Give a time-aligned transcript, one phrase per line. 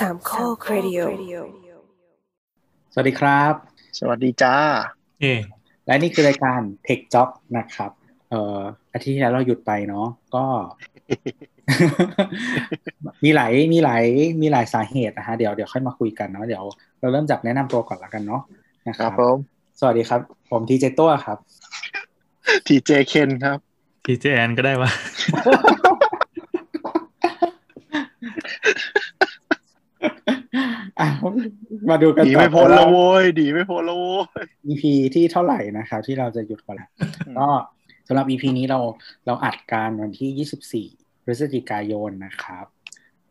[0.00, 0.98] สามข้อครดิโอ
[2.92, 3.54] สวัสดีครับ
[3.98, 4.56] สวัสดีจ้า
[5.20, 5.24] เอ
[5.86, 7.90] และนี่คือรายการ Tech Job นะครับ
[8.30, 8.60] เอ่อ
[8.92, 10.44] อาทิตย์ที่แล้วเราหยุดไปเนาะก็
[13.24, 14.02] มีหลายมีหลาย
[14.42, 16.64] มีหลายสาเหตุนะฮะเดี๋ยวเดี๋ยวค่อยมาคุยกันเนาะเดี๋ยว
[17.00, 18.42] เราเริ่มจากแนะนำตัวก่อนละกันเนาะ
[18.88, 19.36] นะคครัรับบผม
[19.80, 21.38] สวัสดีครับ ผมทีเจตัวครับ
[22.66, 23.58] ทีเจเคนครับ
[24.04, 24.90] พีเจแอนก็ได้วะ
[27.24, 29.05] อะ
[31.90, 34.24] มาดูกันดีต่อไม่พ้นว่าและโว้ยดีไม่พ้นและโว้ย
[34.68, 34.82] EP
[35.14, 36.88] ที่เท่าไหร่นะครับ ที่เราจะหยุดก่อนละ
[37.26, 37.48] อืมก็
[38.08, 38.78] สำหรับ EP นี้เรา
[39.26, 42.66] เราอัดการวันที่ 24 พฤศจิกายนนะครับ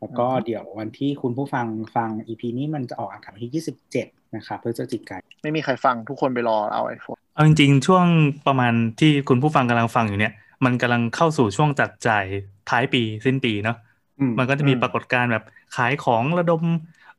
[0.00, 1.66] แล้วก็เดี๋ยววันที่คุณผู้ฟัง
[1.96, 8.06] ฟัง EP นี้มันจะออกอากาศวันที่ 27 นะครับพฤศจิกายนไม่มีใครฟังทุกคนไปรอเอาไอโฟนเอาจริงๆ ช่วง
[8.46, 10.32] ประมาณที่คุณผู้ฟังกำลังฟังอยู่เนี่ย
[10.64, 12.24] มันกำลังเข้าสู่ช่วงจัดจ่าย
[12.70, 13.85] ท้ายปีสิ้นปีเนาะอื
[14.30, 15.44] มมันก็จะมีปรากฏการณ์แบบ
[15.76, 16.62] ขายของระดม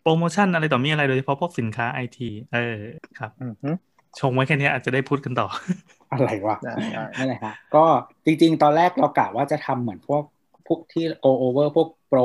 [0.02, 2.78] โปรโมชั่นอะไรต่อมีอะไรโดยเฉพาะพวกสินค้าไอทีเออ
[3.20, 3.70] ครับอือฮึ
[4.20, 5.48] ชงไว้แค่เนี้ยอาจจะได้พูดกันต่อ
[6.12, 7.86] อะไรวะได้ได้นั่นแหละฮะก็
[8.26, 10.24] จริงๆ ตอนแรกเรากะว่าจะทำเหมือนพวก
[10.68, 12.20] พวกที่ go over พวกโปร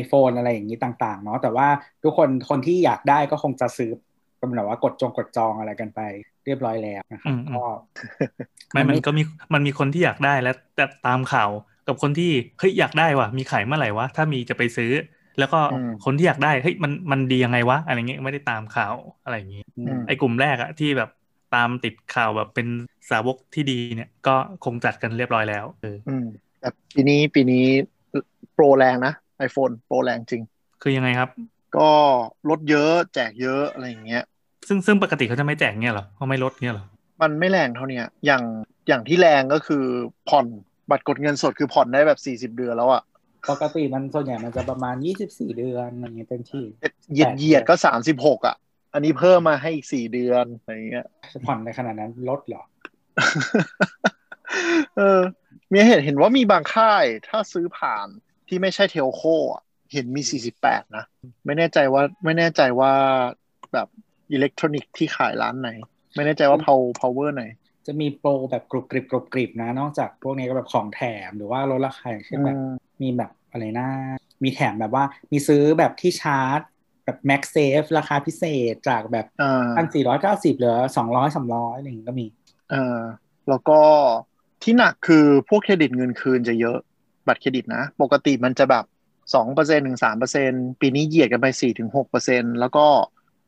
[0.00, 1.68] iPhone อะไรอย่างนี้ต่าง ๆ เนาะแต่ว่า
[2.02, 3.90] ทุกคนคนที่อยากได้ก็คงจะซื้อ
[4.38, 6.00] เป็นแบบว่ากดจองกดจองอะไรกันไป
[6.44, 7.66] เรียบร้อยแล้วนะครับอืมอืมก็
[8.72, 9.22] ไม่มันไม่มันก็มี
[9.54, 11.50] มันมีคนที่อยากได้และแต่ตามข่าว
[11.86, 14.92] กับคนที่เฮ้ยอยากได้ว่ะมีขายเมื่อไหร่วะถ้ามีจะไปซื้อ
[15.38, 15.60] แล้วก็
[16.04, 21.10] คนที่อยากได้เฮ้ยมันมันดียังไงวะอะไรเงี้ยไม่ได้ตามข่าวอะไรอย่างงี้อือืมมไอ้กลุ่มแรกอะที่แบบ
[21.54, 22.66] ตามติดข่าวแบบเป็น
[23.10, 26.26] สาวกที่ดีเนี่ย ก็คงจัดกันเรียบร้อยแล้วเอออืม
[26.60, 27.64] แต่ปีนี้ปีนี้
[28.54, 29.12] โปรแรงนะ
[29.46, 30.42] iPhone โปรแรงจริง
[30.82, 31.28] คือยังไงครับ
[31.76, 31.90] ก็
[32.50, 34.24] ลดเยอะแจกเยอะอะไรอย่างเงี้ย
[34.68, 36.86] ซึ่งซึ่งปกติเขาจะไม่แจกเงี้ยเหรอเขาไม่ลดเงี้ยเหรอ
[37.22, 38.42] มันไม่แรงเท่าเนี้ยอย่าง
[38.88, 39.84] อย่างที่แรงก็คือ
[40.28, 40.46] ผ่อน
[40.90, 43.02] บัตรกดเงินสดคือผ่อนได้แบบสี่สิบ40เดือนแล้วอะ
[43.50, 44.94] ปกติมันส่วนใหญ่มันจะประมาณ
[45.26, 46.64] 24เดือนอะไรเงี้ยเต็มที่
[47.12, 48.56] เหยียดเหยียดก็สามสิบหกอะ
[48.94, 52.62] อันนี้เพิ่มมาให้อีกสี่เดือนอะไรอย่างเงี้ยจะผ่อนในขนาดนั้นลดเหรอ
[54.96, 55.20] เออ
[55.72, 58.06] มีเห็นเห็นว่ามีบางค่าย ถ้าซื้อผ่าน
[58.48, 59.62] ที่ไม่ใช่ telco อะ
[59.92, 60.22] เห็นมี
[60.60, 61.04] 48นะ
[61.46, 62.92] ไม่แน่ใจว่าไม่แน่ใจว่า
[63.72, 63.88] แบบ
[64.32, 65.70] อิเล็กทรอนิกส์ที่ขายร้านไหน
[66.14, 67.44] ไม่แน่ใจว่า power power ไหน
[67.86, 73.88] จะมีโปรแบบกรุบกริบกรุบกริบนะ นอกจากพวกนี้ก็แบบของแถมหรือว่าลดราคาอย่างเช่นแบบอืมมีแบบอะไรนะ
[74.42, 76.60] มีแถมแบบว่ามีซื้อแบบที่ชาร์จ
[77.04, 82.26] แบบ MagSafe ราคาพิเศษจากแบบอ่าพันสี่ร้อยเก้าสิบเหลือสองร้อยสามร้อยอะไรอย่างงี้ก็มี
[82.70, 82.98] เออ
[83.48, 83.80] แล้วก็
[84.62, 86.78] ที่หนักคือพวกเครดิตเงินคืนจะเยอะ
[87.26, 88.84] บัตรเครดิตนะ ปกติมันจะแบบ
[89.34, 90.50] สองเปอร์เซ็นถึงสามเปอร์เซ็น
[90.80, 92.86] ปีนี้เหยียดกันไปสี่ถึงหกเปอร์เซ็นแล้วก็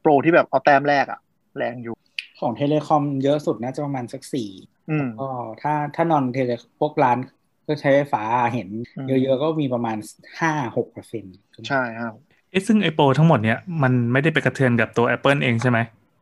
[0.00, 1.20] โปรที่แบบเอาแต้มแลกอะ
[1.56, 1.94] แรงอยู่
[2.40, 4.50] ของ telecom เยอะสุดน่าจะประมาณสักสี่
[4.90, 5.28] อืมก็
[5.62, 7.18] ถ้าถ้า non-tele พวกร้าน
[7.62, 8.24] เครื่องใช้ไฟฟ้า
[8.54, 9.96] เห็นอืมเยอะๆก็มีประมาณ
[10.40, 11.34] ห้าหกเปอร์เซ็นต์
[11.68, 12.14] ใช่ครับ
[12.50, 15.78] เอ๊ะซึ่งไอโปรทั้งหมดเนี่ยมันไม่ได้ไปกระเทือนกับตัว Apple เองใช่ไหม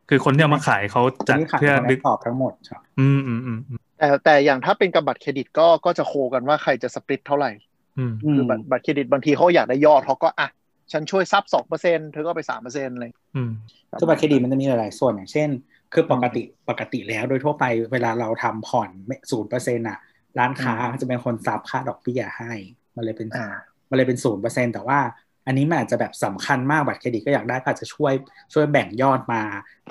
[0.09, 7.51] คือคนที่เอามาขายเขาจัดนี่ขายเพื่อของดึกตอบทั้งหมดครับอืมอืมอืมอืมแต่แต่อย่างถ้าเป็นกับบัตรเครดิตก็ก็จะ co กันว่าใครจะ split เท่าไหร่
[7.97, 10.47] อืมคือบัตรบัตรเครดิตบางทีเขาอยากได้ยอดเขาก็อะ
[10.91, 13.51] ฉันช่วย sub สองเปอร์เซ็นเธอก็ไปสามเปอร์เซ็นต์เลยอืม
[13.99, 15.49] คือบัตรเครดิตมันจะมีหลายๆส่วนอย่างเช่น
[15.93, 18.89] คือปกติปกติแล้วโดยทั่วไปเวลาเราทำผ่อน
[19.31, 19.99] ศูนย์เปอร์เซ็นต์อะ
[20.39, 22.51] ร้านค้าจะเป็นคน sub ค่าดอกเบี้ยให้
[22.95, 23.47] มันเลยเป็นอ่า
[23.89, 24.99] มันเลยเป็นศูนย์เปอร์เซ็นแต่ว่า
[25.47, 28.13] อันนี้มันอาจจะแบบสำคัญมากบัตรเครดิตก็อยากได้ก็อาจจะช่วย
[28.53, 29.41] ช่วยแบ่งยอดมา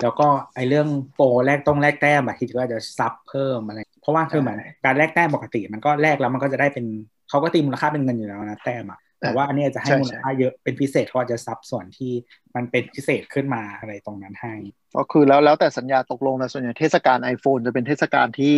[0.01, 6.85] แล้วก็ไอเรื่องโปรแลกต้องแลกแต้มบัตรเครดิตก็อาจจะ sub เพิ่มอะไร เพราะว่าคือเหมือนการแลกแต้มปกติ มันก็แลกแล้วมันก็จะได้เป็น
[7.29, 12.11] เขาก็ตีมูลค่าเป็นเงินอยู่แล้วนะแต้มอะ แต่ว่าอันนี้อาจจะให้ใช่มูลค่าเยอะเป็นพิเศษเขาอาจจะ sub ส่วนที่
[12.55, 14.53] มันเป็นพิเศษขึ้นมาอะไรตรงนั้นให้
[14.95, 18.57] ก็คือแล้วแล้วแต่สัญญาตกลงนะส่วนใหญ่เทศกาล iPhone จะเป็นเทศกาลที่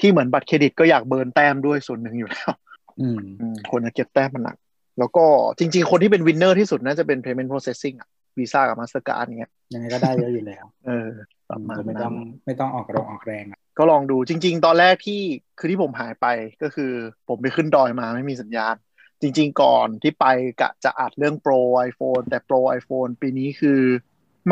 [0.00, 2.52] ที่เหมือนบัตรเครดิตก็อยาก burn แต้มด้วยส่วนหนึ่งอยู่แล้ว
[3.00, 4.56] อืมอืมคนจะเก็บแต้มมันหนัก
[4.98, 5.24] แล้วก็
[5.58, 11.08] จริง ๆ คนที่เป็น winner ที่สุดน่าจะเป็น payment processing อะวีซ่ากับ Mastercard เงี้ยยังไงก็ได้เยอะอยู่แล้ว เออ
[11.50, 15.20] ประมาณไม่นั้ต้องนไม่ต้องออกแรงออกแรงอะก็ลองดูจริง ๆ ตอนแรกที่
[15.58, 16.26] คือที่ผมหายไป
[16.62, 16.92] ก็คือ
[17.28, 18.74] ผมไปขึ้นดอยมาไม่มีสัญญาณ
[19.20, 20.26] จริง ๆ ก่อนที่ไป
[20.60, 23.80] กะจะอัดเรื่อง Pro iPhone แต่ โปร iPhone ปีนี้คือ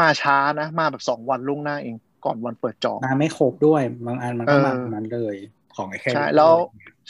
[0.00, 1.94] มาช้านะ มาแบบสองวันล่วงหน้าเอง
[2.24, 5.36] ก่อนวันเปิดจองมาไม่ครบด้วย บางอันมันก็มาเออแบบนั้นเลย
[5.76, 6.52] ของไอ้แค่ใช่แล้ว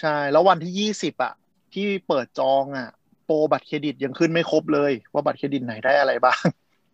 [0.01, 1.35] ใช่ แล้ววันที่ยี่สิบอะ
[1.75, 2.89] ที่เปิดจองอะ
[3.25, 6.41] โปรบัตรเครดิตยังขึ้นไม่ครบเลย ว่าบัตรเครดิตไหนได้อะไรบ้าง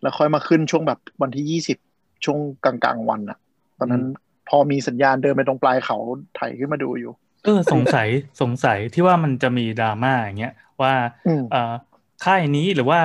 [0.03, 1.79] แล้วค่อยมาขึ้นช่วงแบบวันที่ยี่สิบ
[2.25, 3.39] ช่วงกลางๆวันอะ
[3.79, 4.05] ตอนนั้น
[4.49, 5.99] พอมีสัญญาณเดินไปตรงปลายเขา
[6.37, 7.13] ไถขึ้นมาดูอยู่
[7.45, 8.09] เออสงสัย
[8.41, 10.53] สงสัยที่ว่ามันจะมีดราม่าอย่างเงี้ย
[10.83, 10.93] ว่า
[11.27, 11.73] อืมเอ่อ
[12.25, 13.01] ค่ายนี้หรือว่า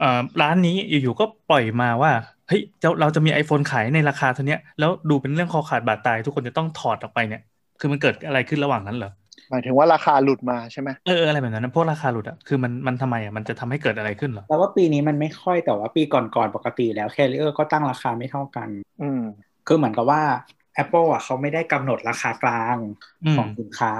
[0.00, 2.12] เอ่อร้านนี้อยู่ๆก็ปล่อยมาว่า
[2.48, 7.40] เฮ้ยเจ้าเราจะมี iPhone ขายในราคาเท่าเนี้ยแล้วดูเป็นเรื่องคอขาดบาดตาย ทุกคนจะต้องถอดออกไปเนี่ย
[7.80, 9.10] คือมันเกิดอะไรขึ้นระหว่างนั้นเหรอ
[9.50, 18.68] หมายถึงว่าราคาหลุดมาใช่ไหมเออเอออะไรแบบนั้นนะพวกราคาหลุดอะคือมันมันทำไมอะมันจะทำให้เกิดอะไรขึ้นเหรอแต่ว่าปีนี้มันไม่ค่อยแต่ว่าปีก่อนๆปกติแล้วแคริเออร์ก็ตั้งราคาไม่เท่ากัน
[19.02, 19.20] อืม
[19.66, 20.22] คือเหมือนกับว่า
[20.82, 22.76] Apple อะเขาไม่ได้กำหนดราคากลาง
[23.24, 23.92] อืมของสินค้า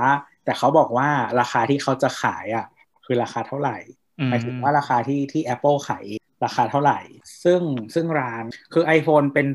[0.44, 1.08] แต่เขาบอกว่า
[1.40, 2.66] ราคาที่เขาจะขายอะ
[3.04, 3.76] คือราคาเท่าไหร่
[4.18, 6.06] อืมหมายถึงว่าราคาที่ที่ Apple ขาย
[6.44, 6.98] ราคาเท่าไหร่
[7.44, 7.60] ซึ่ง
[7.94, 9.46] ซึ่งร้านคือ iPhone เป็น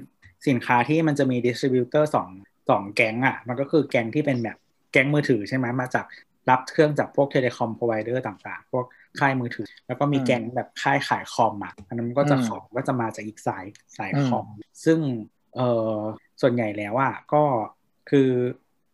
[0.48, 2.30] สินค้าที่มันจะมี distributor สอง
[2.70, 4.58] สองแก๊งอะ มันก็คือแก๊งที่เป็นแบบ
[4.92, 6.06] แก๊งมือถือใช่ไหมมาจาก
[6.50, 8.86] รับเครื่องจากพวก telecom provider ต่างๆ พวก
[9.20, 13.66] ค่ายมือถือ แล้วก็มีอืมแก๊งแบบค่ายขายคอมอะอันนั้นก็จะอืมของก็จะมาจากอีกสาย
[13.98, 14.48] สายอืมคอม
[14.86, 15.00] ซึ่ง
[15.56, 15.60] เอ
[15.96, 15.98] อ
[16.42, 17.44] ส่วนใหญ่แล้วอะก็
[18.10, 18.30] คือ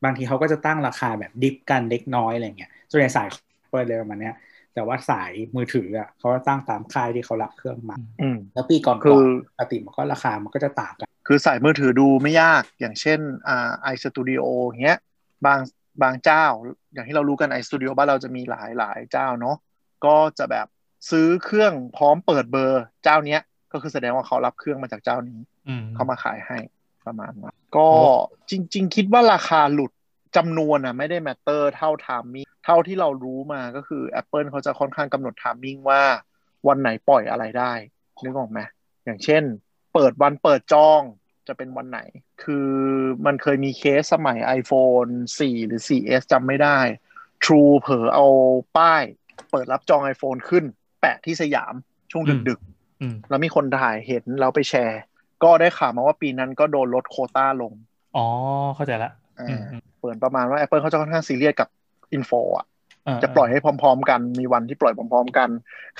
[0.03, 3.27] บางทีเขาก็จะตั้งราคาแบบดิฟกันเล็กน้อยอะไรเงี้ยส่วนใหญ่สาย
[3.71, 4.35] เปิดเลยประมาณเนี้ย
[4.73, 14.45] แต่ว่าสายมือถืออะเขาจะตั้งตามค่ายที่เขารับเครื่องมาอืมแล้วปีก่อนๆคือปกติมันก็ราคามันก็จะต่างกัน คือสายมือถือดูไม่ยากอย่างเช่นอ่า iStudio
[14.83, 14.99] เงี้ย
[15.45, 15.59] บาง
[16.01, 16.45] บางเจ้า
[16.93, 19.57] อย่างที่เรารู้กัน iStudio บ้านเราจะมีหลายหลายเจ้าเนาะ
[20.05, 20.67] ก็จะแบบ
[21.11, 23.41] ซื้อเครื่องพร้อมเปิดเบอร์เจ้าเนี้ย
[23.71, 26.57] ก็คือแสดงว่าเขารับเครื่องมาจากเจ้านี้อืมเขามาขายให้
[27.05, 27.89] ประมาณนั้นก็
[28.49, 29.91] จริง ๆ คิดว่าราคาหลุด
[30.37, 36.03] จำนวนอะไม่ได้ matter เท่า timing เท่าที่เรารู้มาก็คือ Apple เขาจะค่อนข้างกำหนด timing ว่า
[36.67, 37.73] วันไหนปล่อยอะไรได้
[38.23, 38.59] นึกออกไหม
[39.05, 39.43] อย่างเช่น
[39.93, 41.01] เปิดวันเปิดจอง
[41.47, 41.99] จะเป็นวันไหน
[42.43, 42.69] คือ
[43.25, 46.79] มันเคยมีเคสสมัย iPhone 4 หรือ 4S จำไม่ได้
[47.43, 48.25] True เผลอเอา
[48.77, 49.03] ป้าย
[49.51, 50.63] เปิดรับจอง iPhone ขึ้น
[51.01, 51.73] แปะที่สยาม
[52.11, 55.01] ช่วงดึกๆอืมแล้วมีคนถ่ายเห็นแล้วไปแชร์
[55.43, 57.73] ก็ได้ข่าวมาว่าปีนั้นก็โดนลดโควต้าลง
[58.15, 58.25] อ๋อ
[58.75, 61.67] เข้าใจละอ่าอืมอืมเปิดประมาณว่า Apple เขาจะค่อนข้างซีเรียสกับ
[62.13, 62.65] info อะ
[63.05, 65.49] เออจะปล่อยให้พร้อม ๆ กัน มีวันที่ปล่อยพร้อม ๆ กัน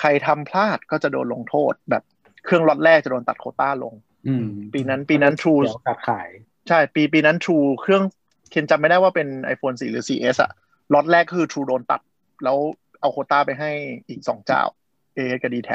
[0.00, 2.02] ใครทำพลาดก็จะโดนลงโทษ แบบ
[2.44, 3.94] เครื่องล็อตแรกจะโดนตัดโควต้าลง
[4.26, 6.28] อืมปีนั้นปีนั้น True เดี๋ยวกับขาย
[6.68, 8.02] ใช่ ปีปีนั้น True เครื่อง
[8.50, 10.50] เคนจำไม่ได้ว่าเป็น iPhone 4 หรือ 4S อะ
[10.94, 12.00] ล็อตแรกคือ True โดนตัด
[12.44, 12.56] แล้ว
[13.00, 13.70] เอาโควต้าไปให้
[14.08, 14.62] อีกสองเจ้า
[15.16, 15.70] AS กับ d t แท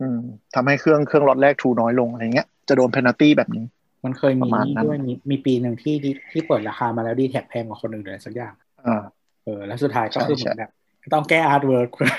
[0.00, 0.18] อืม
[0.54, 3.64] ทำให้เครื่องเครื่องล็อตแรก True น้อยลงอะไรเงี้ย จะโดน penalty แบบนี้
[4.04, 8.52] มันเคยปมีระมาณนี่นั้นด้วยมีมีปีหนึ่งที่ที่ที่เปิดราคามาแล้ว dtac แพงกว่าคนอื่นเลยสักอย่าง
[8.86, 9.02] อ่า
[9.44, 10.70] เออ แล้วสุดท้ายก็ใช่คือเหมือนใช่แบบ
[11.14, 12.10] ต้องแก้ artwork เพื่อ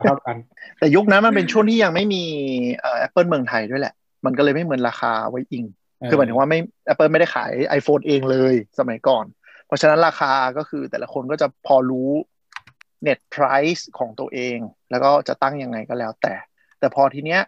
[0.00, 0.36] เท่ากัน
[0.78, 2.22] แต่ยุคนั้นมันเป็นช่วงที่ยังไม่มี
[2.76, 3.94] เอ่อ Apple เมืองไทยด้วยแหละ
[4.24, 5.64] มันก็เลยไม่เหมือนราคาไว้อิง
[6.08, 6.58] คือหมายถึงว่าไม่
[6.92, 9.24] Apple ไม่ได้ขาย iPhone เองเลยสมัยก่อน
[9.66, 12.10] เพราะฉะนั้นราคาก็คือแต่ละคนก็จะพอรู้
[13.06, 14.58] net price ของตัวเอง
[14.90, 16.34] แล้วก็จะตั้งยังไงก็แล้วแต่
[16.78, 17.40] แต่พอทีเนี้ย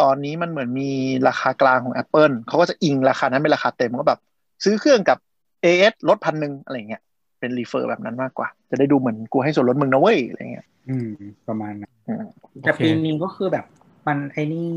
[0.00, 0.90] ตอนนี้มันเหมือนมี
[1.28, 4.20] ราคากลางของ Apple เขาก็จะอิงราคานั้นเป็นราคาเต็มก็แบบ
[4.64, 5.18] ซื้อเครื่องกับ
[5.64, 7.02] AS ลดพันหนึ่งอะไรเงี้ย
[7.40, 11.10] เป็นรีเฟอร์แบบนั้นมากกว่า จะได้ดูเหมือนกูให้ส่วนลดมึงนะเว้ยอะไรเงี้ยอืม
[11.48, 12.24] ประมาณนั้นอืม
[12.62, 13.64] แต่โอเคปีนี้ก็คือแบบ
[14.06, 14.68] มันไอ้นี่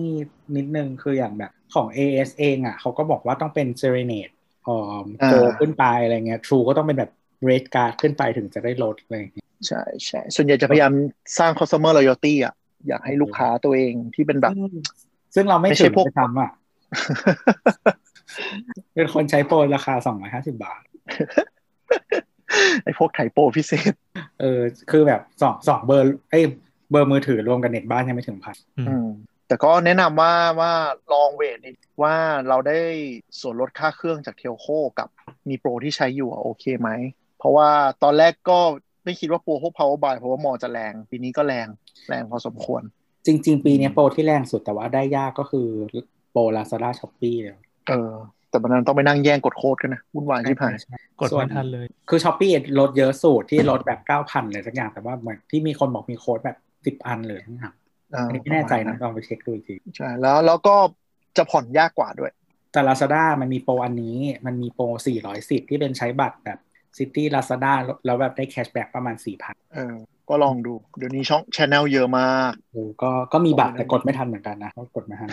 [0.56, 4.33] นิดนึงคืออย่างแบบของ AS เองอะเขาก็บอกว่าต้องเป็น Serenade
[4.65, 4.95] เอ่อ
[5.25, 7.11] โกขึ้นไปอะไรเงี้ย True ก็ต้องเป็นแบบ
[7.50, 10.91] Red Card ขึ้นไปถึงจะได้ลดอะไรอย่างเงี้ยใช่ใช่ส่วนใหญ่จะพยายาม
[11.39, 12.53] สร้าง customer loyalty อะ
[12.87, 14.71] อยากให้ลูกค้าตัวเองที่เป็นแบบ ซึ่ง
[15.35, 16.51] ซึ่งเราไม่ไม่ใช่ถึงพวกไปทำอะ
[18.95, 19.93] เป็นคนใช้โปรราคา
[20.25, 20.81] 250บาท
[22.83, 23.93] ไอ้พวกไถโปรพิเศษ
[24.41, 24.61] เออ
[24.91, 26.43] คือแบบสองสองเบอร์ ไอ้ย
[26.91, 29.07] เบอร์มือถือรวมกันเน็ตบ้านยังไม่ถึงพันอืมอืม
[29.47, 30.71] แต่ก็แนะนำว่าว่า
[31.13, 31.57] ลองเวท
[32.01, 32.15] ว่า
[32.47, 32.79] เราได้
[33.39, 34.67] ส่วนลดค่าเครื่องจากเทลโค
[34.99, 35.07] กับ
[35.49, 36.89] มีโปรที่ใช้อยู่อะโอเคไหม
[37.39, 37.69] เพราะว่า
[38.03, 38.59] ตอนแรกก็
[39.03, 41.68] ไม่คิดว่าโปรพวก power buy เพราะว่ามอจะแรง ปีนี้ก็แรง
[42.07, 42.81] แรงพอสมควร
[43.25, 45.68] จริง ๆ ปีเนี้ยโปรที่แรงสุดแต่ว่าได้ยากก็คือ
[46.31, 47.57] โปร Lazada Shopee เลย
[47.90, 48.11] เออ
[48.49, 57.73] แต่มันนั้นต้องไปนั่งแย่งกดโค้ดกันนะวุ่นวายที่ผ่านใช่กดไม่ทันเลย คือ Shopee ลดเยอะสุดที่ลดแบบ9,000เลยสักอย่างแต่ว่าเหมือนที่มีคนบอกมีโค้ดแบบ10อันเลยทั้งหมด
[58.14, 60.75] อันนี้ไม่แน่ใจนะลองไปเช็คดูอีกทีใช่แล้วแล้วก็
[61.37, 62.31] จะผ่อนยากกว่าด้วย
[62.71, 64.85] แต่ Lazada มันมีโปรอันนี้มันมีโปร
[65.28, 66.59] 410 ที่เป็นใช้บัตรแบบ
[66.97, 67.73] Citi Lazada
[68.06, 69.95] แล้วแบบได้ cashback ประมาณ 4,000เออ
[70.29, 75.29] ก็ลองดู เดี๋ยวนี้ช่อง channel เยอะมากเออก็ก็มีบัตรแต่กดไม่ทันเหมือนกันนะก็กดไม่ทัน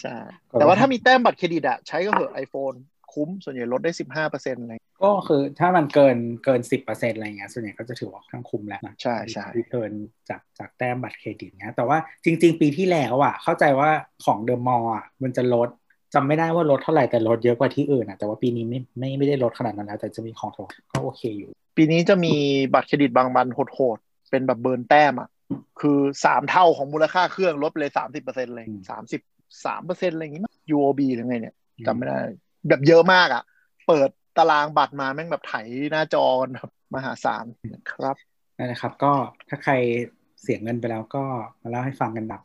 [0.00, 0.16] ใช่
[0.52, 2.76] แต่ว่าถ้ามีแต้มบัตรเครดิตอะใช้ก็เหอะ iPhone
[3.12, 9.92] คุ้ม ส่วนใหญ่ลดได้สิบห้าเปอร์เซ็นต์อะไรก็คือถ้ามันเกินเกิน10%อะไรเงี้ยส่วนใหญ่ก็จะถือว่าค่อนข้างคุ้มแล้วนะใช่ใช่ที่เกิน
[10.28, 13.90] จากจากแต้มบัตรเครดิตเนี้ยแต่ว่าจริง ๆ ปีที่แล้วอะ เข้าใจว่า
[14.24, 15.68] ของเดอะมอลล์อะมันจะลด
[16.14, 22.34] จำไม่ได้ว่าลดเท่าไหร่แต่ลดเยอะกว่าที่อื่นอะแต่ว่าปีนี้ไม่ไม่ไม่ได้ลดขนาดนั้นแล้ว แต่จะมีของถูกก็โอเคอยู่ ปีนี้จะมี
[22.74, 25.28] บัตรเครดิตบางบันโหดๆเป็นแบบเบิร์นแต้มอะ
[25.80, 29.20] คือสามเท่าของมูลค่าเครื่องลดไปเลยสามสิบเปอร์เซ็นต์เลยอืมสามสิบ
[29.66, 31.54] สามเปอร์เซ็นต์อะไรอย่างงี้มั้ย UOB หรือไงเนี่ย
[31.86, 32.16] จำไม่ได้
[32.68, 33.42] แบบเยอะมากอะ
[33.88, 35.54] เปิดตารางบัตรมาแม่งแบบไถ
[35.92, 37.44] หน้าจอกันแบบมหาศาล
[37.90, 38.16] ครับ
[38.58, 39.12] นั่นนะครับ ก็
[39.48, 39.74] ถ้าใคร
[40.42, 41.24] เสียเงินไปแล้วก็
[41.62, 42.40] มาเล่าให้ฟังกันดับ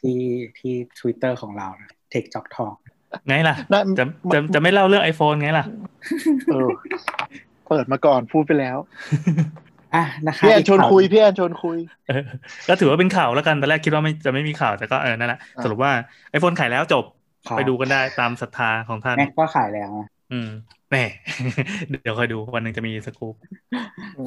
[0.00, 0.20] ที่
[0.58, 1.68] ที่ Twitter ของเรา
[2.10, 2.72] เทคจ็อกทอง
[3.26, 5.66] ไงล่ะนั่นจะจะจะไม่เล่าเรื่อง iPhone ไงล่ะ
[7.66, 8.76] เออเปิดมาก่อนพูดไปแล้ว
[9.94, 12.14] อะนะคะพี่แอนชวนคุยพี่แอนชวนคุยเออ
[12.68, 15.92] ก็ถือว่าเป็นข่าวแล้วกันตอนแรกคิดว่าไม่จะไม่มีข่าวแต่ก็เออนั่นแหละอ่าสรุปว่า
[16.30, 17.04] iPhone ขายแล้วจบ
[17.46, 20.46] ครับไปดูกันได้ตามศรัทธาของท่านแม็กก็ขายแล้วนะอืม
[20.88, 21.00] แหม่
[21.90, 23.34] เดี๋ยวคอยดูวันหนึ่งจะมีสกู๊ป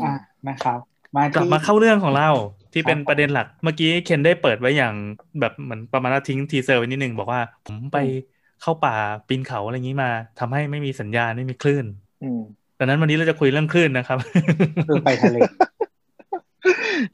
[0.01, 0.13] อะ
[0.47, 0.79] นะครับ
[1.15, 2.25] มากลับที่มาเข้าเรื่องของเรา
[2.73, 4.95] ที่เป็นครับประเด็นหลักเมื่อกี้เคนได้เปิดไว้อย่าง
[5.39, 7.97] แบบเหมือนประมาณว่าทิ้ง teaser ไว้นิดนึงบอกว่าผมไป
[8.59, 8.93] เข้าป่า
[9.27, 11.85] ปีนเขาอะไรอย่างนี้มาทำให้ไม่มีสัญญาณไม่มีคลื่น
[12.21, 12.37] อืม
[12.79, 14.17] ดังนั้นวันนี้เราจะคุยเรื่องคลื่นนะครับ
[14.87, 15.37] คือไปทะเล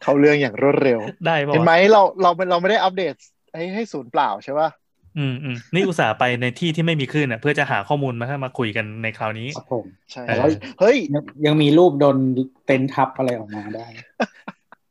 [0.01, 3.13] เขาเรื่องอย่างรวดเร็ว ได้ป่ะเห็นไหมเราเราเราไม่ได้อัปเดต
[3.55, 4.69] ให้ให้ศูนย์เปล่าใช่ป่ะ
[5.17, 12.17] อืมอืมนี่อุตส่าห์ไปในที่ที่ไม่มีคลื่นอะ เพื่อจะหาข้อมูลมาให้มาคุยกันในคราวนี้ครับผมใช่เออเฮ้ยเฮ้ยยังยังมีรูปโดน
[12.65, 13.85] เต็นท์ทับอะไรออกมาได้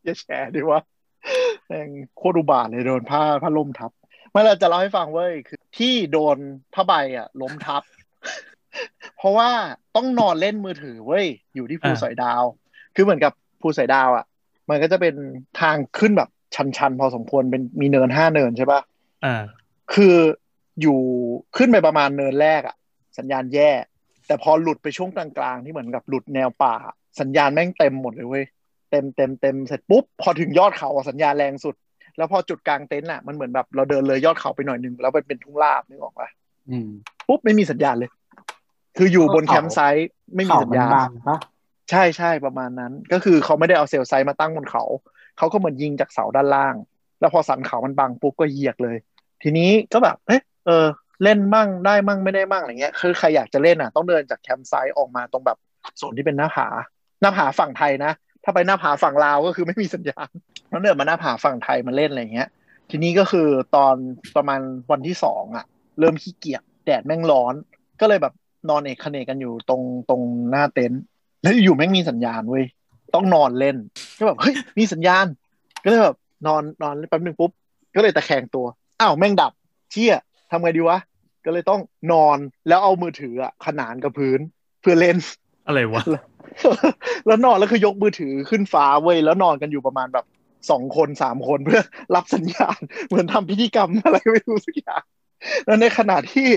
[0.05, 0.81] อย่าแชร์ดิวะ
[1.67, 3.91] แม่งโคตรอุบาทเลยโดนผ้าผ้าล่มทับ
[4.31, 6.37] ไม่เราจะเล่าให้ฟังเว้ยคือที่โดน
[6.75, 7.94] ผ้าใบอะล้มทับเพ
[9.25, 9.51] ราะว่า
[9.97, 12.43] ต้องนอนเล่นมือถือเว้ยอยู่ที่ภูอ่าสอยดาว
[12.95, 14.25] คือเหมือนกับภูสอยดาวอะ
[14.71, 15.15] มันก็จะเป็น
[15.61, 18.81] ทางขึ้นแบบชันๆ พอสมควรเป็นมีเนินห้าเนินใช่ปะ
[19.25, 19.43] อ่า
[19.95, 20.17] คือ
[20.81, 21.01] อยู่
[21.57, 22.77] ขึ้นไปประมาณเนินแรกอะ
[23.19, 23.71] สัญญาณแย่
[24.27, 26.75] แต่พอหลุดไปช่วงกลางๆ ที่เหมือนกับหลุดแนวป่า
[27.21, 28.45] สัญญาณแม่งเต็มหมดเลยเว้ย
[28.91, 31.75] เต็มเต็มเต็มเสร็จปุ๊บพอถึงยอดเขาอะสัญญาณแรงสุด
[32.17, 36.29] แล้วพอจุดกลางเต็นท์อะมันเหมือนแบบเราเดินเลยยอดเขาไปหน่อยนึงแล้วมันเป็นทุ่งราบนึกออกปะ
[36.71, 36.89] อืม
[37.29, 38.11] ปุ๊บไม่มีสัญญาณเลย
[38.97, 41.39] คืออยู่บนแคมป์ไซต์ไม่มีเขาสัญมันญาณบางปะ
[41.91, 44.85] ใช่ใช่ประมาณนั้น ก็คือเขาไม่ได้เอาเซลล์ไซต์มาตั้งบนเขา
[45.39, 46.75] เขาก็เหมือนยิงจากเสาด้านล่าง
[47.21, 48.97] แล้วพอสันเขามันบังปุ๊บก็เหยียกเลย
[49.43, 50.87] ทีนี้ก็แบบเอ๊ะเออ
[51.23, 55.59] เล่นมั่งได้มั่งไม่ได้มั่งอะไรเงี้ย คือใครอยากจะเล่นอะ ต้องเดินจากแคมป์ไซต์ออกมาตรงแบบ
[55.97, 56.67] โซนที่เป็นหน้าผา
[57.21, 58.13] หน้าผาฝั่งไทยนะ
[58.45, 60.29] ถ้าไปหน้าผาฝั่งลาวก็คือไม่มีสัญญาณ
[60.73, 62.49] ต้องเดินมาหน้าผาฝั่งไทยมาเล่นอะไรเงี้ย
[62.91, 63.97] ทีนี้ก็คือตอน
[64.37, 64.61] ประมาณ
[64.91, 65.65] วันที่สองอะ
[66.01, 67.55] เริ่มขี้เกียจแดดแม่งร้อน
[68.01, 68.35] ก็เลยแบบ
[68.69, 71.03] นอนเอกขเนกกันอยู่ตรงตรงหน้าเต็นท์
[71.43, 72.65] แล้วอยู่ๆแม่งมีสัญญาณเว้ย
[73.15, 73.77] ต้องนอนเล่น
[74.19, 75.27] ก็แบบเฮ้ยมีสัญญาณ
[75.85, 76.17] ก็เลยแบบ
[76.47, 77.51] นอนนอนแป๊บหนึ่งปุ๊บ
[77.97, 78.67] ก็เลยตะแคงตัว
[79.01, 79.53] อ้าวแม่งดับ
[79.91, 80.15] เชี่ย
[80.51, 80.99] ทำไงดีวะ
[81.45, 81.81] ก็เลยต้อง
[82.13, 84.41] นอนแล้วเอามือถืออะขนานกับพื้น
[84.81, 85.17] เพื่อเล่น
[85.67, 86.03] อะไรวะ
[87.27, 90.25] แล้วนอนแล้วคือยกมือถือขึ้นฟ้าเว้ยแล้วนอนกันอยู่ประมาณแบบ
[90.71, 91.81] สองคนสามคนเพื่อ
[92.15, 95.03] รับสัญญาณ เหมือนทำพิธีกรรมอะไรไม่รู้สักอย่าง
[95.65, 96.49] แล้วในขณะที่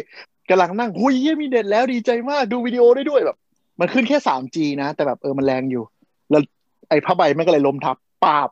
[0.50, 3.38] กำลังนั่งหุยเหี้ยมีเด็ดแล้วดีใจมากดูวิดีโอได้ด้วยแบบ
[3.80, 5.84] มันขึ้นแค่ 3G นะ แต่แบบเออมันแรงอยู่
[6.30, 6.42] แล้ว
[6.89, 8.50] ไอ้ผ้าใบมันก็เลยล้มทับปาบ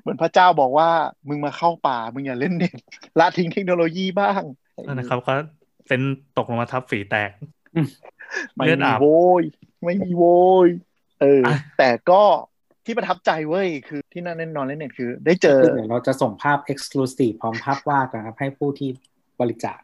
[0.00, 0.90] เหมือนพระเจ้าบอกว่า
[1.28, 2.76] มึงมาเข้าป่ามึงอย่าเล่นเน็ต
[3.18, 4.42] ละทิ้งเทคโนโลยีบ้าง
[4.86, 5.32] นั่นนะครับก็
[5.88, 6.00] เป็น
[6.36, 7.30] ตกลงมาทับฝีแตก
[8.54, 9.06] ไม่เลือดมีอาบโว
[9.40, 9.42] ย
[9.84, 10.24] ไม่มีโว
[10.66, 10.68] ย
[11.20, 12.22] เอออะแต่ก็
[12.84, 18.88] ที่ประทับใจเว้ย คือที่นั่นเล่นนอนเล่นเน็ตคือ ได้เจอคือเดี๋ยวเราจะส่งภาพ exclusive พร้อมภาพวาดนะครับให้ผู้ที่
[19.40, 19.78] บริจาค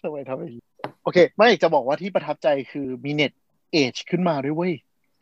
[0.00, 0.62] ทำไมทำแบบนี้
[1.02, 3.32] โอเค ไม่จะบอกว่าที่ประทับใจคือมีเน็ต
[3.72, 4.72] เอชขึ้นมาด้วยเว้ย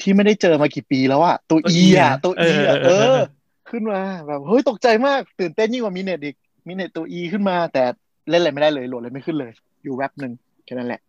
[0.01, 3.27] ที่ไม่ได้เจอมากี่ปีแล้วอะตัวตัว E E อะอะตัวเอ E ออะเอเออเอออ
[3.71, 6.37] ขึ้นมาแบบเฮ้ยตกใจมาก ตื่นเต้นยิ่งกว่ามีเน็ตอีก
[6.69, 7.85] มีเน็ตตัว E ขึ้นมา แต่
[8.31, 9.53] เล่นอะไรไม่ได้เลยโหลดอะไรไม่ขึ้นเลย
[9.85, 10.33] อยู่แว็บหนึ่ง
[10.65, 11.01] แค่นั้นแหละ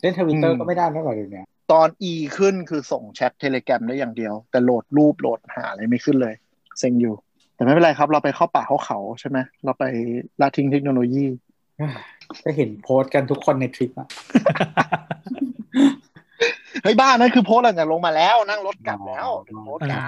[0.00, 6.34] เล่นทวิตเตออืร์มก็ไม่ได้แล้วเหรอเดี๋ยวนี้ตอน E ขึ้นคือส่งแชทเทเล gram ได้อย่างเดียว แต่โหลดรูปโหลดหาอะไรไม่ขึ้นเลย
[6.78, 7.14] เซ็งอยู่
[7.54, 9.84] แต่ไม่เป็นไรครับ เราไปเข้าป่าเข้าเขาใช่ไหมเราไป
[10.40, 11.24] ละทิ้งเทคโนโลยี
[12.44, 14.08] ก็เห็นโพสต์กันทุกคนในทริปอะ
[16.82, 19.26] เฮ้ยบ้านนั่นคือโพสต์หลังจากลงมาแล้วนั่งรถกลับแล้ว
[19.64, 20.00] โพสต์กัน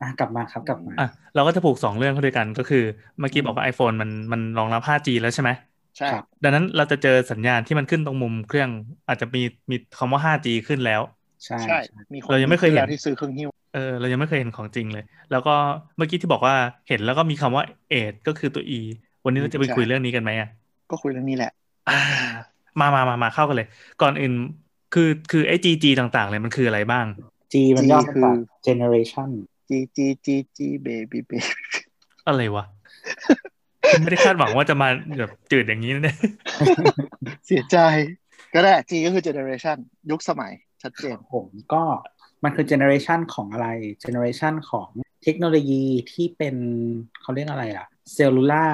[0.00, 2.84] อะกลับมาครับกลับมาอะเราก็จะผูกสองเรื่องเข้าด้วยกันก็คือ
[3.18, 5.50] เมื่อกี้บอกว่า iPhone มันมันรองรับ 5G แล้วใช่ไหม
[5.98, 8.70] ใช่ครับดังนั้นเราจะเจอสัญญาณที่มันขึ้นตรงมุมเครื่อง
[9.08, 11.00] อาจจะมีมีคำว่า 5G ขึ้นแล้ว
[11.44, 15.54] ใช่ใช่ใช่มีคนเรายังไม่เคยเห็นแล้วที่ซื้อเครื่องหิ้วเออเรายังไม่เคยเห็นของจริงเลย แล้วก็
[15.96, 16.54] เมื่อกี้ที่บอกว่า
[16.88, 18.80] เห็นแล้วก็มีคำว่าเอดก็คือตัว E
[19.24, 20.48] วันนี้เราจะไปคุยเรื่องนี้กันไหมอะ
[20.90, 21.52] ก็คุยเรื่องนี้แหละ
[21.90, 22.00] อ่า
[22.80, 23.68] มามามามาเข้ากันเลย
[24.02, 24.32] ก่อนอื่น
[24.94, 27.06] คือคือไอ้ GG ต่าง ๆ เลยมันคืออะไรบ้าง
[27.52, 28.36] G มัน G ย่อมาคือจาก
[28.68, 29.30] generation
[29.68, 31.32] จีจีจีจี baby เบ
[32.26, 32.64] อะไรวะ
[34.00, 36.16] ไม่ได้คาดหวังว่าจะมาแบบจืดอย่างนี้นะเนี่ย
[37.46, 37.78] เสียใจ
[38.54, 39.76] ก็ได้ G ก็คือ generation
[40.10, 41.82] ยุคสมัยชัดเจนผมก็
[42.44, 43.68] มันคือ generation ของอะไร
[44.04, 44.88] generation ของ
[45.24, 46.56] เทคโนโลยีที่เป็น
[47.20, 48.66] เขาเรียกอะไรอะเซลลูล่า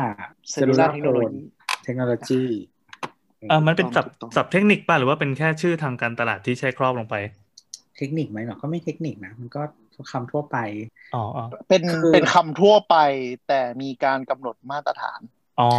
[0.55, 1.43] cellular technology เทคโนโลยี
[3.49, 7.15] เออมันเป็นศัพท์ถูกต้องศัพท์เทคนิคป่ะหรือว่าเป็นแค่ชื่อทางการตลาดที่ใช้ครอบลงไป
[7.97, 9.63] เทคนิคไหมหรอก็ไม่เทคนิคนะ มันก็
[10.13, 10.57] คำทั่วไป
[11.15, 12.97] อ๋ออ๋อเป็นคือเป็นคำทั่วไป
[13.49, 15.21] แต่มีการกำหนดมาตรฐาน
[15.61, 15.71] อ๋อ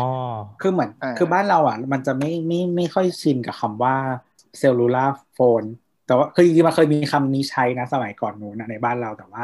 [0.61, 3.95] คือเหมือนอ่าคือบ้านเราอะ มันจะไม่ไม่ไม่ค่อยชินกับคำว่า
[4.57, 5.63] cellular phone
[6.07, 9.43] แต่ว่าคือจริงๆมันเคยมีคำนี้ใช้นะสมัยก่อนนู้นนะในบ้านเราแต่ว่า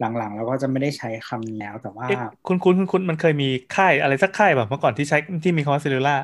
[0.00, 6.16] หลังๆเราก็จะไม่ได้ใช้คำนี้แล้วแต่ว่าเอ๊ะคุณคุณคุณคุณมันเคยมีค่ายอะไรสักค่ายแบบเมื่อก่อนที่ใช้ที่มีคำว่า cellular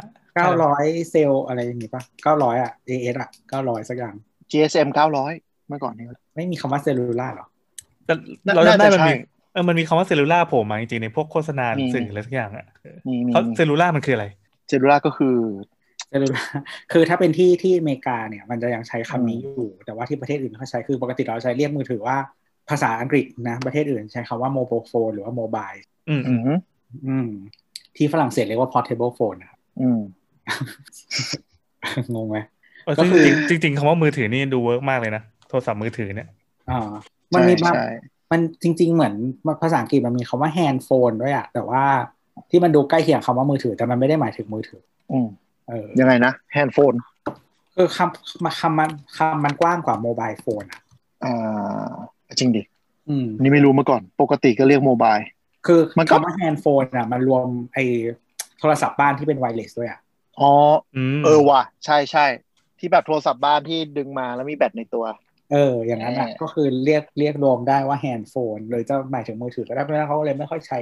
[0.58, 3.30] 900เซลล์อะไรอย่างงี้ป่ะ900อะ AS อะ
[3.64, 4.14] 900สักอย่าง
[4.50, 4.88] GSM
[5.28, 7.46] 900เมื่อก่อนนี้ไม่มีคำว่า cellular หรอ
[8.06, 8.14] แต่
[8.46, 9.14] น่าเราจำได้น่าจะมันมีใช่
[9.52, 12.66] เออมันมีคำว่า cellular โผล่มาจริงๆในพวกโฆษณามีสื่ออะไรสักอย่างอะ
[13.08, 14.26] มีมีเขา cellular มันคืออะไร
[14.68, 15.36] cellular ก็คือ
[16.08, 16.42] cellular
[16.92, 22.16] คือถ้าเป็นที่ที่อเมริกาเนี่ย มันจะยังใช้คำนี้อยู่ แต่ว่าที่ประเทศอื่นเขาใช้คือปกติเราใช้เรียกมือถือว่า
[22.70, 25.70] ภาษาอังกฤษนะ ประเทศอื่นใช้คำว่าโมบ i โฟนหรือว่าโมบาย
[26.08, 26.40] อืมอืม
[27.06, 27.28] อืม
[27.96, 30.00] ที่ฝรั่งเศสเรียกว่า portable phone นะครับอืม
[32.14, 32.38] งงไหม
[32.84, 36.28] เออก็ซึ่งคือจริงๆจริงๆคำว่ามือถือนี่ดู work มากเลยนะโทรศัพท์มือถือเนี่ย
[36.70, 36.90] อ่า
[37.34, 37.88] มันมีใช่บางใช่
[38.30, 39.14] มันจริง ๆ เหมือน
[39.62, 41.82] ภาษาอังกฤษมันมีคำว่า hand phone ด้วยอะแต่ว่า
[42.50, 45.28] ที่มันดูใกล้เคียงคำว่ามือถือแต่มันไม่ได้หมายถึงมือถือ อืม
[45.68, 46.92] เออยังไงนะ hand phone
[47.76, 50.80] คือคำคำมันคำมันกว้างกว่า mobile phone อะ
[51.24, 51.90] อ่า
[52.38, 52.62] จริงดิ
[53.08, 55.16] อืมนี่ไม่รู้มาก่อน ปกติก็เรียก mobile
[55.66, 57.78] คือมันก็คำว่า hand phone อะมันรวมไอ
[58.60, 60.00] โทรศัพท์บ้านที่เป็น wireless ด้วยอะ
[60.40, 60.50] อ๋อ
[60.96, 62.26] อืมเออว่ะ ใช่ใช่
[62.78, 65.04] ที่แบบโทรศัพท์บ้านที่ดึงมาแล้วมีแบตในตัว
[65.52, 70.80] เออ อย่างนั้นอะเออก็คือเรียกเรียกรวมได้ว่า hand phone หรือจะหมายถึงมือถือก็ได้เพราะฉะนั้นเขาเลยไม่ค่อยใช้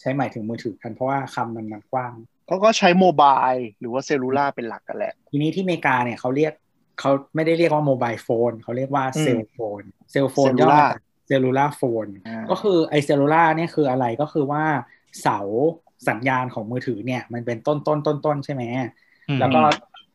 [0.00, 2.12] ใช้หมายถึงมือถือกันเพราะว่าคำมันมันกว้าง
[2.46, 6.52] เขาก็ใช้ mobileหรือว่า cellular เป็นหลักกันแหละ ทีนี้ที่อเมริกาเนี่ยเขาเรียก
[7.00, 14.64] เขาไม่ได้เรียกว่า mobile phone เขาเรียกว่าอืม cell phoneเซลโฟน Cellular ย่อมาจากเซลลูล่าโฟนอ่าก็คือไอเซลลูล่าเนี่ยคืออะไรก็คือว่า
[15.22, 15.38] เสา
[16.08, 18.62] สัญญาณของมือถือเนี่ย มันเป็นต้นต้นต้นต้นๆใช่ไหม
[19.28, 19.60] อืมแล้วก็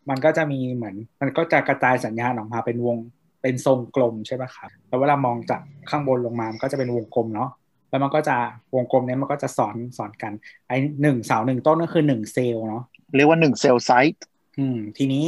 [0.09, 2.97] มันก็จะมีเหมือน มันก็จะกระจายสัญญาณออกมาเป็นวง
[3.41, 7.49] เป็นทรงกลมใช่ป่ะครับแล้วเวลามองจากข้างบนลงมามันก็จะเป็นวงกลมเนาะ
[7.89, 8.37] แล้วมันก็จะ
[8.75, 10.33] วงกลมเนี้ยมันก็จะซ้อนซ้อนกัน
[10.67, 10.71] ไอ
[11.01, 12.83] หนึ่งเสาหนึ่งต้นก็คือหนึ่งเซลล์เนาะ
[13.15, 14.25] เรียกว่าหนึ่ง cell site
[14.57, 15.25] อืมทีนี้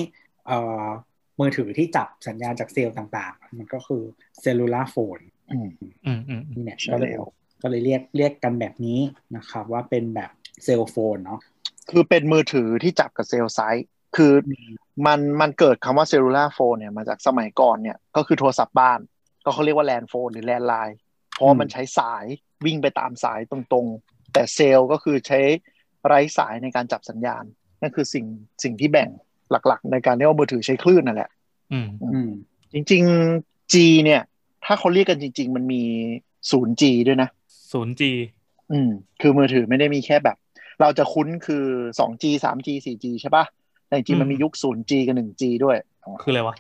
[0.48, 0.86] เอ่อ
[1.40, 4.04] มือถือที่จับสัญญาณจากเซลล์ต่างๆ มันก็คือ
[4.42, 5.20] cellular phone
[5.52, 5.70] อืม
[6.06, 7.28] อืมอืมนี่แหละใช่ก็เลยแล้ว
[7.62, 9.00] ก็เลยเรียกเรียกกันแบบนี้
[9.36, 10.32] นะครับ ว่าเป็นแบบ
[10.64, 11.40] cell phone เนาะ
[11.92, 14.76] คือเป็นมือถือที่จับกับ cell site คืออืม
[15.06, 19.00] มันมันเกิดคำว่า cellular phone เนี่ยมาจากสมัยก่อนเนี่ยก็คือโทรศัพท์บ้าน
[19.44, 20.98] ก็เขาเรียกว่า landphone หรือ landline
[21.32, 22.26] เพราะว่ามันใช้สาย
[22.66, 25.40] วิ่งไปตามสายตรงๆ แต่เซลล์ก็คือใช้
[26.06, 27.44] ไร้สายในการจับสัญญาณ
[27.82, 28.26] นั่นคือสิ่ง
[28.64, 29.10] สิ่งที่แบ่ง
[29.52, 31.30] หลัก ๆ ในการที่ว่ามือถือใช้คลื่นนั่นแหละ
[31.74, 32.30] อืมอืม
[32.74, 34.22] จริงๆ G เนี่ย
[34.66, 35.84] ถ้าเขาเรียกกันจริง ๆ มันมี
[36.52, 37.30] 0G ด้วยนะ
[37.72, 38.12] ศูนย์จี
[38.72, 38.90] อืม
[39.22, 40.38] คือมือถือไม่ได้มีแค่แบบ
[40.82, 41.66] เราจะคุ้นคือ
[42.00, 43.46] 2G 3G 4G ใช่ปะ
[43.88, 45.78] แต่จริงๆมันมียุค 0G กับ 1G ด้วย
[46.22, 46.56] คืออะไรวะ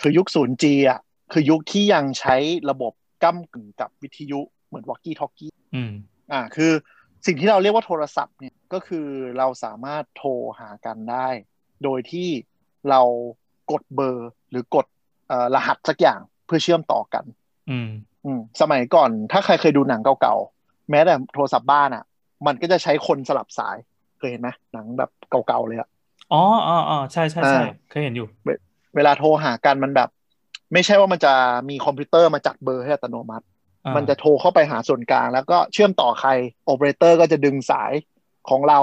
[0.00, 0.98] คือยุค 0G อะ
[1.32, 2.36] คือยุคที่ยังใช้
[2.70, 2.92] ระบบ
[3.24, 5.92] ก้ากึ่งกับวิทยุเหมือนวอกกี้ทอกกี้อืม
[6.32, 6.72] อ่า คือ
[7.26, 9.06] สิ่งที่เราเรียกว่าโทรศัพท์เนี่ยก็คือ
[9.38, 11.28] เราสามารถโทรหากันได้
[11.84, 12.28] โดยที่
[12.90, 13.00] เรา
[13.70, 14.86] กดเบอร์หรือกด
[15.28, 17.24] เอ่อรหัสสักอย่างเพื่อเชื่อมต่อกัน
[17.70, 17.88] อืม
[18.24, 22.04] อืมสมัยก่อนถ้าใครเคยดูหนังเก่าๆ แม้แต่โทรศัพท์บ้านอะ
[22.46, 23.76] มันก็จะใช้คนสลับสาย
[24.18, 25.88] เคยเห็นไหมหนังแบบเก่าๆเลยอะ
[26.32, 28.26] อ๋ออ๋ออ๋อใช่ใช่ใช่อ่าเคยเห็นอยู่
[28.96, 30.08] เวลาโทรหากันมันแบบ
[30.72, 31.32] ไม่ใช่ว่ามันจะ
[31.68, 33.44] มีคอมพิวเตอร์มาจัดเบอร์ให้อัตโนมัติ
[33.86, 36.30] อ่ามันจะโทรเข้าไปหาส่วนกลาง แล้วก็เชื่อมต่อใคร
[36.64, 37.92] โอเปอเรเตอร์ก็จะดึงสาย
[38.48, 38.80] ของเรา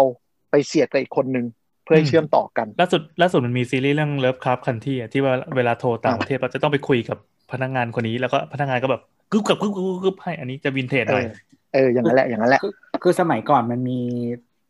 [0.52, 7.18] ไปเสียบกับอีกคนหนึ่งเพื่อให้เชื่อมต่อกัน ล่าสุดล่าสุดมันมีซีรีส์เรื่องเลิฟคราฟคันที่ที่ว่าเวลาโทรต่างอ่าประเทศเราจะต้องไปคุยกับ
[7.52, 9.02] พนักงานคนนี้แล้วก็พนักงานก็แบบ
[9.32, 11.34] กึบกับกึบกึบกึบให้อันนี้จะวินเทจหน่อยเออ
[11.74, 12.74] เอออย่างนั้นแหละอย่างนั้นแหละคือ
[13.04, 14.00] คือสมัยก่อนมันมี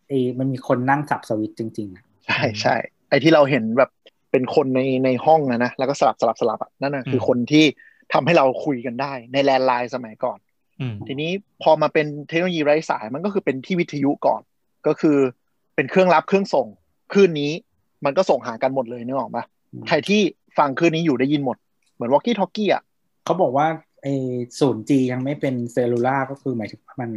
[0.08, 2.76] ไอ้มันมีคนนั่งสับสวิตช์จริงๆอะใช่ใช่
[3.10, 3.90] ไอ้ที่เราเห็นแบบ
[4.32, 7.66] เป็นคนในในห้องนะนะแล้วก็สลับสลับสลับอะนั่นนะคือคนที่
[8.14, 10.40] ทำให้เราคุยกันได้ใน landline สมัยก่อน
[10.82, 11.32] อืมทีนี้
[11.64, 14.42] พอมาเป็นเทคโนโลยีไร้สายมันก็คือเป็นที่วิทยุก่อน
[14.88, 15.18] ก็คือ
[15.76, 16.68] เป็นเครื่องรับเครื่องส่ง
[17.14, 17.52] คลื่นนี้
[18.06, 19.44] มันก็ส่งหากันหมดเลยนึกออกปะ
[19.88, 20.22] ใครที่
[20.58, 21.58] ฟังคลื่นนี้อยู่ได้ยินหมด
[21.94, 22.84] เหมือนวอกกี้ทอกกี้อะ
[23.26, 23.68] เขาบอกว่า
[24.02, 24.14] ไอ้
[24.60, 27.12] ศูนย์ G ยังไม่เป็น cellular ก็คือหมายถึงว่ามัน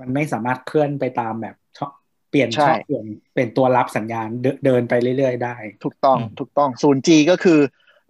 [0.00, 1.92] มันไม่สามารถเคลื่อนไปตามแบบช่อง
[2.30, 7.60] เปลี่ยนใช่ช่องเปลี่ยนเป็นตัวรับสัญญาณเดินเดินไปเรื่อย ๆ ได้ ถูกต้องอืมถูกต้อง 0G ก็คือ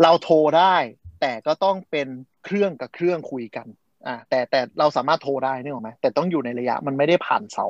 [0.03, 0.77] เราโทรได้
[1.21, 2.09] แต่ก็ต้องเป็น
[2.45, 3.67] เครื่องกับเครื่องคุยกัน
[4.07, 7.67] อ่าแต่แต่เราสามารถโทรได้นึกออกไหมแต่ต้องอยู่ในระยะมันไม่ได้ผ่านเสา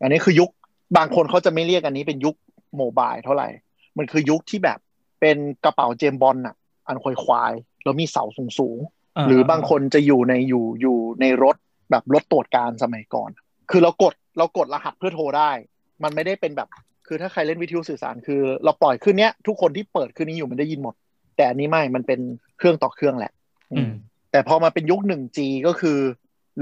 [0.00, 0.50] อันนี้คือยุค
[0.96, 2.34] บางคนเขาจะไม่เรียกอันนี้เป็นยุค
[2.76, 3.48] โมบายเท่าไหร่
[3.98, 4.78] มันคือยุคที่แบบ
[5.20, 6.56] เป็นกระเป๋าเจมส์บอลน่ะ
[6.88, 11.56] อันควายควายๆแล้วมีเสาสูงสูงๆหรือบางคนจะอยู่ในอยู่อยู่ในรถ
[11.90, 13.30] แบบรถตรวจการสมัยก่อน
[13.70, 15.50] คือเรากดเรากดรหัสเพื่อโทรได้
[16.02, 16.68] มันไม่ได้เป็นแบบ
[17.06, 20.94] คือถ้าใครเล่นวิทยุสื่อสารคือ เราปล่อยขึ้นเนี้ยทุกคนที่เปิดขึ้นนี้อยู่มันได้ยินหมด
[21.36, 22.20] แต่อันนี้ไม่มันเป็น
[22.58, 23.32] เครื่องต่อเครื่องแหละ
[23.72, 23.90] อืม
[24.30, 25.98] แต่พอมาเป็นยุค 1G ก็คือ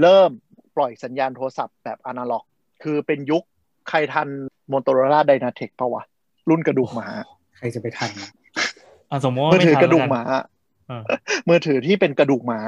[0.01, 0.29] เริ่ม
[0.77, 2.43] ปล่อยสัญญาณโทรศัพท์แบบอนาล็อก
[2.83, 3.43] คือเป็นยุค
[3.89, 4.27] ใครทัน
[4.73, 6.03] Motorola Dynatec ปะวะ
[6.49, 7.07] รุ่นกระดูกหมา
[7.57, 8.29] ใครจะไปทันนะ
[9.09, 11.01] อะสมมติว่ามือไม่ถือทันกระดูกแล้วหมาอ่า
[11.49, 12.59] มือถือที่เป็นกระดูกหมา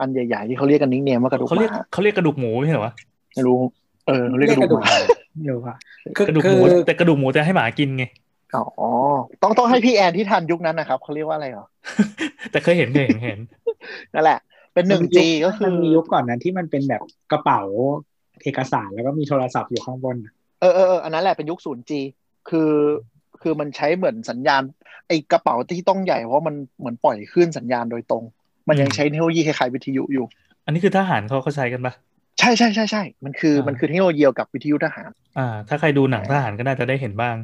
[0.00, 2.94] อันใหญ่ๆที่เขาเรียกกันนิกเนมว่ากระดูกเขาหเรียกมาเขาเรียกกระดูกหมูไม่ใช่เหรอวะ
[3.34, 3.58] ไม่รู้
[4.06, 4.94] เออเขาเรียกกระดูกหมา
[5.36, 5.76] ไม่รู้ว่า
[6.16, 8.04] คือกระดูกหคืมูอแต่กระดูกหมูจะให้หมากินไง
[8.54, 8.90] อ๋อ
[9.42, 11.66] ต้องต้องให้พี่แอนที่ทันยุคนั้นนะครับเขาเรียกว่าอะไรเหรอ
[12.50, 13.38] แต่เคยเห็นเคยเห็นเห็น
[14.14, 14.38] นั่นแหละ
[14.74, 17.62] เป็นหนึ่งจีก็คือมันมียุคก่อนนั้นที่มันเป็นแบบกระเป๋า
[18.42, 20.16] เอกสารแล้วก็มีโทรศัพท์อยู่ข้างบน
[20.62, 22.00] เออเออเอออันนั้นแหละเป็นยุคศูนย์จี
[22.48, 22.72] คือ
[23.42, 24.62] คือมันใช้เหมือนสัญญาณ
[25.08, 28.24] ไอกระเป๋าที่ต้องใหญ่เพราะมันเหมือนปล่อยขึ้นสัญญาณโดยตรง
[28.68, 30.24] มันยังใช้เทคโนโลยีคล้ายๆวิทยุอยู่
[30.64, 31.92] อันนี้คือทหารเขาเขาใช้กันปะ
[32.38, 37.36] ใช่ใช่ใช่ใช่มันคืออ่ามัมันคือเทคโนโลยีเดียวกับวิทยุทหาร อ่า ถ้าใครดูหนังทหารก็น่าจะได้เห็นบ้าง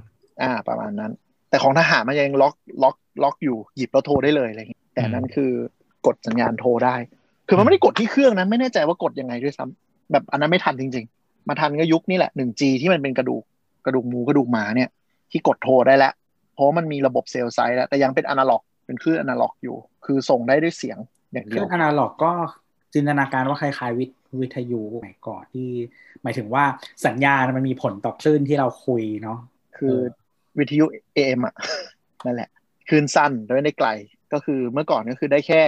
[0.43, 1.13] อ่า ประมาณนั้น
[1.51, 5.51] แต่ของทหารมันยังล็อกล็อกล็อกอยู่หยิบแล้วโทรได้เลยอะไรอย่างเงี้ยแต่นั้นคือ
[6.07, 6.97] กดสัญญาณโทรได้
[7.49, 11.18] คือมันไม่ได้กดที่เครื่องนะไม่แน่ใจว่ากดยังไงด้วยซ้ำแบบอันนั้นไม่ทันจริงๆ
[11.49, 13.43] มาทันก็ยุคนี้แหละ 1G ที่มันเป็นกระดูก
[13.87, 14.89] กระดูกหมูกระดูกหมาเนี่ย
[15.31, 16.13] ที่กดโทรได้แล้ว
[16.55, 20.99] เพราะว่ามันมีระบบเซลล์ไซต์แล้ว แต่ยังเป็นอนาล็อก เป็นคลื่นอนาล็อกอยู่ คือส่งได้ด้วยเสียง
[21.33, 22.33] อย่างเคเดีรื่ยอวงอนาล็อกก็
[22.95, 25.69] จินตนาการว่าคล้ายๆวิทวิทยุสมัยก่อนที่
[26.23, 26.65] หมายถึงว่า
[27.07, 29.39] สัญญาณมันมีผลต่อคลื่นที่เราคุยเนาะ
[29.79, 29.97] คือ
[30.59, 30.85] วิทยุ
[31.17, 31.55] AM อะ
[32.25, 32.51] นั่นแหละ
[32.89, 33.89] คลื่นสั้นโดยในไกล
[34.33, 35.63] ก็คือเมื่อก่อนก็คือได้แค่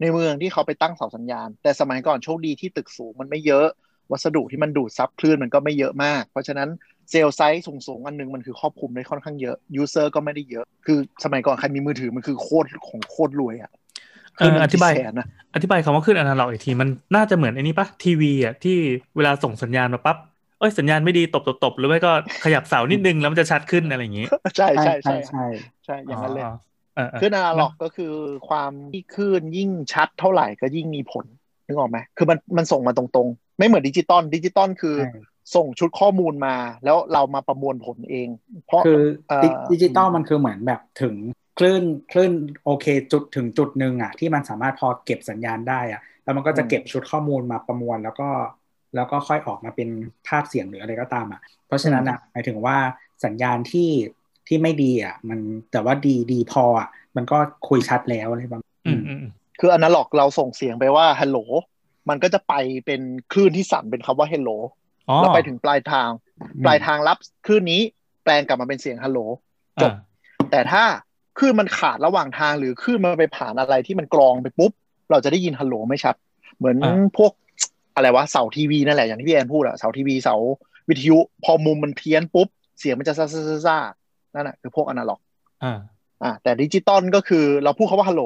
[0.00, 3.68] ในเมืองที่เขาไปตั้งเสาสัญญาณ แต่สมัยก่อนโชคดีที่ตึกสูงมันไม่เยอะ
[4.12, 6.68] วัสดุที่มันดูดซับคลื่นมันก็ไม่เยอะมาก เพราะฉะนั้น
[7.10, 13.70] cell site สูงๆ อันนึงมันคือครอบคลุมได้ค่อนข้างเยอะ user ก็ไม่ได้เยอะ คือสมัยก่อนใครมีมือถือมันคือโคตรของโคตรรวยอะ
[14.38, 18.76] เอออธิบายแสนนะอธิบายคำว่าคลื่นอนาล็อกอีกทีมันน่าจะเหมือนไอ้นี่ปะทีวีอะที่
[19.16, 20.16] เวลาส่งสัญญาณมาปั๊บ
[20.58, 22.12] เอ้ยสัญญาณไม่ดีตบตบตบหรือไม่ก็
[22.44, 25.46] ขยับเสานิดนึงแล้วมันจะชัดขึ้นอะไรอย่างงี้ใช่ใช่ใช่ใช่ใช่
[25.84, 26.44] ใช่อย่างนั้นเลย
[26.96, 28.12] เออเออคลื่นอนาล็อกก็คือ
[28.48, 31.24] ความที่คลื่นยิ่งชัดเท่าไหร่ก็ยิ่งมีผล
[31.66, 35.20] นึกออกไหมคือมันมันส่งมาตรงๆ ไม่เหมือนดิจิตอลดิจิตอลคือใช่
[35.54, 38.28] ส่งชุดข้อมูลมาแล้วเรามาประมวลผลเอง
[38.66, 41.14] เพราะคือเอ่อดิดิจิตอลมันคือเหมือนแบบถึง
[41.58, 42.32] คลื่นคลื่น
[42.64, 48.28] โอเคจุดถึงจุดหนึ่งอะที่มันสามารถพอเก็บสัญญาณได้อะแล้วมันก็จะเก็บชุดข้อมูลมาประมวลแล้วก็
[48.94, 49.88] แล้วก็ค่อยออกมาเป็น
[50.28, 52.76] ภาพเสียงหรืออะไรก็ตามอะ เพราะฉะนั้นอะหมายถึงว่า
[53.24, 53.90] สัญญาณที่
[54.48, 55.40] ที่ไม่ดีอะ มัน
[55.72, 61.38] แต่ว่าดีดีพออะมันก็คุยชัดแล้วอะไรบางอืมอืมอืมคืออนาล็อกเราส่งเสียงไปว่าฮัลโหล
[62.08, 62.54] มันก็จะไป
[62.86, 63.00] เป็น
[63.32, 64.58] คลื่นที่สั่นเป็นคำว่า hello
[65.08, 66.08] อ๋อแล้วไปถึงปลายทาง
[66.64, 67.80] ปลายทางรับคลื่นนี้
[68.24, 69.18] แปลงกลับมาเป็นเสียงฮัลโหล
[69.82, 70.84] จบอ่าแต่ถ้า
[71.38, 74.72] คลื่นมันขาดระหว่างทางหรือคลื่นมันไปผ่านอะไรที่มันกรองไปปุ๊บ
[75.10, 76.14] เราจะได้ยินฮัลโหลไม่ชัด
[76.58, 76.76] เหมือน
[77.18, 77.32] พวก
[77.94, 80.36] อะไรวะเสาทีวีนั่นแหละอย่างที่พี่แอนพูดอะเสาทีวีเสา
[80.88, 83.78] วิทยุ พอมุมมันเพี้ยนปุ๊บ เสียงมันจะซ่าซ่าซ่าซ่า
[84.34, 85.20] นั่นแหละคือพวกอนาล็อก
[85.64, 85.78] อ่า
[86.22, 88.24] อ่าแต่ดิจิตอลก็คือเราพูดคำว่าฮัลโหล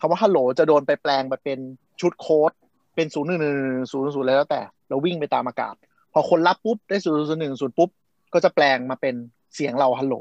[0.00, 1.58] คำว่าฮัลโหลจะโดนไปแปลงไปเป็น
[2.00, 2.52] ชุดโค้ด
[2.94, 5.74] เป็นศูนย์หนึ่งหนึ่งศูนย์ศูนย์แล้วแต่ เราวิ่งไปตามอากาศ
[6.12, 7.90] พอคนรับปุ๊บได้ศูนย์ศูนย์หนึ่งศูนย์ปุ๊บ
[8.32, 9.14] ก็จะแปลงมาเป็น
[9.54, 10.14] เสียงเราฮัลโหล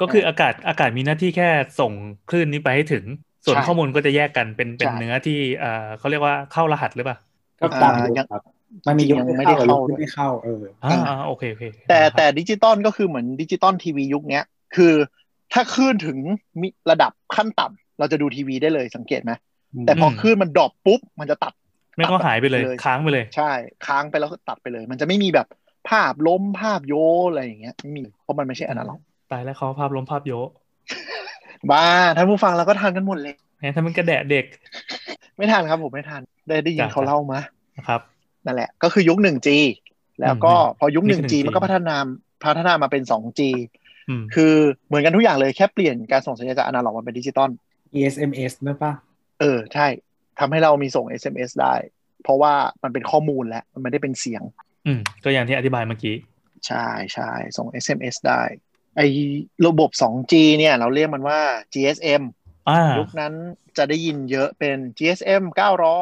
[0.00, 1.48] ก็คืออากาศอากาศมีหน้าที่แค่
[1.80, 1.92] ส่ง
[2.30, 3.04] คลื่นนี้ไปให้ถึง
[3.44, 7.16] ส่วนใช่ข้อมูลก็จะแยกกันเป็นเป็นใช่เนื้อที่เอ่อเขาเรียกว่าเข้ารหัสหรือเปล่า
[7.60, 8.42] ก็ตามอ่ายุคยังครับ
[8.86, 14.44] มันมียุคยังที่ไม่ได้เข้ากับยุคที่ไม่เข้าเข้าเอออ่าอ่าโอเคโอเคแต่แต่ดิจิตอลก็คือเหมือนดิจิตอลทีวียุคเนี้ย
[14.76, 14.92] คือ
[15.52, 16.18] ถ้าคลื่นถึง
[16.60, 19.32] มีระดับขั้นต่ำเราจะดูทีวีได้เลยสังเกตไหม
[19.86, 21.52] แต่พอคลื่นมัน drop ปุ๊บ มันจะตัด
[21.96, 23.50] ไม่ก็หายไปเลยเลย ค้างไปเลย ใช่
[23.86, 25.46] ค้างไปแล้วก็ตัดไปเลย มันจะไม่มีแบบ
[25.88, 26.94] ภาพล้มภาพโย
[27.30, 30.48] อะไรอย่างเงี้ยไม่มีเพราะมันไม่ใช่อนาล็อกตายแล้วเขาภาพล้มภาพโยะ
[31.70, 31.84] บ้า
[32.16, 34.44] ท่านผู้ฟังเราก็ทันกันหมดเลยแหมถ้ามันกระแดะเด็ก
[35.36, 37.40] ไม่ทันครับผมไม่ทันได้ได้ยินจ้ะเขาเล่ามา
[37.76, 38.00] นะครับ
[38.46, 39.48] นั่นแหละ ก็คือยุค 1G
[40.20, 41.96] แล้วก็อืมพอยุคนี่คือ 1G มันก็พัฒนา
[42.44, 43.40] พัฒนามาเป็น 2G
[44.08, 44.54] อืมคือ
[44.86, 47.50] เหมือนกันทุกอย่างเลยแค่เปลี่ยนการส่งสัญญาณจากอนาล็อกมาเป็นดิจิตอล
[47.98, 48.92] ESMS ด้วยป่ะ
[49.40, 49.86] เออ ใช่
[50.38, 51.74] ทำให้เรามีส่ง SMS ได้
[52.22, 54.42] เพราะว่ามันเป็นข้อมูลแล้ว มันไม่ได้เป็นเสียง
[54.86, 56.16] อืมก็อย่างที่อธิบายเมื่อกี้
[56.66, 58.42] ใช่ใช่ส่ง SMS ได้
[58.96, 59.06] ไอ้
[59.66, 61.40] ระบบ 2G เนี่ย เราเรียกมันว่า
[61.74, 62.22] GSM
[62.68, 63.34] อ่ายุคนั้น
[63.76, 65.42] จะได้ยินเยอะเป็น GSM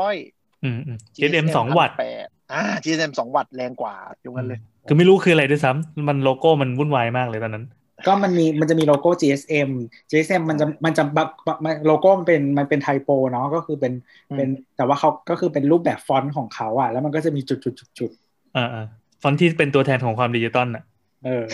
[0.02, 3.94] 900 อืมอืม GSM สองวัตต์1800 อ่า GSM 2 วัตต์แรงกว่า
[4.24, 7.64] ยุคนั้นเลย คือไม่รู้คืออะไรด้วยซ้ำมันโลโก้มันวุ่นวายมากเลยตอนนั้น
[8.06, 9.70] ก็มันมีมันจะมีโลโก้ GSM
[10.10, 13.92] GSM มันจะมันจะบักบักมันโลโก้มันเป็นมันเป็น typo เนาะก็คือเป็น
[14.30, 18.10] อืมเป็นแต่ว่าเขาก็คือเป็นรูปแบบฟอนต์ของเขาอะแล้วมันก็จะมีจุดจุดจุดจุด
[18.56, 18.86] อ่าอ่า
[19.22, 20.84] ฟอนต์ที่เป็นตัวแทนของความดิจิตอลอะ
[21.24, 21.46] เออ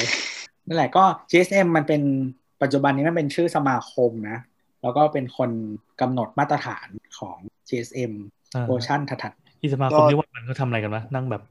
[0.67, 2.03] นั่นแหละก็ GSM มันเป็น
[2.63, 4.39] ปัจจุบันนี้มันเป็นชื่อสมาคมนะ
[4.83, 5.51] แล้วก็เป็นคน
[6.01, 7.37] กำหนดมาตรฐานของ
[7.69, 8.13] GSM
[8.55, 9.33] อ่าเวอร์ชันถัด
[9.63, 11.43] อีสมาคมที่ว่ามันเขาทำอะไรกันวะนั่งแบบ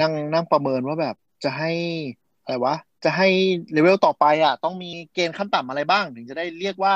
[0.00, 1.72] นั่งนั่งประเมินว่าแบบจะให้
[2.44, 3.28] อะไรวะ จะให้
[3.72, 6.94] เลเวลต่อไปอะ ต้องมีเกณฑ์ขั้นต่ำอะไรบ้าง ถึงจะได้เรียกว่า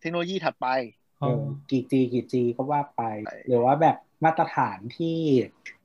[0.00, 3.02] เทคโนโลยีถัดไปๆเออกี่ G กี่ G ก็ว่าไป
[3.48, 5.18] หรือว่าแบบมาตรฐานที่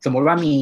[0.03, 0.55] สมมุติว่ามี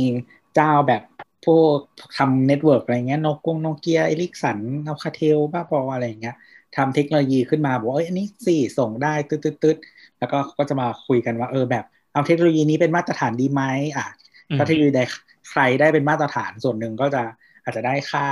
[0.55, 1.03] เจ้าแบบ
[1.45, 1.77] พวก
[2.17, 6.35] ทำ network อะไรเงี้ยโนกงโนเกีย Ericsson Alcatel บ้าบออะไรอย่างเงี้ย
[6.75, 9.77] ทำเทคโนโลยีขึ้นมาบอกว่าเอ้ยอันนี้สี่ส่งได้ตึ๊ดตึ๊ดตึ๊ด
[10.19, 13.63] แล้วก็ก็จะมาคุยกันว่าเออแบบเอาเทคโนโลยีนี้เป็นมาตรฐานดีไหม
[13.97, 14.07] อะ
[14.49, 15.01] อืมถ้าเทคโนโลยีใด
[15.49, 17.21] ใครได้เป็นมาตรฐานส่วนหนึ่งก็จะ
[17.69, 18.25] อาจจะได้ค่า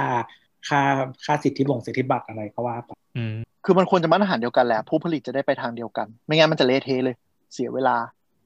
[0.67, 0.81] ค่า
[1.25, 7.15] ค่าสิทธิบ่งสิทธิบัตรอะไรก็ว่าไปอืมคือมันควรจะมาตรฐานเดียวกันแหละผู้ผลิตจะได้ไปทางเดียวกัน ไม่งั้นมันจะเละเทะเลย
[7.53, 7.97] เสียเวลา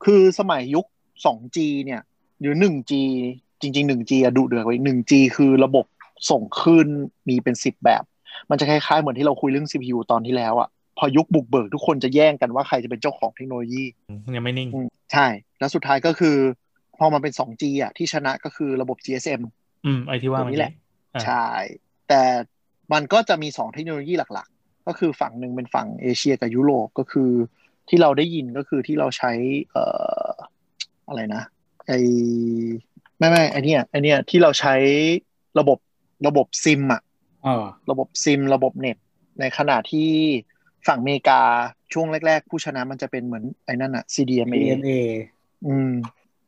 [0.04, 0.86] คือสมัยยุค
[1.26, 2.02] 2G เนี่ย
[2.40, 2.94] หรือ 1G
[3.62, 5.86] จริง ๆ 1G อะดุเดือดกว่าอีก 1G คือระบบ
[6.30, 6.88] ส่งคลื่น
[7.28, 8.04] มีเป็น 10 แบบ
[8.50, 13.84] มันจะคล้ายๆ เหมือนที่เราคุยเรื่อง CPU ตอนที่แล้วอะพอยุคบุกเบิกทุกคนจะแย่งกันว่าใครจะเป็นเจ้าของเทคโนโลยี
[14.36, 15.28] ยังไม่นิ่งอืมใช่
[15.60, 16.36] แล้วสุดท้ายก็คือ
[16.98, 19.42] พอมันเป็น 2G อะที่ชนะก็คือระบบ GSM
[19.86, 20.81] อืมไอที่ว่าตัวนี้แหละอ่า
[21.26, 21.48] ใช่
[22.10, 22.24] แต่
[22.94, 27.32] มันก็จะมีสองเทคโนโลยีหลักๆ ก็คือฝั่งหนึ่งเป็นฝั่งเอเชียกับยุโรปก็คือ
[27.90, 29.32] ที่เราได้ยินก็คือที่เราใช้
[29.72, 29.84] เอ่
[30.26, 30.32] อ
[31.08, 31.44] อะไรนะ
[31.88, 31.92] ไอ
[33.18, 34.76] ไม่ไม่ไอเนี้ยไอเนี้ยที่เราใช้
[35.60, 35.78] ระบบ
[36.28, 37.02] ระบบซิมอะ
[37.44, 38.98] เออระบบซิม ระบบเน็ต
[39.40, 40.12] ในขณะที่
[40.88, 41.42] ฝั่งอเมริกา
[41.94, 44.92] ช่วงแรก ๆ ผู้ชนะมันจะเป็นเหมือนไอ้นั่นอะ CDMA DMA
[45.68, 45.92] อืม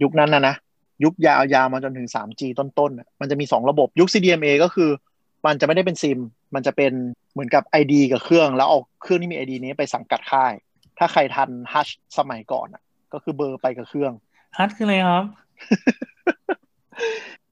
[0.04, 0.56] ยุคนั้นนะนะ
[1.04, 4.90] ยุคยาวๆมาจนถึง 3G ต้นๆน่ะมันจะมี 2 ระบบยุค CDMA ก็คือ
[5.46, 6.20] มันจะไม่ได้เป็นซิม
[6.56, 6.94] มันจะเป็น
[7.34, 10.54] เหมือนกับ ID กับเครื่อง แล้วเอาเครื่องที่มี ID นี้ไปสังกัดค่าย
[10.98, 12.82] ถ้าใครทันฮัชสมัยก่อนอะ
[13.14, 14.14] ก็คือเบอร์ไปกับเครื่อง
[14.58, 15.24] ฮัทคืออะไรครับ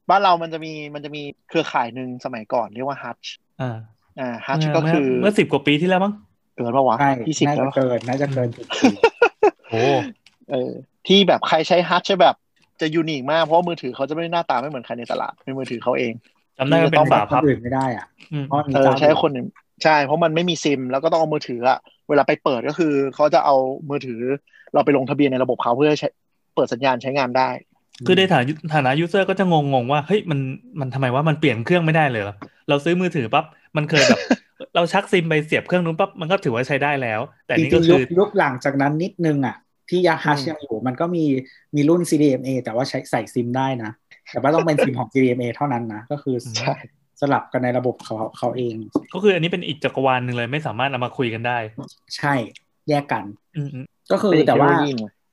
[0.10, 3.24] บ้านเรามันจะมีมันจะมีเครือข่ายหนึ่งสมัยก่อนเรียกว่าฮัช
[3.62, 3.78] อ่า
[4.20, 6.14] อ่าฮัชเมื่อก็คือเมื่อสิบกว่าปีที่แล้วมั้ง
[6.56, 8.68] เกินปะวะใช่ยี่สิบน่าแล้วจะปะเกินน่าจะเกินจุด
[9.70, 9.82] โอ้
[10.52, 10.72] เออ
[11.08, 12.36] ที่แบบใครใช้ฮัชใช่แบบ
[12.82, 16.14] จะยูนิคมากเพราะว่ามือถือเขาจะไม่ได้หน้าตาไม่เหมือนใครในตลาดเป็นมือถือเขาเอง
[16.58, 19.48] จำได้ว่าเป็นฝาคพันบอื่นไม่ได้อะอืมเพราะมีเออเจ้าใช้คนอื่น
[19.84, 23.56] ใช่เพราะมันไม่มีซิม แล้วก็ต้องเอามือถืออะเวลาไปเปิดก็คือเขาจะเอา
[23.90, 24.22] มือถือ
[24.74, 26.08] เราไปลงทะเบียนในระบบเขาเพื่อใช้
[26.56, 27.50] เปิดสัญญาณใช้งานได้
[28.06, 30.40] คือในฐานะฐานะยูเซอร์ก็จะงงๆว่าเฮ้ยมัน
[30.80, 32.36] มันทำไมว่ามันเปลี่ยนเครื่องไม่ได้เลยเหรอ
[32.70, 33.46] เราซื้อมือถือปั๊บ
[33.78, 34.20] มันเคยแบบ
[34.76, 39.56] เราชักซิมไปเสียบเครื่องนู้นปั๊บมันก็ถือว่าใช้ได้แล้ว แต่จนี่ริก็งๆคืยุอคยุคหลังจากนั้นนิดนึงอะ
[39.92, 41.24] ที่ยาฮัชอืมยังอยู่ มันก็มี
[41.76, 43.92] มีรุ่น CDMA แต่ว่าใช้ใส่ซิมได้นะ
[44.32, 46.76] แต่ว่าต้องเป็นซิมของ CDMA เท่านั้นนะ ก็คือใช่
[47.22, 48.76] สลับกันในระบบเขาเขาเอง
[49.14, 51.58] ก็คืออันนี้เป็นอีกจักรวาลหนึ่งเลยไม่สามารถเอามาคุยกันได้
[52.18, 52.34] ใช่
[52.90, 53.24] แยกกัน
[53.56, 54.72] อืมอืมก็คือเป็นอีกแต่ว่า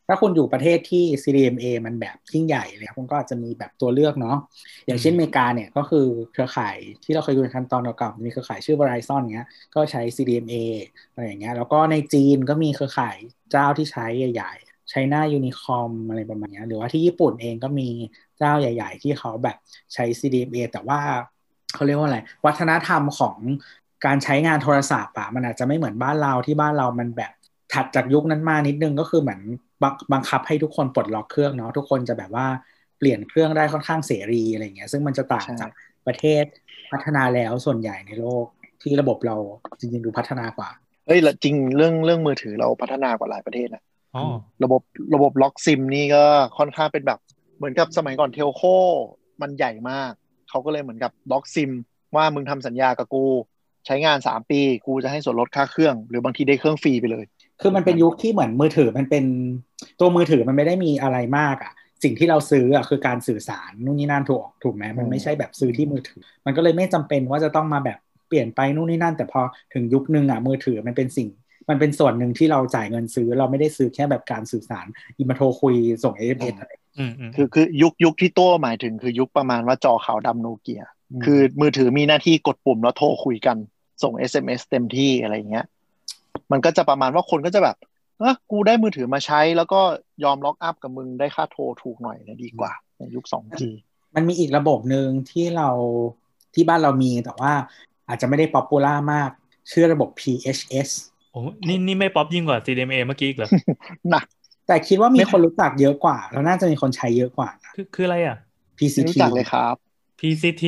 [0.09, 4.37] เทคโนโลยีหนึ่งถ้าคุณอยู่ประเทศที่ CDMA มันแบบยิ่งใหญ่เลยคุณก็อาจจะมีแบบตัวเลือกเนาะ
[4.87, 10.55] อย่างเช่นอเมริกาเนี่ยก็คือเครือข่ายที่เราเคยดูในขั้นตอนเก่าๆมีเครือข่ายชื่อ Verizon เงี้ยก็ใช้ CDMA
[11.13, 13.17] อะไรอย่างเงี้ยแล้วก็ในจีนก็มีเครือข่าย
[13.51, 17.89] เจ้าที่ใช้ใหญ่ๆ China Unicom อะไรประมาณเนี้ยหรือว่าที่ญี่ปุ่นเองก็มี
[18.39, 19.57] เจ้าใหญ่ ๆ ที่เขาแบบ
[19.95, 21.01] ใช้ CDMA แต่ว่า
[21.75, 23.39] เขาเรียกว่าอะไร วัฒนธรรมของ
[24.07, 27.33] การใช้งานโทรศัพท์อะมันอาจจะไม่เหมือนบ้านเราที่บ้านเรามันแบบ
[27.73, 29.41] ถัดจากยุคนั้นมานิดนึงก็คือเหมือน
[29.83, 32.47] บังบังคับให้ทุกคนปลดล็อกเครื่องเนาะทุกคนจะแบบว่า
[32.99, 35.71] เปลี่ยนเครื่องได้ค่อนข้างเสรีอะไรเงี้ยซึ่งมันจะต่างใช่จาก
[36.07, 36.45] ประเทศ
[36.93, 38.47] พัฒนาแล้วส่วนใหญ่ในโลก
[38.83, 39.37] ที่ระบบเรา
[39.79, 40.71] จริงๆดูพัฒนากว่า
[41.07, 43.83] เฮ้ยแล้วจริงเรื่องเรื่องมือถือเราพัฒนากว่าหลายประเทศนะ
[44.17, 44.25] อ๋อ
[44.65, 44.83] ระบบ
[45.15, 46.25] ระบบล็อกซิมนี่ก็
[46.59, 47.19] ค่อนข้างเป็นแบบ
[47.57, 48.63] เหมือนกับสมัยก่อน telco
[49.41, 50.13] มันใหญ่มาก
[50.49, 51.71] เขาก็เลยเหมือนกับล็อกซิม
[52.17, 53.25] ว่ามึงทำสัญญากับกู
[53.87, 57.25] ใช้งาน3ปี กูจะให้ส่วนลดค่าเครื่อง หรือบางทีได้เครื่องฟรีไปเลย
[57.61, 59.25] คือมันเป็นยุคที่เหมือนมือถือมันเป็น
[60.01, 69.41] ตัวมือถือมันไม่ได้มีอะไรมากอะสิ่งที่เราซื้ออะคือการสื่อสารนู่นนี่นั่นถูกถูกไหมมันไม่ใช่แบบซื้อที่มือถือ มันก็เลยไม่จำเป็นว่าจะต้องมาแบบเปลี่ยนไปนู่นนี่นั่น แต่พอ
[69.75, 71.29] ถึงยุคนึงอะมือถือมันเป็นสิ่ง
[71.69, 74.87] มันเป็นส่วนหนึ่งที่เราจ่ายเงินซื้อ เราไม่ได้ซื้อแค่แบบการสื่อสาร
[75.19, 80.83] อีมาโทรคุยส่งเอเออะไรอืมอืมคือคือยุคยุคที่โต้หมายถึงคือยุคประมาณว่าจอขาวดำโนเกีย
[81.25, 83.57] คือมือถือมีหน้าที่กดปุ่มแล้วโทรคุยกัน
[84.03, 85.67] ส่ง SMS เต็มที่อะไรเงี้ย
[86.53, 87.77] มันก็จะประมาณว่าคนก็จะแบบ
[88.19, 89.81] เออกูได้มือถือมาใช้ แล้วก็
[90.25, 93.63] ยอมล็อกอัพกับมึงได้ค่าโทรถูกหน่อยนะดีกว่า ในยุค 2G
[94.15, 95.69] มันมีอีกระบบหนึ่งที่เรา
[96.55, 97.53] ที่บ้านเรามีแต่ว่า
[98.09, 99.31] อาจจะไม่ได้ป๊อปปูล่ามาก
[99.71, 100.91] ชื่อระบบ PHS
[101.33, 103.51] โอ้นี่นี่ไม่ป๊อปยิ่งกว่า CDMA เมื่อกี้อีกเหรอ
[104.11, 104.25] หนัก
[104.67, 108.37] แต่คิดว่ามีคนรู้จักเยอะกว่า แล้วน่าจะมีคนใช้เยอะกว่านะคือคืออะไรอะ
[108.75, 109.75] ไม่ PCT รู้จักเลยครับ
[110.21, 110.65] PCT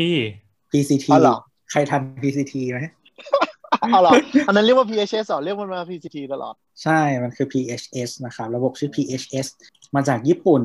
[0.70, 1.36] PCT อ๋อเหรอ
[1.70, 2.78] ใครทัน PCT ไหม
[3.78, 4.12] เอาเหรอ
[4.46, 9.46] อันนั้นเรียกว่า PHS เหรอเรียกมันมา PCT ตลอด ใช่มันคือ PHS นะครับ ระบบชื่อ PHS
[9.94, 10.62] มาจากญี่ปุ่น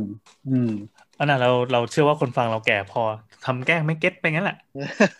[0.50, 0.72] อืม
[1.20, 3.02] อันนั้นเราเราเชื่อว่าคนฟังเราแก่พอ
[3.46, 4.58] ทำแกล้งไม่เก็ตไปงั้นแหละ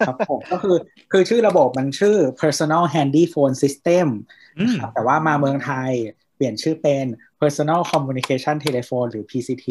[0.08, 0.78] ครับผมก็คือ
[1.12, 4.08] คือชื่อระบบมันชื่อ Personal Handy Phone System
[4.60, 5.92] อืมนะครับแต่ว่ามาเมืองไทย
[6.36, 7.06] เปลี่ยนชื่อเป็น
[7.42, 9.68] Personal Communication Telephone หรือ PCT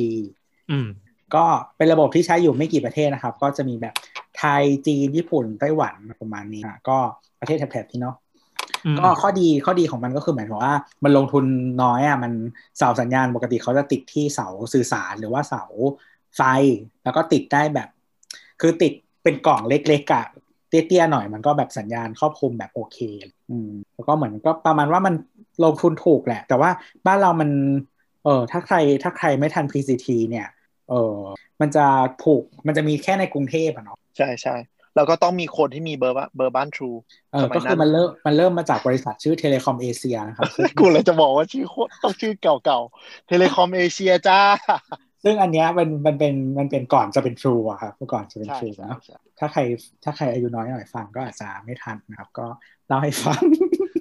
[0.70, 0.88] อืม
[1.34, 1.44] ก็
[1.76, 3.94] เป็นระบบที่ใช้อยู่ไม่กี่ประเทศนะครับ ก็จะมีแบบ
[4.38, 6.98] ไทยจีน ญี่ปุ่นไต้หวันประมาณนี้อะก็
[7.40, 8.16] ประเทศแถบๆนี้เนาะ
[8.84, 11.44] อืมก็ข้อดีข้อดีของมันก็คือหมายความว่า มันลงทุน
[11.82, 12.32] น้อยอะมัน
[12.78, 15.64] เสาสัญญาณปกติเขาจะติดที่เสาสื่อสารหรือว่าเสา
[16.36, 16.42] ไฟ
[17.04, 17.88] แล้วก็ติดได้แบบ
[18.60, 18.92] คือติด
[19.22, 20.26] เป็นกล่องเล็กๆอะ
[20.68, 22.98] เตี้ยๆหน่อยมันก็แบบสัญญาณครอบคลุมแบบโอเค
[23.50, 25.14] อืมแล้วก็เหมือนก็ประมาณว่ามัน
[25.64, 26.70] ลงทุนถูกแหละ แต่ว่า
[27.06, 27.50] บ้านเรามัน
[28.24, 30.46] เออถ้าใครถ้าใครไม่ทัน PCT เนี่ย
[30.90, 31.16] เออ
[31.60, 31.86] มันจะ
[32.22, 34.56] ผูกมันจะมีแค่ในกรุงเทพอะเนาะ ใช่ใช่
[34.96, 36.90] แล้วก็ต้องมีคนที่มีเบอร์เบอร์บ้านทรู
[37.32, 40.44] เออก็คือมันเริ่มมันเริ่มมาจากบริษัทชื่อเทเลคอมเอเชียนะครับ
[40.78, 44.40] กูเลยจะบอกว่าชื่อโคตรต้องชื่อเก่าๆเทเลคอมเอเชียจ้า
[45.24, 48.98] ซึ่งอันเนี้ยมันมันเป็นมันเป็นก่อนจะเป็นทรูอะครับเมื่อก่อนจะเป็นทรูนะ
[49.38, 49.60] ถ้าใคร
[50.04, 52.46] ถ้าใครอายุน้อยหน่อยฟังก็อาจจะไม่ทันนะครับ ก็
[52.86, 53.40] เล่าให้ฟัง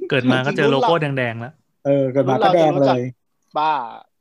[0.09, 1.53] เกิดมาก็เจอโลโก้แดงๆแล้ว
[1.85, 3.01] เออเกิดมาก็แดงเลย
[3.57, 3.71] บ้า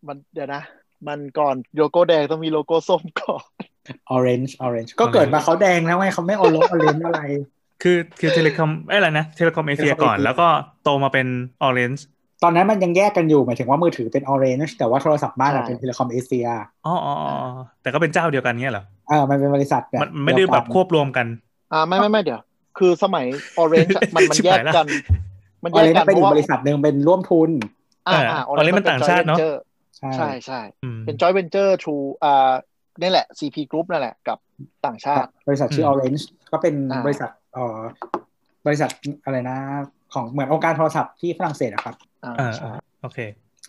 [0.06, 0.62] มันเดี๋ยวนะ
[1.08, 3.44] มันก่อนโลโก้แดงต้องมีโลโก้ส้มก่อน
[4.16, 7.20] Orange Orange ก็เกิดมาเขาแดงแล้วไงเขาไม่ออโรออเรนอะไร
[7.82, 10.46] คือคือเทเลคอมอะไรนะเทเลคอมเอเชียก่อน แล้วก็
[10.82, 11.26] โตมาเป็น
[11.62, 12.06] Orange
[12.42, 16.46] ตอนนั้นมันยังแยกกันอยู่หมายถึงว่ามือถือเป็น orange แต่ว่าโทรศัพท์บ้านเป็นเทเลคอมเอเชีย
[16.86, 17.14] อ๋ออ๋อ
[17.82, 21.26] แต่ก็เป็นเจ้าเดียวกันเงี้ยเหรอเออมันเป็นบริษัทมันไม่ได้แบบควบรวมกัน
[21.72, 22.40] อ่าไม่ไม่ไม่เดี๋ยว
[22.78, 23.26] คือสมัย
[23.62, 24.86] Orange มันมันแยกกัน
[25.64, 27.50] มันแยกกันเป็นบริษัทหนึ่งเป็นร่วมทุน
[28.08, 29.38] อ่าอ่า Orange มันต่างชาติเนาะ
[30.16, 30.60] ใช่ใช่
[31.04, 32.52] เป็น joint venture true อ่า
[33.00, 34.38] นี่แหละ CP Group นั่นแหละกับ
[34.86, 36.74] ต่างชาติ บริษัทชื่อ Orange ก็เป็น
[37.06, 37.78] บริษัทเอ่อ
[38.66, 38.90] บริษัท
[39.24, 39.58] อะไรนะ
[40.14, 42.52] ของเหมือนองค์การโทรศัพท์ที่ฝรั่งเศสอะครับอ่า
[43.02, 43.18] โอเค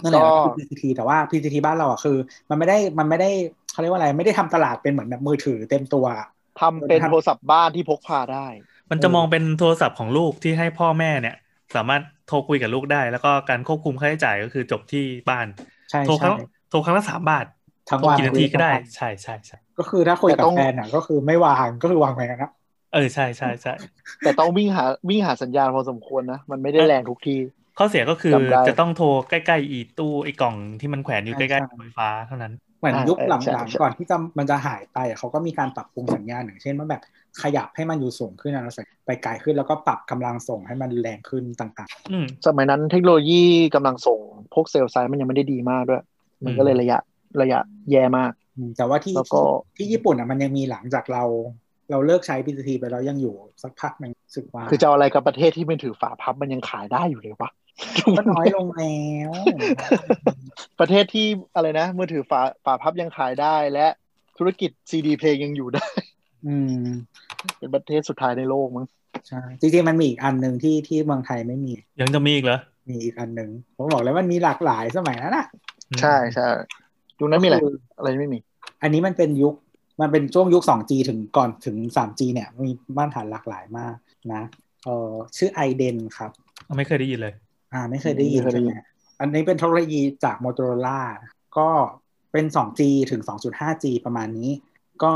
[0.01, 0.21] นั่นแหละ
[0.57, 2.17] PTT แต่ว่า PTT บ้านเราอะคือ
[2.49, 3.29] มันไม่ได้มันไม่ได้
[3.71, 6.05] เขาเรียกว่าอะไร ไม่ได้ทำตลาดเป็นเหมือนแบบมือถือเต็มตัว
[6.61, 8.47] ทำเป็นโทรศัพท์บ้านที่พกพาได้
[8.91, 11.35] มันจะมองเป็นโทรศัพท์ของลูกที่ให้พ่อแม่เนี่ย
[11.75, 15.47] สามารถโทรคุยกับลูกได้ แล้วก็การควบคุมค่าใช้จ่ายก็คือจบที่บ้าน
[15.89, 16.35] ใช่โทรครั้ง
[16.69, 17.45] โทรครั้งละสามบาท
[17.89, 22.51] ทั้งวันกี่นาทีก็ได้ ใช่ใช่ใช่ก็คือถ้าคุยกับแฟนอะ ก็คือไม่วางก็คือวางไปกันนะ
[22.93, 23.73] เออใช่ใช่ใช่
[24.19, 27.37] แต่ต้องวิ่งหาวิ่งหาสัญญาณพอสมควรนะ มันไม่ได้แรงทุกที
[27.77, 28.33] ข้อเสียก็คือ
[28.67, 37.01] จะต้องโทรใกล้ๆอีตู้ไอ้กล่องที่มันแขวนอยู่ใกล้ๆไฟฟ้าเท่านั้นเหมือนยุคหลังๆก่อนที่จะมันจะหายไปเขาก็มีการปรับปรุงสัญญาณอย่างเช่นว่าแบบ
[37.41, 43.43] ขยับให้มันอยู่สูงขึ้นนะไปไกลขึ้นแล้วก็ปรับกำลังส่งให้มันแรงขึ้นต่างๆสมัยนั้นเทคโนโลยี
[43.75, 44.19] กำลังส่ง
[44.53, 46.03] พวกเซลล์ไซส์มันยังไม่ได้ดีมากด้วย
[46.45, 46.97] มันก็เลยระยะ
[47.41, 47.59] ระยะ
[47.91, 48.31] แย่มาก
[48.77, 49.15] แต่ว่าที่
[49.77, 51.23] ที่ญี่ปุ่นอะมันยังมีหลังจากเรา
[51.91, 57.49] เราเลิกใช้ PTT ไปแล้วยังอยู่สักพักหนึ่งสึกว่า คือจะอะไรกับประเทศที่ไม่ถือฝาพับมันยังขายได้อยู่เลยวะ
[58.17, 58.95] ก็น้อยลงแล้
[59.29, 59.31] ว
[60.79, 63.87] ประเทศที่อะไรนะมือถือฝาฝาพับยังขายได้และ
[64.37, 65.87] ธุรกิจซีดีเพลงยังอยู่ได้
[66.45, 66.85] อืม
[67.57, 68.85] เป็นประเทศสุดท้ายในโลกมั้ง
[69.27, 75.47] ใช่จริงๆมันมีอีกอันหนึ่งที่ที่เมืองไทยไม่มี ยังจะมีอีกเหรอมีอีกอันหนึ่งผมบอกแล้วมันมีหลากหลายสมัยนั้นอะ
[76.01, 76.47] ใช่ใช่
[77.19, 77.57] ยุคนั้นมีอะไร
[77.97, 78.39] อะไรไม่มี
[78.81, 79.55] อันนี้มันเป็นยุค
[80.01, 83.95] มันเป็นช่วงยุค 2G ถึงก่อนถึง 3G เนี่ย มีมาตรฐานหลากหลายมาก
[84.33, 84.43] นะ
[84.83, 86.31] เออชื่อไอเดนครับ
[86.77, 87.33] ไม่เคยได้ยินเลย
[87.73, 88.71] อ่า ไม่เคยได้ยินใช่ไหม
[89.19, 90.99] อันนี้เป็นเทคโนโลยีจาก Motorola
[91.57, 91.69] ก็
[92.31, 94.51] เป็น 2G ถึง 2.5G ประมาณนี้
[95.03, 95.13] ก็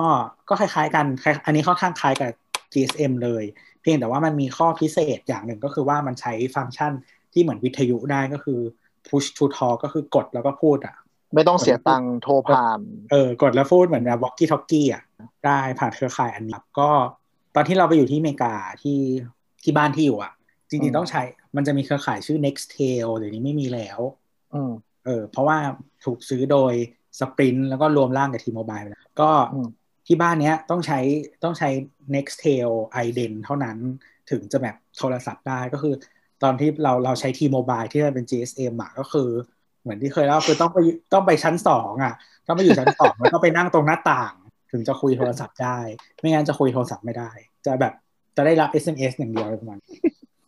[0.50, 1.06] ก็คล้ายๆกัน
[1.46, 2.32] อันนี้ค่อนข้างคล้ายกับ
[2.74, 3.44] GSM เลย
[3.82, 6.92] เพียงแต่ว่ามันมีข้อพิเศษอย่างหนึ่งก็คือว่ามันใช้ฟังก์ชัน
[7.34, 8.60] ที่เหมือนวิทยุได้ก็คือ
[9.08, 10.96] push to talk ก็คือกดแล้วก็พูดอะ
[11.38, 12.80] ไม่ต้องเสียตังค์โทรผ่าน
[13.12, 15.04] เออกดแล้วพูดเหมือนแบบ walkie talkie อะ
[15.46, 16.90] ได้ผ่านเครือข่ายอันนี้ก็
[17.56, 19.00] ตอนที่เราไปอยู่ที่อเมริกาที่
[19.64, 20.34] ที่บ้านที่อยู่อะ
[20.70, 21.22] จริงๆต้องใช้
[21.56, 24.00] มันจะมีเครือข่ายชื่อ Nextel เดี๋ยวนี้ไม่มีแล้ว
[25.06, 25.58] เออ เพราะว่า
[26.06, 26.74] ถูกซื้อโดย
[27.20, 29.32] Sprint แล้วก็รวมร่างกับ T-Mobile ไปแล้วก็
[30.08, 31.00] ที่บ้านเนี้ยต้องใช้
[31.44, 31.70] ต้องใช้
[32.16, 32.70] Nextel
[33.06, 33.78] iDen เท่านั้น
[34.32, 35.96] ถึงจะแบบโทรศัพท์ได้ก็คือ
[36.44, 39.30] ตอนที่เราเราใช้ T-Mobile ที่มันเป็น GSM อะก็คือ
[39.88, 40.78] เหมือนที่เคยเล่าคือต้องไป
[41.14, 42.14] ต้องไปชั้นสองอะ
[42.48, 44.34] ต้องไปอยู่ชั้นสองแล้วก็ไปนั่งตรงหน้าต่าง
[44.72, 45.78] ถึงจะคุยโทรศัพท์ได้
[46.20, 47.30] ไม่งั้นจะคุยโทรศัพท์ไม่ได้
[47.66, 47.94] จะแบบ
[48.36, 49.80] จะได้รับ SMS อย่างเดียวประมาณ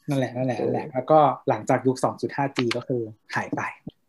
[0.10, 3.02] นั่นแหละนั่นแหละนั่นแหละ แล้วก็หลังจากยุค 2.5G ก็คือ
[3.36, 3.62] หายไป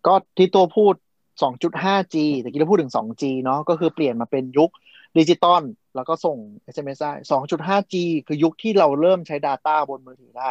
[0.06, 0.94] ก็ที่ตัวพูด
[1.42, 4.70] 2.5G แต่กี้เราพูดถึง 2G เนาะก็คือเปลี่ยนมาเป็นยุค
[5.18, 5.62] ดิจิตอล
[5.96, 6.36] แล้วก็ส่ง
[6.74, 7.94] SMS ได้ 2.5G
[8.26, 10.50] คือยุคที่เราเริ่มใช้ Data บนมือถือได้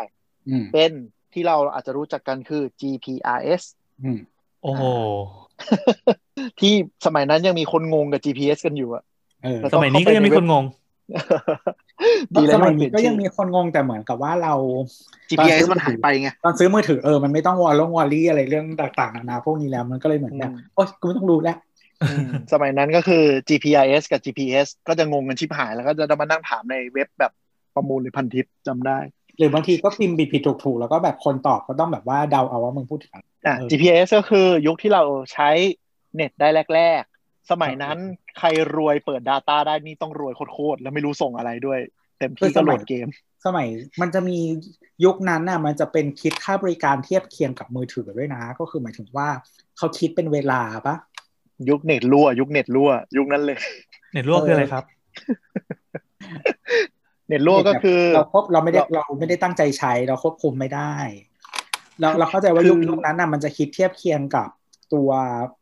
[0.73, 0.91] เป็น
[1.33, 3.63] ที่เราอาจจะรู้จักกันคือ GPRS
[4.63, 4.83] โอ้โห
[6.59, 6.73] ที่
[7.05, 9.03] สมัยนั้นยังมีคนงงกับ GPS กันอยู่อะ
[9.73, 10.65] สมัยนี้ก็ยังมีคนงง
[12.35, 14.53] ดีแล้วสมัยนี้ก็ยังมีคนงงแต่เหมือนกับว่าเรา
[15.29, 21.57] GPS มันหายไปไงตอนซื้อมือถือเออมันไม่ต้องวอลลงวอลลี่อะไรเรื่องต่างๆนานาพวกนี้แล้วมันก็เลยเหมือนแบบโอ๊ยกูไม่ต้องรู้แล้ว
[22.53, 27.31] สมัยนั้นก็คือ GPRS กับ GPS ก็จะงงกันชิบหายแล้วก็จะมานั่งถามในเว็บแบบ
[27.75, 28.97] ประมูลหรือพันทิปจำได้
[29.39, 35.03] หรือบางทีก็พิมพ์ผิดๆถูกๆ แล้วก็แบบคนตอบก็ต้องแบบว่าเดาเอาว่ามึงพูดถึงอะไรอะ GPS ก็คือยุคที่เรา
[35.33, 35.49] ใช้
[36.15, 37.97] เน็ตได้แรก ๆ สมัยนั้น
[38.37, 41.79] ใครรวยเปิด Data ได้นี่ต้องรวยโคตรๆแล้วไม่รู้ส่งอะไรด้วย
[42.19, 43.07] เต็มที่ก็โหลดเกม
[43.45, 43.67] สมัย
[44.01, 44.37] มันจะมี
[45.05, 49.27] ยุคนั้นน่ะมันจะเป็นคิดค่าบริการเทียบเคียงกับมือถือด้วยนะ ก็คือหมายถึงว่า
[49.77, 50.95] เขาคิดเป็นเวลาปะ
[51.69, 53.57] ยุคเน็ตรั่ว ยุคเน็ตรั่ว ยุคนั้นเลย
[54.13, 54.83] เน็ตรั่วคืออะไรครับ
[57.29, 60.93] เน็ตรั่วก็คือเราควบเราไม่ได้เราไม่ได้ตั้งใจใช้เราควบคุมไม่ได้
[61.99, 64.47] เราเราเข้าใจว่ายุคยุคนั้นน่ะมันจะคิดเทียบเคียงกับ
[64.93, 65.09] ตัว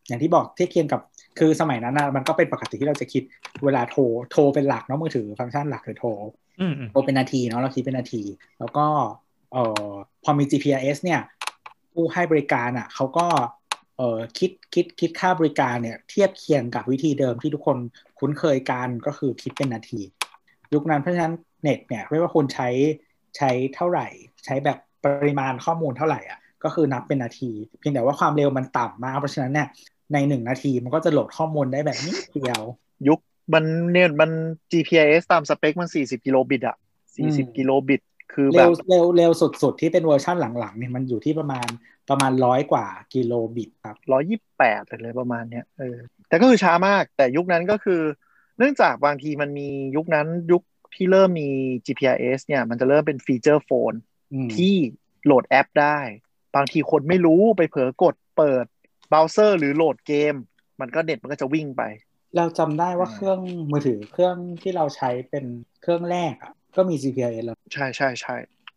[0.07, 1.01] อย่างที่บอกเทียบเคียงกับ
[1.39, 3.23] คือสมัยนั้นนะมันก็เป็นปกติที่เราจะคิด
[3.65, 4.01] เวลาโทร
[4.31, 6.09] โทรเป็นหลักเนาะมือถือฟังก์ชันหลักคือโทร
[6.59, 8.21] อืมอืมโทรเป็นนาทีเนาะเราคิดเป็นนาที
[8.59, 8.85] แล้วก็
[9.53, 9.91] เอ่อ
[10.23, 11.21] พอมี GPS เนี่ย
[11.93, 13.27] ผู้ให้บริการอะเขาก็
[13.97, 17.77] เอ่อคิดคิดคิดค่าบริการเนี่ยเทียบเคียงกับวิธีเดิมที่ทุกคน
[18.19, 20.01] คุ้นเคยกันก็คือคิดเป็นนาที
[20.73, 22.69] ยุคนั้นเพราะฉะนั้น เน็ตเนี่ยไม่ว่าคุณใช้
[23.37, 24.07] ใช้เท่าไหร่
[24.45, 29.67] ใช้แบบปริมาณข้อมูลเท่าไหร่อะก็คือนับเป็นนาที เพียงแต่ว่าความเร็วมันต่ำมาก เพราะฉะนั้นเนี่ย
[30.13, 32.61] ในหนึ่งนาทีมันก็จะโหลดข้อมูลได้แบบนิดเดียว
[33.07, 33.19] ยุค
[33.53, 34.31] มันเนี่ยมัน
[34.71, 36.77] GPRS ตามสเปคมัน40กิโลบิตอะ
[37.19, 38.01] อืม40กิโลบิต
[38.33, 41.67] คือแบบเร็วเร็วเร็วสุดๆ ที่เป็นเวอร์ชันหลังๆเนี่ยมันอยู่ที่ประมาณ
[42.09, 43.97] ประมาณร้อยกว่ากิโลบิตครับ
[44.45, 45.97] 128อะไรประมาณเนี้ยเออ
[46.27, 48.01] แต่ก็คือช้ามากแต่ยุคนั้นก็คือ
[48.57, 50.61] เนื่องจากบางทีมันมียุคนั้นยุค
[50.97, 51.49] ที่เริ่มมี
[51.85, 53.93] GPRS เนี่ย มันจะเริ่มเป็น feature phone
[54.33, 54.75] อืมที่
[55.25, 55.99] โหลดแอปได้
[56.55, 58.65] บางทีคนไม่รู้ไปเผลอกดเปิด
[59.09, 60.33] เบราว์เซอร์หรือโหลดเกม
[60.81, 61.83] มันก็เน็ตมันก็จะวิ่งไป
[62.35, 63.39] เราจำได้ว่าอืมเครื่อง
[63.71, 65.45] มือถือเครื่องที่เราใช้เป็น
[65.81, 68.35] เครื่องแรกอะก็มี GPRS แล้ว ใช่ใช่ใช่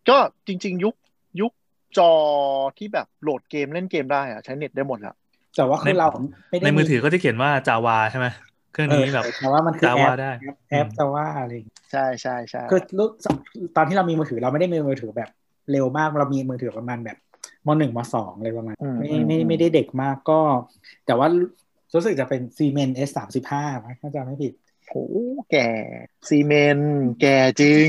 [0.09, 0.17] ก็
[0.47, 0.95] จริง ๆ ยุค
[1.41, 1.51] ยุค
[1.97, 2.13] จอ
[2.77, 5.15] ที่แบบโหลดเกมเล่นเกมได้อะใช้เน็ตได้หมดแล้ว
[5.55, 6.09] แต่ว่าคือเรา
[6.49, 8.27] ไม่ได้ในมือถือก็จะเขียนว่าจาวาใช่ไหม
[8.71, 13.07] เครื่องนี้แบบแต่ว่ามันคือแอ Java ปได้แอปแอปอืมแต่ว่าอะไรอย่างเงี้ยใช่ใช่ใช่คือรู้
[13.75, 15.29] ตอนที่เรามีมือถือเราไม่ได้มีมือถือแบบ
[15.71, 17.17] เร็วมากเรามีมือถือประมาณแบบ
[17.67, 20.39] ม.หนึ่งม.สองอะไรประมาณอืมไม่อืไม่อืไม่ได้เด็กมากก็
[21.05, 21.27] แต่ว่า
[21.95, 23.63] รู้สึกจะเป็น Siemens S สามสิบห้า
[24.01, 24.53] ถ้าจำไม่ผิด
[24.91, 24.97] โห
[25.51, 25.67] แก่
[26.27, 27.87] Siemens แก่จริง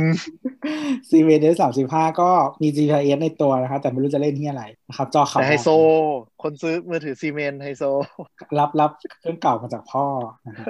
[1.09, 2.31] Siemens S สามสิบห้าก็
[2.63, 5.69] มี GPRS ในตัวนะครับ แต่ไม่รู้จะเล่นที่อะไรนะครับ จอขาวแต่ไฮโซ
[6.43, 7.83] คนซื้อมือถือซีเมนต์ไฮโซ
[8.59, 8.91] รับรับ
[9.21, 10.07] เครื่องเก่ามาจากพ่อ
[10.47, 10.67] นะครับ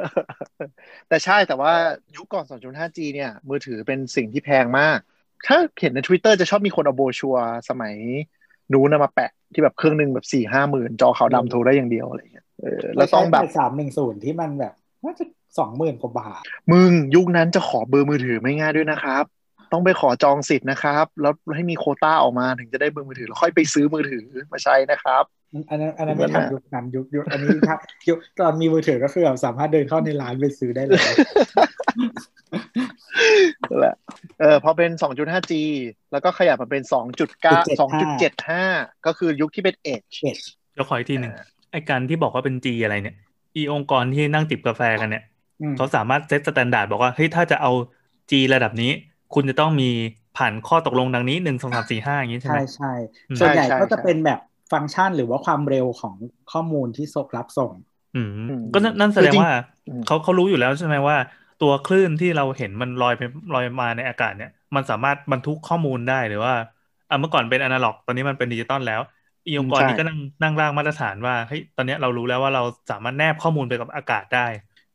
[1.09, 1.73] แต่ใช่แต่ว่า
[2.17, 4.99] ยุคก่อน 2.5G เนี่ย มือถือเป็นสิ่งที่แพงมาก
[5.47, 7.95] ถ้าเห็นใน Twitter จะชอบมีคนเอาโบรชัวร์สมัย
[8.73, 14.75] นู้นนะมาแปะที่แบบเครื่องหนึ่งแบบสี่ห้าหมื่นจอขาวดำโทรได้อย่างเดียวอะไรเงี้ยเออแล้วต้องแบบสามหนึ่งศูนย์ที่มันแบบ
[15.05, 15.25] น่าจะ
[15.59, 16.43] สองหมื่นกว่าบาท
[16.73, 19.25] มึงยุคนั้นจะขอเบอร์มือถือไม่ง่ายด้วยนะครับ
[19.73, 25.25] ต้องไปขอจองสิทธิ์นะครับ แล้วให้มีโควต้าออกมาถึงจะได้เบอร์มือถือแล้วค่อยไปซื้อมือถือมาใช้นะครับ
[25.71, 27.79] อันนั้นอันนั้นไม่นั่นทันน่ะยุคนั้นยุคยุคอันนี้ทัน
[28.09, 31.01] ยุคตอนมีมือถือก็คือแบบสามารถเดินเข้าในร้านไปซื้อได้เลย
[33.71, 33.95] นั่นแหละ
[34.41, 35.53] เออพอเป็น 2.5G
[36.13, 40.37] แล้วก็ขยับมาเป็น 2.9 2.75 ก็คือยุคที่เป็น Edge เอ็ด
[40.73, 41.33] เดี๋ยวขออีกทีหนึ่ง
[41.73, 43.17] ไอการที่บอกว่าเป็น G อะไรเนี่ย
[43.57, 45.32] อีองค์กรที่นั่งจิบกาแฟกันเนี่ยอืม
[45.75, 47.71] เขาสามารถ set standard บอกว่าเฮ้ยถ้าจะเอา
[48.31, 48.87] G ระดับนี้
[49.31, 49.85] คุณจะต้องมี
[50.35, 52.87] ผ่านข้อตกลงดังนี้หนึ่งสองสามสี่ห้าอย่างนี้ใช่ไหมใช่ใช่
[53.29, 54.39] อืมส่วนใหญ่ใช่ก็จะใช่เป็นแบบ
[54.73, 56.17] ฟังก์ชันหรือว่าความเร็วของ
[56.49, 57.73] ข้อมูลที่ส่งรับส่ง
[58.13, 59.51] อืมอืมก็นั่นนั่นแสดงว่า
[59.87, 61.17] อืมเขาเขารู้อยู่แล้วใช่ไหมว่า
[61.59, 66.53] ตัวคลื่นที่เราเห็นมันลอยไปลอยมาในอากาศเนี่ย มันสามารถบรรทุกข้อมูลได้หรือว่า
[67.09, 69.01] อะเมื่อก่อนเป็นอนาล็อก ตอนนี้มันเป็นดิจิตอลแล้ว
[69.47, 74.41] อีองค์กรใช่นี้ก็นั่งนั่งร่างมาตรฐานว่าเฮ้ยตอนเนี้ยเรารู้แล้วว่าเราสามารถแนบข้อมูลไปกับอากาศได้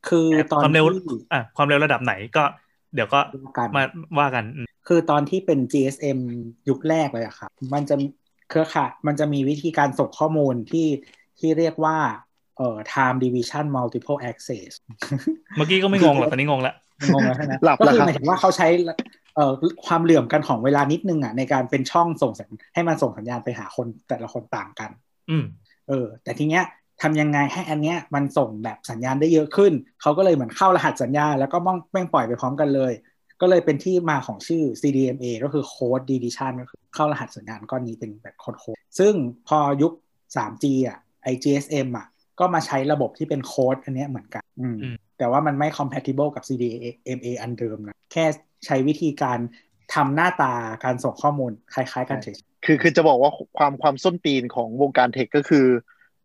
[0.08, 1.02] คือตอนความเร็วที่
[1.34, 2.44] อะความเร็วระดับไหนก็
[2.94, 3.84] เดี๋ยวก็ว่ากันมา
[4.20, 6.20] ว่ากันอืมคือตอนที่เป็น GSM
[6.70, 7.96] ยุคแรกเลยอะครับ มันจะ
[8.50, 10.88] เครือข่ายมันจะมีวิธีการส่งข้อมูลที่
[11.40, 11.98] ที่เรียกว่า
[12.58, 14.72] เอ่อ time division multiple access
[15.58, 16.74] เมื่อกี้ก็ไม่งงหรอกตอนนี้งงละ
[17.14, 18.68] งงแล้วใช่ไหมหลับก็แล้วคือครับหมายถึงว่าเขาใช้
[19.36, 19.52] เอ่อ
[19.86, 24.92] ความเหลื่อมกันของเวลานิดนึงอะในการเป็นช่องส่งสัญให้มันส่งสัญญาณไปหาคนแต่ละคนต่างกัน
[25.30, 25.46] อืม
[25.88, 26.64] เออ แต่ทีเนี้ย
[27.02, 32.94] ทำยังไงให้อันเนี้ยมันส่งแบบสัญญาณได้เยอะขึ้น เขาก็เลยเหมือนเข้ารหัสสัญญาณแล้วก็ม่องแม่งปล่อยไปพร้อมกันเลย
[33.42, 39.14] ก็เลยเป็นที่มาของชื่อ CDMA ก็คือ Code Division ก็คือเข้ารหัสสัญญาณก้อนนี้เป็นแบบโค้ดโค้ดซึ่ง
[39.48, 39.94] พอยุค
[40.36, 42.08] 3G อะไอ GSM อะ
[42.40, 48.26] ก็มาใช้ระบบที่เป็นโค้ดอันเนี้ยเหมือนกันอืมอืมแต่ว่ามันไม่ compatible กับ CDMA อันเดิมนะ แค่
[48.66, 49.40] ใช้วิธีการ
[49.96, 50.54] ทำหน้าตา
[50.86, 52.36] การส่งข้อมูลคล้ายๆกันเฉย
[52.66, 55.66] คือคือจะบอกว่าความความส้นตีนของวงการเทคก็คือ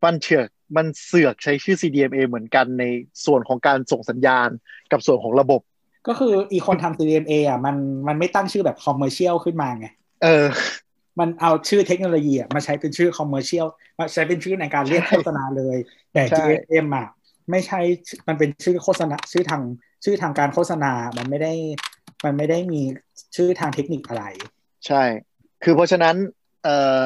[0.04, 0.46] มันเชือก
[0.76, 2.84] มันเสือกใช้ชื่อ CDMA เหมือนกันใน
[3.26, 4.48] ส่วนของการส่งสัญญาณ
[4.92, 7.76] กับส่วนของระบบๆก็คืออีคนทำ CDMA อะมัน
[8.08, 9.86] มันไม่ตั้งชื่อแบบ commercial ขึ้นมาไง
[10.22, 10.46] เออ
[11.20, 13.66] มันเอาชื่อเทคโนโลยีอะมาใช้เป็นชื่อ commercial
[13.98, 15.76] มาใช้เป็นชื่อในการเรียกโฆษณาเลย
[16.12, 17.06] แต่ใช่ GSM อะ
[17.50, 17.80] ไม่ใช่
[18.28, 19.62] มันเป็นชื่อโฆษณาชื่อทาง
[20.04, 21.54] ชื่อทางการโฆษณา มันไม่ได้
[22.24, 22.82] มันไม่ได้มี
[23.36, 24.24] ชื่อทางเทคนิคอะไร
[24.86, 25.02] ใช่
[25.62, 26.16] คือเพราะฉะนั้น
[26.64, 27.02] เอ่อ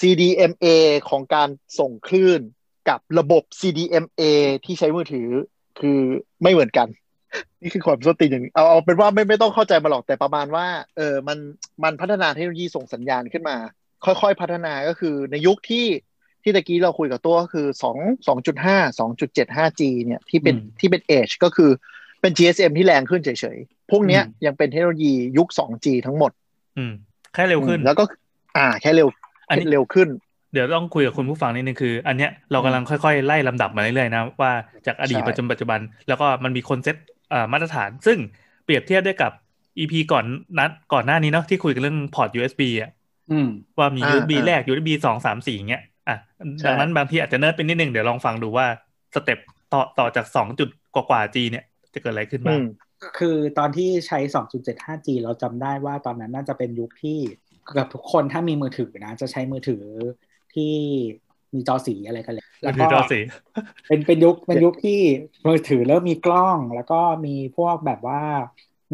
[0.00, 0.66] CDMA
[1.08, 1.48] ของการ
[1.78, 2.40] ส่งคลื่น
[2.88, 4.22] กับระบบ CDMA
[4.64, 5.28] ที่ใช้มือถือ
[5.80, 6.00] คือ
[6.42, 6.88] ไม่เหมือนกัน
[7.62, 10.66] นี่คือความส้นตีนอย่างนี้เอาเอาเป็นว่าไม่ไม่ต้องเข้าใจมาหรอกแต่ประมาณว่า
[10.96, 11.38] เออมัน
[11.84, 13.56] มันพัฒนาเทคโนโลยีส่งสัญญาณขึ้นมา
[14.04, 15.86] ค่อยๆพัฒนาก็คือในยุคที่
[16.42, 17.96] ที่ตะกี้เราคุยกับตัวก็คือสอง
[18.28, 21.70] สองจุดห้าสองจุดเจ็ดห้า G เนี่ยที่เป็นอืมที่เป็น Edge ก็คือ
[22.20, 26.32] เป็น GSM ที่แรงขึ้นเฉยๆ พวกเนี้ยอืมยังเป็นเทคโนโลยียุค 2G ทั้งหมด
[26.78, 26.92] อืม
[27.34, 28.04] แค่เร็วขึ้น แล้วก็
[28.56, 29.08] อ่า แค่เร็ว
[29.48, 30.08] อันนี้เร็วขึ้น
[30.54, 34.52] เดี๋ยวต้องคุยกับคุณผู้ฟังนิดนึงคือ อันเนี้ยเรากำลังค่อยๆไล่ลำดับมาเรื่อยๆนะว่า
[34.86, 36.96] จากอดีตปัจจุบันปัจจุบัน แล้วก็มันมีคนเซต
[37.52, 38.18] มาตรฐาน ซึ่ง
[38.64, 39.32] เปรียบเทียบได้กับ
[39.78, 40.24] EP ก่อน
[40.58, 42.90] นัดก่อนหน้านี้เนาะที่คุยกันเรื่องพอร์ต USB อะ
[43.78, 46.18] ว่ามี USB แรก USB สองสามสี่เงี้ยอะ
[46.66, 48.66] ดังนั้นบางทีอาจจะเนิร์ดเป็นนิดนึงเดี๋ยวลองฟังดูว่า
[49.14, 49.38] step
[49.72, 52.60] ต่อต่อจากสองจุดกว่าๆ G เนี่ยจะเกิดอะไรขึ้นบ้าง
[53.18, 57.18] คือตอนที่ใช้ 2.75G เราจำได้ว่าตอนนั้นน่าจะเป็นยุคที่
[57.66, 59.82] เกือบทุกคนถ้ามีมือถือนะ จะใช้มือถือ
[60.54, 60.74] ที่
[61.54, 62.86] มีจอสีอะไรกันเลยแล้วก็
[63.88, 65.00] เป็นเป็นยุคเป็นยุคที่
[65.46, 68.22] มือถือเริ่มมีกล้อง แล้วก็มีพวกแบบว่า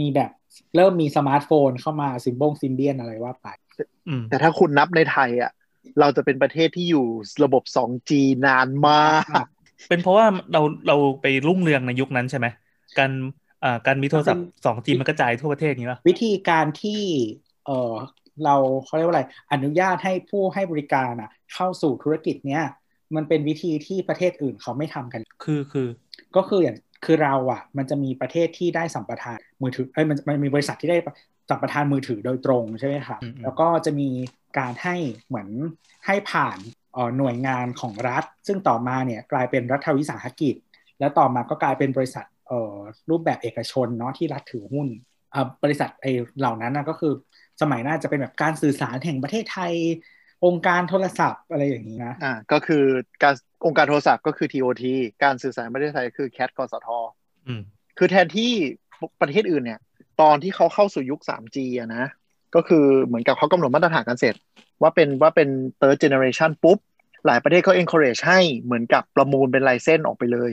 [0.00, 0.30] มีแบบ
[0.76, 3.48] เริ่มมีสมาร์ทโฟนเข้ามาซิมบงซิมเบียนอะไรว่าไป
[4.28, 5.50] แต่ถ้าคุณนับในไทยอะ
[6.00, 7.06] เราจะเป็นประเทศที่อยู่
[7.44, 8.10] ระบบ 2G
[8.46, 9.46] นานมาก
[9.88, 12.46] เป็นเพราะว่าเราเราไปรุ่งเรืองในยุคนั้นใช่ไหม
[12.98, 13.10] การ
[13.64, 17.02] อ่าการมีโทรศัพท์ 2G มันกระจายทั่วประเทศนี้ป่ะวิธีการที่
[17.66, 17.92] เออ
[18.44, 19.22] เราเขาเรียกว่าอะไร
[19.52, 22.64] อนุญาตให้ผู้ให้บริการอะ เข้าสู่ธุรกิจเนี้ย
[23.16, 25.88] มันเป็นวิธีที่ประเทศอื่นเขาไม่ทำกัน คือคือ
[26.36, 30.98] ก็คืออย่างคือเราอะ มันจะมีประเทศที่ได้สัมปทานมือถือเอ้ยมันมันมีบริษัทที่ได้
[31.50, 34.08] สัมปทานมือถือโดยตรงใช่ไหมคะแล้วก็จะมี
[34.58, 34.96] การให้
[35.28, 35.48] เหมือน
[36.06, 36.58] ให้ผ่าน
[37.18, 40.54] หน่วยงานของรัฐ ซึ่งต่อมาเนี่ยกลายเป็นรัฐวิสาหกิจ
[41.00, 42.24] แล้วต่อมาก็กลายเป็นบริษัท
[43.10, 44.88] รูปแบบเอกชนเนาะที่รัฐถือหุ้น
[45.64, 46.06] บริษัทไอ
[46.38, 47.12] เหล่านั้นนะก็คือ
[47.60, 49.74] สมัยน่าจะเป็นแบบการสื่อสารแห่งประเทศไทย
[50.46, 52.84] องค์การโทรศัพท์อะไรอย่างนี้นะอ่าก็คือ
[53.22, 53.34] การ
[53.66, 54.84] องค์การโทรศัพท์ก็คือ TOT
[55.24, 56.88] การสื่อสารประเทศไทยคือแคทกสท
[57.46, 57.62] อืม
[57.98, 58.52] คือแทนที่
[59.20, 59.80] ประเทศอื่นเนี่ย
[60.20, 62.04] ตอนที่เขาเข้าสู่ยุค 3G อะนะ
[62.54, 64.34] ก็คือเหมือนกับเขากำหนดมาตรฐานกันเสร็จ
[64.82, 65.48] ว่าเป็นว่าเป็น
[65.80, 66.78] third generation ปุ๊บ
[67.26, 70.52] หลายประเทศเขา encourage ให้เหมือนกับประมูลเป็นไลเซนออกไปเลย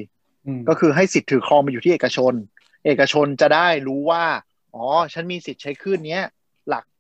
[0.70, 2.34] ก็คือให้สิทธิ์ถือครองมาอยู่ที่เอกชน
[2.86, 4.24] เอกชนจะได้รู้ว่า
[4.74, 6.37] อ๋อ ฉันมีสิทธิ์ใช้คลื่นนี้หลั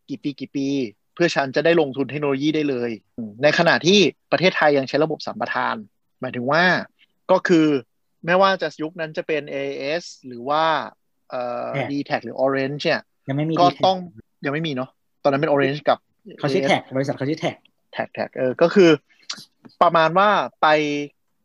[0.07, 0.67] กกี่ปีกี่ปี
[1.13, 2.91] เพื่อฉันจะได้ลงทุนเทคโนโลยีได้เลย
[3.43, 3.99] ในขณะที่
[4.31, 5.75] ประเทศไทยยังใช้ระบบสัมปทาน
[6.21, 6.63] หมายถึงว่า
[7.31, 7.67] ก็คือ
[8.25, 10.63] ไม่ว่าจะยุคนั้นจะเป็น AIS หรือว่า
[11.29, 13.97] เอ่อ DTAC หรือ Orange เนี่ยยังไม่มีก็ต้อง
[14.45, 14.89] ยังไม่มีเนาะ
[15.23, 15.97] ตอนนั้นเป็น Orange กับ
[16.39, 17.55] เขาชื่อแท็กบริษัทเขาชื่อแท็ก
[17.93, 18.89] แท็กแท็กเออก็คือ
[19.81, 20.29] ประมาณว่า
[20.61, 20.67] ไป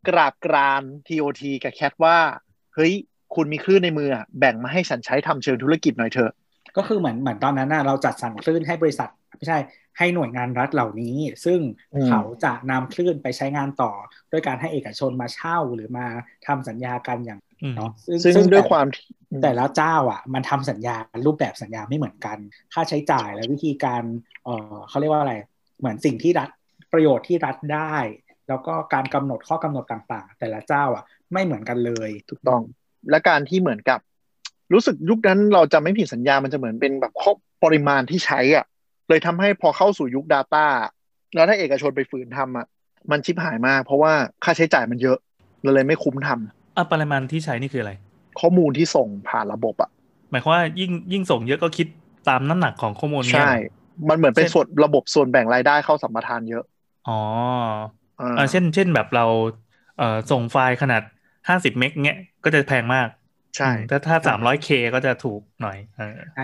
[0.08, 2.18] กราบกราน TOT กับ CAT ว่า
[2.74, 2.92] เฮ้ย
[3.34, 6.32] คุณมีคลื่นในมืออะแบ่งมาให้ฉันใช้ทำเชิงธุรกิจหน่อยเถอะ
[6.76, 9.58] ก็คือเหมือนเหมือนตอนนั้นน่ะเราจัดสรรคลื่นให้บริษัทไม่ใช่
[9.98, 11.60] ให้หน่วยงานรัฐเหล่านี้ ซึ่ง
[12.06, 13.92] เขาจะนำคลื่นไปใช้งานต่อ
[14.32, 16.06] ด้วยการให้เอกชนมาเช่าหรือมา
[16.46, 17.40] ทำสัญญากันอย่าง
[17.76, 17.90] เนาะ
[18.36, 18.86] ซึ่งด้วยความ
[19.42, 20.96] แต่แล้วเจ้าอะ มันทำสัญญา
[21.26, 22.38] รูปแบบสัญญาไม่เหมือนกัน
[22.72, 24.02] ค่าใช้จ่ายและวิธีการ
[24.44, 25.34] เออเขาเรียกว่าอะไร
[25.78, 26.50] เหมือนสิ่งที่รัฐ
[26.92, 27.96] ประโยชน์ที่รัฐได้
[28.48, 32.62] แล้วก็การกำหนดข้อกำหนดต่าง ๆ แต่ละเจ้าอะไม่เหมือนกันเลยถูกต้อง
[33.10, 34.00] และการที่เหมือนกับ
[34.72, 37.32] รู้สึกยุคนั้นเราจะไม่ผิดสัญญา มันจะเหมือนเป็นแบบข้อ
[37.64, 38.64] ปริมาณที่ใช้อะ
[39.08, 40.66] เลยทำให้พอเข้าสู่ยุค Data
[41.34, 42.66] แล้วถ้าเอกชนไปฝืนทำอะ
[43.10, 44.12] มันชิบหายมาก เพราะว่า
[44.44, 45.18] ค่าใช้จ่ายมันเยอะ
[45.62, 47.92] เราเลยไม่คุ้มทำอะปริมาณที่ใช้นี่คืออะไร
[48.40, 49.90] ข้อมูลที่ส่งผ่านระบบอะ
[50.30, 51.86] หมายความว่ายิ่งยิ่งส่งเยอะก็คิด
[52.28, 53.52] ตามน้ำหนักของข้อมูลใช่
[54.08, 56.64] มันเหมือนเป็นส่วนระบบส่วนแบ่งรายได้เข้าสัมปทานเยอะ
[57.08, 57.18] อ๋อ
[58.20, 59.26] อ่าเช่น เช่นแบบเรา
[59.98, 61.02] เอ่อส่งไฟล์ขนาด
[61.48, 63.08] ห้าสิบเมกเงี้ยก็จะแพงมาก
[63.56, 65.78] ใช่ถ้าถ้าสามร้อยเคก็จะถูกหน่อย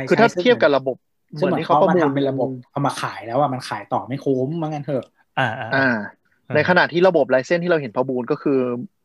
[0.08, 0.96] คือถ้าเทียบกับระบบ
[1.34, 5.04] เหมือนที่เขาประมูลเป็นระบบเอามาขายแล้วว่ามันขายต่อไม่คุ้มมั้งกันเถอะ
[5.38, 5.98] อ่าอ่า
[6.54, 8.58] ในขณะที่ระบบไลเซนที่เราเห็นประมูลก็คือ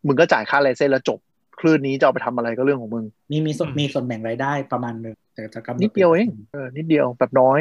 [0.07, 1.19] มึงก็จ่ายค่าไลเซนแล้วจบ
[1.59, 7.59] คลื่นนี้จะเอาไปทำอะไรก็เรื่องของมึง มีมีส่วนมีส่วนแบ่งรายได้ประมาณหนึ่งแต่จะกำนิดเดียวเองเออนิดเดียวแบบน้อย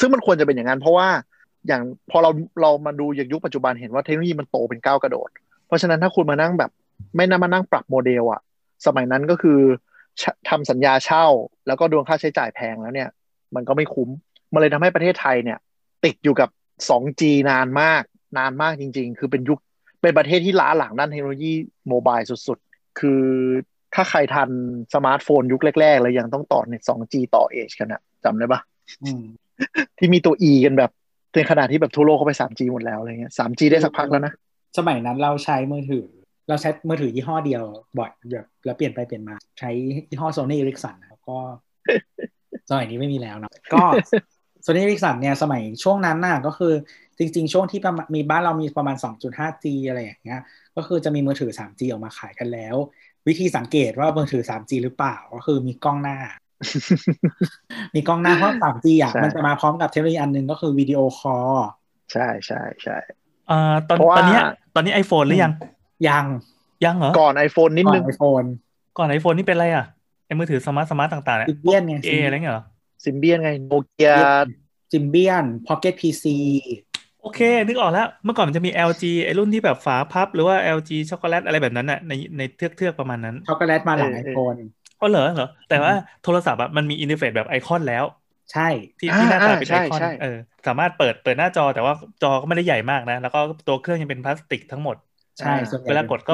[0.00, 1.08] ซึ่งมันควรจะเป็นอย่างนั้นเพราะว่า
[1.68, 2.30] อย่างพอเรา
[2.62, 5.28] เรามาดูอย่างยุคปัจจุบันเห็นว่าเทคโนโลยีมันโตเป็นก้าวกระโดด
[5.66, 6.70] เพราะฉะนั้นถ้าคุณมานั่งแบบ
[7.16, 8.40] ไม่น่ามานั่งปรับโมเดลอะ
[8.86, 9.60] สมัยนั้นก็คือ
[10.48, 11.26] ทำสัญญาเช่า
[11.66, 13.08] แล้วก็ดวงค่าใช้จ่ายแพงแล้วเนี่ย
[13.54, 14.08] มันก็ไม่คุ้ม
[14.52, 15.58] มันเลยทำให้ประเทศไทยเนี่ย
[16.04, 16.48] ติดอยู่กับ
[16.88, 18.02] 2G นานมาก
[18.38, 19.58] นานมากจริง ๆ คือเป็นยุค
[20.02, 21.52] เป็นประเทศที่ล้าหลังด้านเทคโนโลยี
[21.88, 23.22] โมบายสุดๆ คือ
[23.94, 24.50] ถ้าใครทัน
[24.94, 28.60] สมาร์ทโฟนยุคแรกๆเลยยังต้องต่อเน็ต 2G ต่อเอชกันนะจำได้ปะ
[29.98, 30.90] ที่มีตัว E กันแบบ
[31.34, 34.32] ในขนาดที่แบบทั่วโลกเขาไป 3G หมดแล้วอะไรเงี้ย 3G ได้สักพักแล้วนะ
[34.78, 36.06] สมัยนั้นเราใช้มือถือ
[36.52, 37.62] เราใช้มือถือยี่ห้อเดียว
[37.98, 39.70] บ่อยแบบแล้วเปลี่ยนไปเปลี่ยนมา ใช้
[40.10, 41.36] ยี่ห้อ Sony Ericsson แล้วก็
[42.70, 43.82] สมัยนี้ไม่มีแล้วนะก็
[44.62, 46.72] โซนี่ริกสันเนี่ยสมัยช่วงนั้นน่ะก็คือ
[47.18, 47.80] จริง ๆ ช่วงที่
[48.14, 50.40] มีบ้านเรามีประมาณ 2.5G อะไรอย่างเงี้ย
[50.76, 52.76] ก็คือจะมีมือถือ 3G ออกมาขายกันแล้ว
[53.28, 56.18] วิธีสังเกตว่ามือถือ 3G หรือเปล่าก็คือมีกล้องหน้า
[57.94, 61.54] มีกล้องหน้าเพราะ 3G อะมันจะมาพร้อมกับเทคโนโลยีอันหนึ่งก็คือ video call
[62.12, 62.96] ใช่ใช่ใช่
[63.50, 64.38] อ่าตอนตอนนี้
[64.74, 65.52] ตอนนี้ iPhone หรือยัง
[66.08, 66.24] ยัง
[66.84, 68.42] ยังเหรอ ก่อน iPhone นิดนึง iPhone
[68.98, 69.86] ก่อน iPhone นี่เป็นอะไรอะ
[70.26, 72.64] ไอมือถือ smart smart ต่างๆเนี่ย Symbian ไงเออะไรเงี้ยเหรอ
[73.04, 74.10] Symbian ไง Nokia
[74.92, 76.36] Symbian Pocket PC
[77.22, 84.54] โอเค นึกออกแล้ว เมื่อก่อนมันจะมี LG ไอ้รุ่นที่แบบฝาพับ หรือว่า LG Chocolate อะไรแบบนั้นน่ะในในเทือกเทือกๆประมาณนั้น ช็อกโกแลตมาหลังเอไอ iPhone
[85.00, 85.92] อ๋อเหรอเหรอ แต่ว่า
[86.24, 88.04] โทรศัพท์อะมันมี interface แบบไอคอนแล้ว
[88.52, 94.96] ใช่ ที่ที่หน้าตาอ่าเป็นใช่ไอคอนใช่เออสามารถเปิดเปิดหน้าจอแต่ว่าจอก็ไม่ได้ใหญ่มากนะ แล้วก็ตัวเครื่องยังเป็นพลาสติกทั้งหมด
[95.38, 96.32] ใช่ส่วนใหญ่เวลากดก็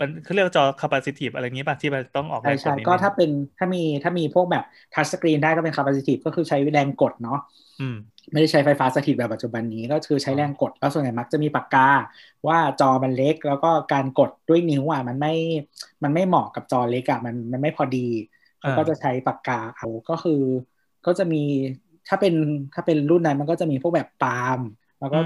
[0.00, 7.36] มันเขาเรียกว่าจอ capacitive อะไรอย่างงี้ป่ะที่มันต้องออกแรใช่งกดใช่นิดก็นึงถ้าเป็นถ้ามีถ้ามีพวกแบบ touch screen ได้ก็เป็น capacitive ก็คือใช้แรงกดเนาะ
[7.78, 7.96] อืม
[8.32, 11.88] ไม่ได้ใช้ไฟฟ้าสถิตแบบปัจจุบันนี้ก็คือใช้แรงกด แล้วส่วนใหญ่มักจะมีปากกา
[12.48, 15.32] ว่าจอมันเล็ก แล้วก็การกดด้วยนิ้วอะมันไม่
[16.02, 17.98] มันไม่เหมาะกับจอเล็กอะมันมันไม่พอดี
[18.60, 20.32] เขาอ่าก็จะใช้ปากกาเอาก็คือ
[21.06, 21.38] ก็จะมี
[22.08, 22.34] ถ้าเป็น
[22.74, 24.60] ถ้าเป็นรุ่นนั้นมันก็จะมีพวกแบบปาล์ม
[25.00, 25.18] แล้วก็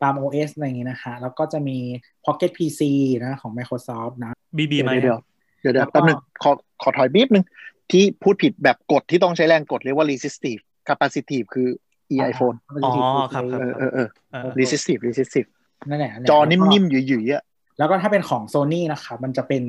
[0.00, 1.78] ปาล์ม OS อะไรอย่างงี้นะคะ แล้วก็จะมี
[2.24, 2.80] Pocket PC
[3.24, 5.18] นะของ Microsoft นะบีบีไหมเดี๋ยว
[5.60, 6.50] เดี๋ยวเดี๋ยวแล้วก็แป๊บนึงขอ
[6.82, 7.44] ขอถอยบีบนึง
[7.90, 11.68] ที่พูดผิดแบบกดที่ต้องใช้แรงกดเรียกว่า resistive capacitive คือ
[12.12, 12.92] e iPhone อ๋อ
[13.32, 15.48] ครับครับเออเออเออเออ resistive resistive
[15.88, 17.42] นั่นแหละนั่นแหละจอแล้วก็นิ่มๆหยุ่ยๆอะ
[17.78, 19.62] แล้วก็ถ้าเป็นของ Sony นะคะ มันจะเป็น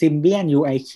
[0.00, 0.92] Symbian UIQ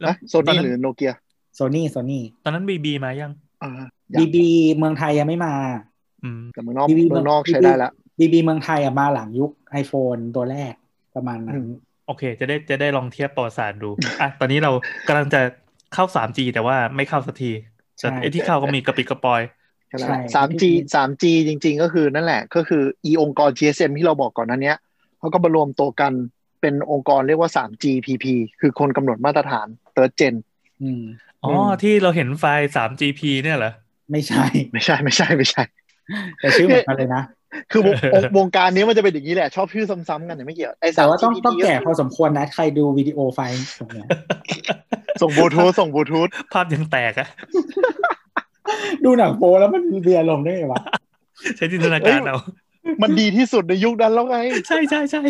[0.00, 1.12] แล้วนะโซตอนนี่นั้นหรือโนเกีย
[1.58, 3.32] Sony Sony ตอนนั้นบีบีมายัง
[3.62, 3.70] อ่า
[4.18, 4.36] BB
[4.76, 5.95] เมืองไทยยังไม่มาอืม
[6.52, 9.50] แต่เมืองนอก BB เมืองนอกใช้ได้ละ BB เมืองไทยอะมาหลังยุค
[9.82, 10.72] iPhone ตัวแรก
[11.14, 11.66] ประมาณนั้อืนม
[12.06, 14.70] โอเค จะได้จะได้ลองเทียบประวัติศาสตร์ดูอะตอนนี้เรา
[15.06, 15.40] กำลังจะ
[15.94, 17.50] เข้า 3G แต่ว่าไม่เข้าสักที
[17.98, 19.42] แต่ไอ้ที่เข้าก็มีกระปิดกระปอย
[19.88, 24.76] ใช่ใช่สามจีสามจีจริง ๆ ก็คือนั่นแหละ ก็คืออีองค์กร GSM ที่เราบอกก่อนหนั้นเนี้ย
[25.18, 26.12] เขาก็มารวมตัวกัน
[26.60, 28.24] เป็นองค์กรเรียกว่า 3GPP
[28.60, 29.66] คือคนกำหนดมาตรฐาน
[29.96, 30.34] third gen
[30.82, 31.02] อืม
[31.42, 33.70] อ๋ออืมที่เราเห็นไฟล์ 3GP เนี่ยเหรอ
[34.10, 35.62] ไม่ใช่ ไม่ใช่ ไม่ใช่ ไม่ใช่
[36.40, 37.22] แต่ชื่อเหมือนกันเลยนะ
[37.72, 44.06] คือวงวงวงการนี้มันจะเป็นอย่างนี้แหละ ชอบชื่อซ้ำๆกันเนี่ยไม่เกี่ยวไอ้แต่ว่าต้อง 3GPP ต้องแก่พอสมควรนะ ใครดูวิดีโอไฟล์ตรงเนี้ย
[45.22, 47.28] ส่งบลูทูธส่งบลูทูธภาพยังแตกอะ
[49.04, 50.82] ดูหนังโป๊แล้วมันมีอารมณ์ได้ไงวะ
[51.56, 52.38] ใช้จินตนาการเอา
[53.02, 55.22] มันดีที่สุดในยุคนั้นแล้วไง ใช่ใช่ใช่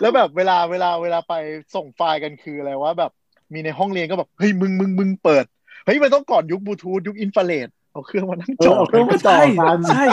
[0.00, 1.34] แล้วแบบเวลาเวลาเวลาไป
[1.74, 3.10] ส่งไฟล์กันคืออะไรว่าแบบ
[3.54, 5.44] มีในห้องเรียนก็แบบเฮ้ยมึงมึงมึงเปิด
[5.84, 10.04] เฮ้ยมันต้องก่อนยุคบลูทูธยุคอินฟราเรด เอาเครื่องมานั่งเอจ่ออเอาเครื่องมาจ่อใช่กันใช่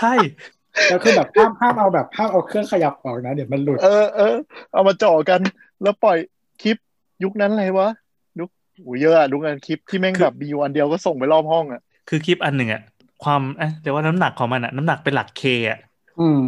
[0.00, 0.14] ใช่
[0.88, 4.36] แล้วคือแบบห้ามห้ามเอาแบบห้ามเอาเครื่องขยับออกนะเดี๋ยวมันหลุดเออเออ
[4.72, 5.40] เอามาจ่อกัน
[5.82, 6.18] แล้วปล่อย
[6.62, 6.76] คลิป
[7.24, 7.88] ยุคนั้นอะไรวะ
[8.40, 8.48] ยุค
[8.82, 12.82] โอ้เยอะอะยุคนั้นคลิปที่แม่งแบบมีอยู่อันเดียวก็ส่งไปรอบห้องอะคือคลิปอันหนึ่งอะ
[13.24, 15.78] ความเอ๊ะเดี๋ยวว่าน้ำหนักของมันอะน้ำหนักเป็นหลักเคอะ
[16.20, 16.40] อืม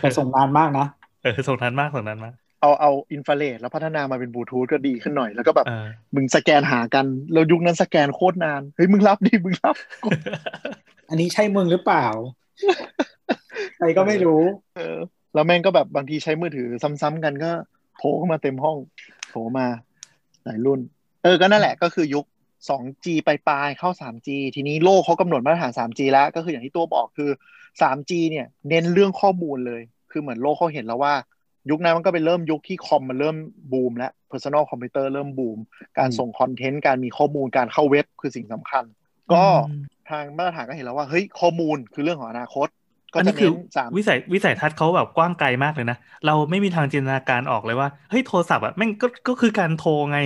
[0.00, 0.86] แต่ส่งนานมากนะ
[1.22, 9.76] เออส่งนั้นมากส่งนั้นมาก เอาเอาอินฟราเรดแล้วพัฒนามาเป็นบลูทูธก็ดีขึ้นหน่อยแล้วก็แบบเออมึงสแกนหากันแล้วยุคนั้นสแกนโคตรนานเฮ้ยมึงรับดิมึงรับ
[11.08, 12.06] อันนี้ใช่มึงหรือเปล่า
[13.76, 14.42] ใครก็ไม่รู้
[14.76, 14.96] เออ
[15.34, 16.68] แล้วแม่งก็แบบบางทีใช้มือถือ
[17.02, 17.50] ซ้ำๆกันก็
[17.96, 18.76] โผล่เข้ามาเต็มห้อง
[19.28, 19.66] โผล่มา
[20.44, 20.80] หลายรุ่น
[21.22, 22.24] เออก็นั่นแหละก็คือยุค
[22.68, 27.30] 2G ปลายๆเข้า 3G ทีนี้โลกเขากำหนดมาตรฐาน 3G แล้ว ก็คืออย่างที่ตัวบอกคือ
[27.80, 31.14] 3G เนี่ย เน้นเรื่องข้อมูลเลย คือเหมือนโลกเขาเห็นแล้วว่า
[31.70, 33.36] ยุคนั้นมันก็เป็นเริ่มยุคที่คอมมันเริ่ม
[33.72, 35.58] บูม แล้ว personal computer เริ่มบูม
[35.98, 38.84] การส่งคอนเทนต์การมีข้อมูลการเข้าเว็บคือสิ่งสำคัญ
[39.32, 39.68] ก็อืม
[40.10, 42.68] ทางมาตรฐานก็เห็นแล้วว่าเฮ้ยข้อมูลคือเรื่องของอนาคต
[43.14, 45.96] ก็อันจะนี้คือเน้นสามวิสัยวิสัยทัศน์เขาแบบกว้างไกลมากเลยนะ
[46.26, 50.18] เราไม่มีทางจินตนาการออกเลยว่าเฮ้ยโทรศัพท์อะแม่งก็ก็คือการโทรไง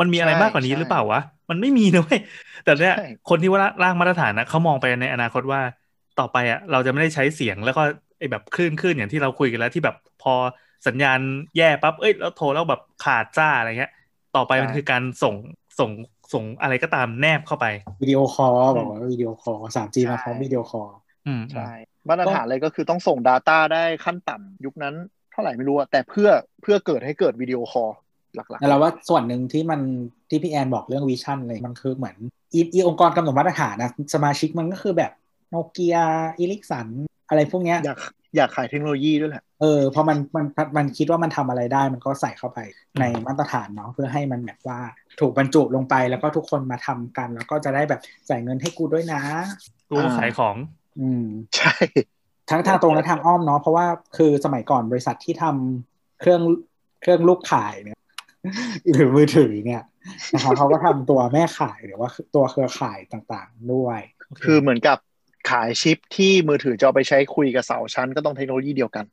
[0.00, 1.20] มันมีอะไรมากกว่านี้หรือเปล่าวะ
[1.50, 2.20] มันไม่มีนะเว้ย
[2.64, 2.94] แต่เนี่ย
[3.28, 5.60] คนที่ว่าร่างมาตรฐานนะเขามองไปในอนาคตว่า
[6.16, 7.82] ต่อไปอะเราจะไม่ได้ใช้เสียงแล้วก็
[8.18, 10.34] ไอ้แบบคลื่นคลื่นอย่างที่เราคุยกันแล้วที่แบบพอ
[10.86, 11.20] สัญญาณ
[11.56, 13.92] แย่ปั๊บเอ้ยแล้วโทรแล้วแบบขาดจ้าอะไรเงี้ย
[14.36, 15.34] ต่อไปมันคือการส่ง
[15.78, 15.90] ส่ง
[16.32, 17.66] ส่งอะไรก็ตามแนบเข้าไป
[18.02, 20.88] วิดีโอคอลบอกว่าวิดีโอคอล 3G มาพร้อมวิดีโอคอล
[21.26, 21.70] อืมใช่
[22.08, 24.94] มาตรฐานเลยก็คือต้องส่ง Data ได้ขั้นต่ำยุคนั้น
[25.32, 26.28] เท่าไหร่ไม่รู้อะแต่เพื่อ
[26.62, 27.90] เพื่อเกิดให้เก d วิดีโอคอล
[28.34, 29.80] หลักแต่เราว่าส่วนหนึ่งที่มัน
[30.28, 32.16] ที่พี่แอนบอกเรื่อง vision เลยมันคือเหมือน
[32.54, 35.12] อีอีองค์กรกำหนดมาตรฐานนะสมาชิกมันก็คือแบบ
[35.50, 36.88] Nokia Ericsson
[37.28, 37.98] อะไรพวกเนี้ยๆอยาก
[38.36, 40.46] อยากขายเทคโนโลยีด้วยแหละ เออพอมันมัน
[40.76, 42.58] มันคิดว่ามันทำอะไรได้ มันก็ใส่เข้าไป
[43.00, 44.80] ในมาตรฐานเนาะเพื่อให้มันแบบว่า
[45.20, 49.22] ถูกบรรจุลงไปแล้วก็ทุกคนมาทำกัน แล้วก็จะได้แบบจ่ายเงินให้กูด้วยนะ
[49.88, 50.56] กูก็ขายของ
[51.00, 51.24] อืม
[51.56, 51.74] ใช่
[52.50, 53.86] ทั้งทางตรงและทางอ้อมเนาะเพราะว่า
[54.16, 56.42] คือสมัยก่อนบริษัทที่ทำเครื่อง
[57.02, 57.98] เครื่องลูกขายเนี่ย
[58.92, 59.82] หรือมือถือเนี่ย
[60.34, 64.00] นะครับเขาก็ทำตัวแม่ขายหรือว่าตัวเครือข่ายต่างๆด้วย
[64.44, 64.98] คือเหมือนกับ
[65.50, 69.04] ขายชิปที่มือถือจะเอาไปใช้คุยกับเสาชั้นก็ต้องเทคโนโลยีเดียวกัน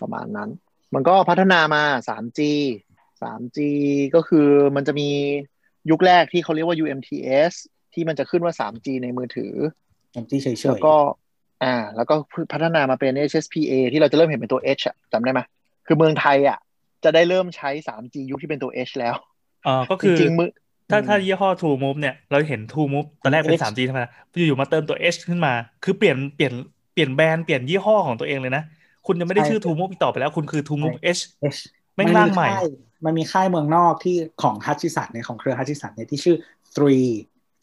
[0.00, 0.50] ประมาณนั้น
[0.94, 2.40] มันก็พัฒนามา 3G
[3.22, 3.58] 3G
[4.14, 5.08] ก็คือมันจะมี
[5.90, 7.52] ยุคแรกที่เขาเรียกว่า UMTS
[7.94, 9.54] ที่มันจะขึ้นว่า 3G ในมือถือ
[10.12, 10.94] อย่างที่เฉยๆแล้วก็
[11.64, 12.14] อ่า แล้วก็
[12.52, 15.40] พัฒนามาเป็น HSPA ที่เราจะเริ่มเห็นเป็นตัว H อะจำได้ไหม
[15.86, 16.58] คือเมืองไทยอะ
[17.04, 19.14] จะได้เริ่มใช้ 3G ยุคที่เป็นตัว H แล้ว
[19.66, 20.50] อ่าก็คือจริงๆมือ
[20.90, 24.08] ถ้าถ้ายี่ห้อ True Move เนี่ย เราเห็น True Move ตอนแรกเป็น H 3G ธรรมดา
[24.46, 25.52] อยู่ๆมาเติมตัว H ขึ้นมา
[25.84, 26.54] คือเปลี่ยนเปลี่ยน
[26.92, 28.62] เปลี่ยนแบรนด์เปลี่ยนยี่ห้อของตัวเองเลยนะ
[29.08, 31.22] คุณจะไม่ได้ชื่อ True Move อีกต่อไปแล้ว คุณคือ True Move H
[31.94, 32.48] แม่งร่างใหม่
[33.04, 36.36] มันมีค่ายเมืองนอกที่ของฮัตชิสันเนี่ยของเครือฮัตชิสันเนี่ยที่ชื่อ
[36.76, 37.08] three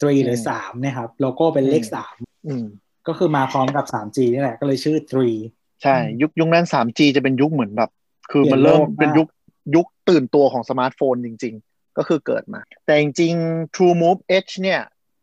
[0.00, 2.14] three หรือสามเนี่ยครับโลโก้เป็นเลขสาม
[2.46, 2.64] อืม
[3.08, 5.36] ก็คือมาพร้อมกับ 3G นี่แหละ ก็เลยชื่อ three
[5.82, 7.90] ใช่ ยุคยุคนั้น 3G จะเป็นยุคเหมือนแบบ
[8.30, 9.28] คือมันเปลี่เริ่ยนมโลกมากเป็นยุค
[9.74, 14.80] ยุคตื่นตัวของสมาร์ทโฟนจริง ๆ ก็คือเกิดมา แต่จริงๆ True Move H เนี่ย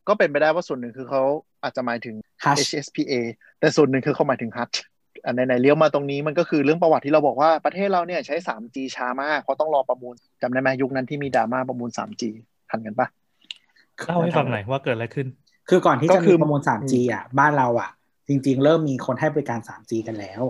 [0.08, 1.24] ก็เป็นไปได้ว่าส่วนหนึ่งคือเขา
[1.64, 3.14] อาจจะหมายถึง Hush HSPA
[3.60, 4.78] แต่ส่วนหนึ่งคือเขาหมายถึง Hutch
[5.26, 12.24] อันไหนๆเลี้ยวมาตรงนี้มันก็คือเรื่องประวัติที่เราบอกว่าประเทศเราเนี่ยใช้ 3G ช้ามากเพราะต้องรอประมูลจำได้ไหมยุคนั้นที่มีดราม่าประมูล 3G
[12.70, 13.08] ทันกันปะ
[14.08, 15.28] เล่าให้ฟังหน่อยว่าเกิดอะไรขึ้น
[15.70, 17.90] คือก่อนที่ก็จะคืมีอประมูล 3G อะบ้านเราอะ
[18.28, 20.42] จริง ๆ เริ่มมีคนให้บริการ 3G กันแล้ว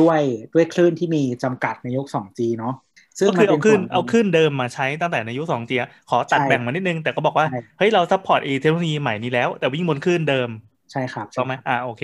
[0.00, 0.20] ด้วย
[0.54, 2.74] ด้วยคลื่นที่มีจำกัดในยุค 2G เนาะ
[3.18, 5.76] ซึ่งก็คือเอามัขึ้นส่วหงเอาขึ้นเดิมมาใช้ตั้งแต่ในยุคสองจี
[6.10, 10.48] ขอตัดใช่แบ่งมานิดนึง แต่ก็บอกว่าใช่เฮ้ยเรา support อีเทคโนโลยีใหม่นี้แล้ว แต่วิ่งบนคลื่นเดิม
[10.92, 12.02] ใช่ครับใช่ไหมอ่าโอเค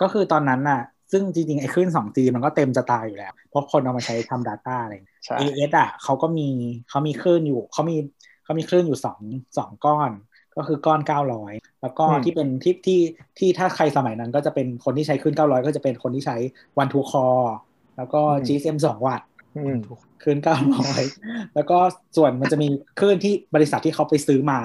[0.00, 0.80] ก็คือตอนนั้นน่ะ
[1.12, 6.48] ซึ่งจริงๆ ไอ้คลื่น 2G มันก็เต็มจะตายอยู่แล้ว เพราะคนเอามาใช้ทำ Data อะไรอย่างเงี้ยใช่ AS อะเขาก็มี
[6.88, 7.96] เขามีคลื่นอยู่เขามี
[8.44, 9.20] เขามีคลื่นอยู่สอง
[9.58, 10.10] สองก้อน
[10.56, 11.00] ก็คือก้อน
[11.40, 13.00] 900 แล้วก็อืมที่เป็นที่ที่
[13.38, 16.36] ที่ถ้าใครสมัยนั้นก็จะเป็นคนที่ใช้คลื่น 900 ก็จะเป็นคนที่ใช้
[16.82, 17.48] One-2-Call
[17.96, 19.26] แล้วก็ GSM 2 วัตต์
[19.56, 19.78] อืม
[20.22, 20.38] คลื่น
[20.96, 21.78] 900 แล้วก็
[22.16, 24.60] ส่วนมันจะมีคลื่นที่บริษัทที่เขาไปซื้อมา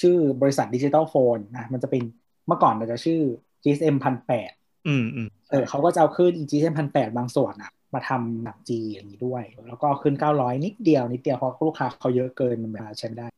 [0.00, 2.02] ชื่อบริษัทดิจิตอลโฟนนะมันจะเป็น
[2.46, 3.20] เมื่อก่อนมันจะชื่อ
[3.62, 13.28] GSM 1008 อืมอืมเออเขาก็จะเอาขึ้น GSM 1008บางส่วนอะมาทำหนังจีอย่างนี้ด้วย แล้วก็ขึ้น900นิดเดียวนิดเดียวเพราะลูกค้าเขาเยอะเกินมันแบบใช้ไม่ได้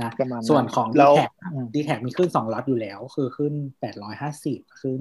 [0.00, 3.54] นะประมาณนั้นส่วนของแล้ d วแท็อืมดีแท็มีขึ้น2ล็อตอยู่แล้ว คือขึ้น
[4.16, 5.00] 850ขึ้น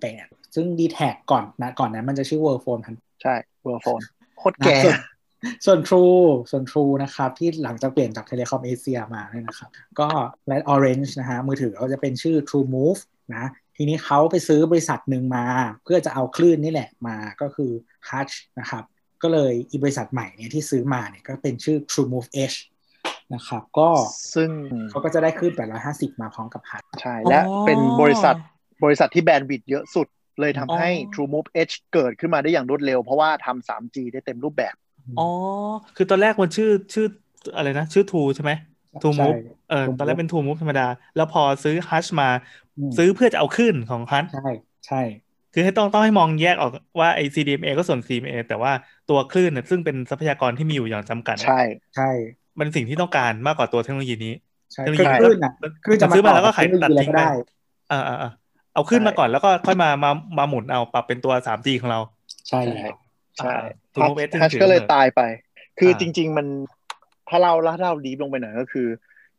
[0.00, 1.00] 1,800ซึ่ง d t แท
[1.30, 4.00] ก่อนนะก่อนนั้นมันจะชื่อ World Phone พันใช่เวอร์โฟน
[4.38, 4.98] โคตรแก่ส่วน
[5.66, 10.08] ส่วน True ส่วน True นะครับ ที่หลังจากเปลี่ยนจาก Telecom Asia มาเนี่ยนะครับ ก็
[10.48, 13.00] และ Orange นะฮะมือถือเขาจะเป็นชื่อ True Move
[13.34, 13.44] นะ
[13.82, 15.44] ทีนี้เขาไปซื้อบริษัทหนึ่งมา
[15.84, 17.70] เพื่อจะเอาคลื่นนี่แหละมาก็คือ
[18.08, 18.84] Hutch นะครับ
[19.22, 22.56] ก็เลยอีบริษัทใหม่เนี่ยที่ซื้อมาเนี่ยก็เป็นชื่อ True Move H
[23.34, 23.90] นะครับก็
[24.34, 24.48] ซึ่ง
[24.90, 25.52] เขาก็จะได้คลื่น
[25.86, 28.34] 850 มาพร้อมกับ Hutch ใช่ และอ๋อเป็นบริษัท
[28.84, 30.06] บริษัทที่แบนด์วิดต์เยอะสุด
[30.40, 34.74] เลยทำให้อ๋อ True Move H เกิดขึ้นมาได้อย่างรวดเร็ว เพราะว่าทำ 3G ได้เต็มรูปแบบ
[35.18, 35.28] อ๋อ
[35.96, 37.06] คือตอนแรกมันชื่อชื่อ
[37.56, 38.52] อะไรนะ ชื่อทูใช่ไหม
[39.02, 42.61] ทูมูฟใช่เออ True ตอนแรก Move เป็นทูมูฟธรรมดา แล้วพอซื้อฮัชมาอืม
[42.98, 44.48] ซื้อเพื่อจะเอาขึ้นของฮัชใช่
[44.86, 45.02] ใช่
[45.54, 46.70] คือให้ต้องต้องให้มองแยกออก
[47.00, 48.72] ว่าไอ้ CDMA ก็ส่วน CMA แต่ว่า
[49.10, 51.62] ตัวคลื่นเนี่ยซึ่งเป็นทรัพยากรที่มีอยู่อย่างจำกัดเนี่ยใช่
[51.96, 52.10] ใช่
[52.58, 54.34] มันเป็นสิ่งที่ต้องการมากกว่าตัวเทคโนโลยีนี้
[54.72, 57.30] ใช่เทคโนโลคือคลื่นอะมันคลื่นมันซื้อมาแล้วก็ขายเทคโนโลยีทิ้งอะไรก็ไปได้
[57.92, 58.30] อ่าอ่าอ่า
[58.74, 62.00] เอาคลื่นใช่มาก่อนแล้วก็ค่อยมามามาหมุนเอาปรับเป็นตัว 3G ของเรา
[62.48, 62.94] ใช่แล้ว
[63.36, 63.52] ใช่
[63.92, 65.20] True Move H Hutch ก็เลยตายไป
[65.78, 66.46] คืออ่าจริง ๆ มัน
[67.28, 68.86] ถ้าเราแล้วเรา deep ลงไปหน่อยก็คือ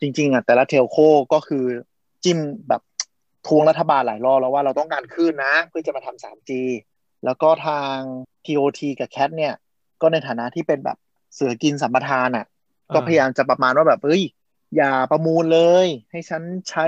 [0.01, 0.97] จริง ๆอะแต่ละ telco
[1.33, 1.63] ก็คือ
[2.23, 2.81] จิ้มแบบ
[3.47, 6.51] ทวงรัฐบาลหลายรอบแล้วว่าเราต้องการคลื่นนะ เพื่อจะมาทำ 3G
[7.25, 7.97] แล้วก็ทาง
[8.45, 9.53] TOT กับ CAT เนี่ย
[10.01, 10.97] ก็ในฐานะที่เป็นแบบ
[11.33, 12.45] เสือกินสัมปทานอะ
[12.93, 14.23] ก็พยายามจะประมาณว่าแบบเอ้ย
[14.75, 16.85] อย่าประมูลเลย ให้ฉันใช้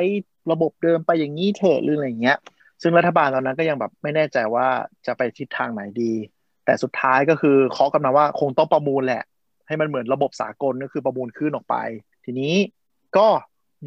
[0.52, 2.38] ระบบเดิมไปอย่างนี้เถอะหรืออะไรอย่างเงี้ย
[2.82, 4.68] ซึ่งรัฐบาลตอนนั้นก็ยังแบบไม่แน่ใจว่า
[5.06, 6.14] จะไปทิศทางไหนดี
[6.66, 9.24] แต่สุดท้ายก็คือเคาะกันมาว่าคงต้องประมูลแหละ
[9.68, 11.76] ให้มันเหมือนระบบสากลก็คือประมูลขึ้นออกไป
[12.26, 12.56] ทีนี้
[13.18, 13.28] ก็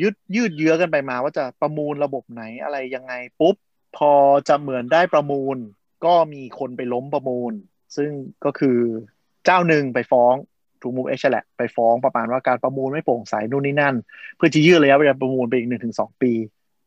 [0.01, 3.57] ยืดยืดเยื้อกันไปมาว่าจะประมูลระบบไหนอะไรยังไงปุ๊บ
[3.97, 4.13] พอ
[4.49, 5.57] จะเหมือนได้ประมูล
[6.05, 7.53] ก็มีคนไปล้มประมูล
[7.97, 8.11] ซึ่ง
[8.45, 8.79] ก็คือ
[9.45, 10.35] เจ้าหนึ่งไปฟ้อง
[10.83, 13.95] ถูมูฟเอชแหละไปฟ้องประมาณว่าการประมูลไม่โปร่งใสนู่นนี่นั่น
[14.37, 16.33] เพื่อจะยืดระยะเวลาประมูลไปอีกหนึ่งถึงสองปี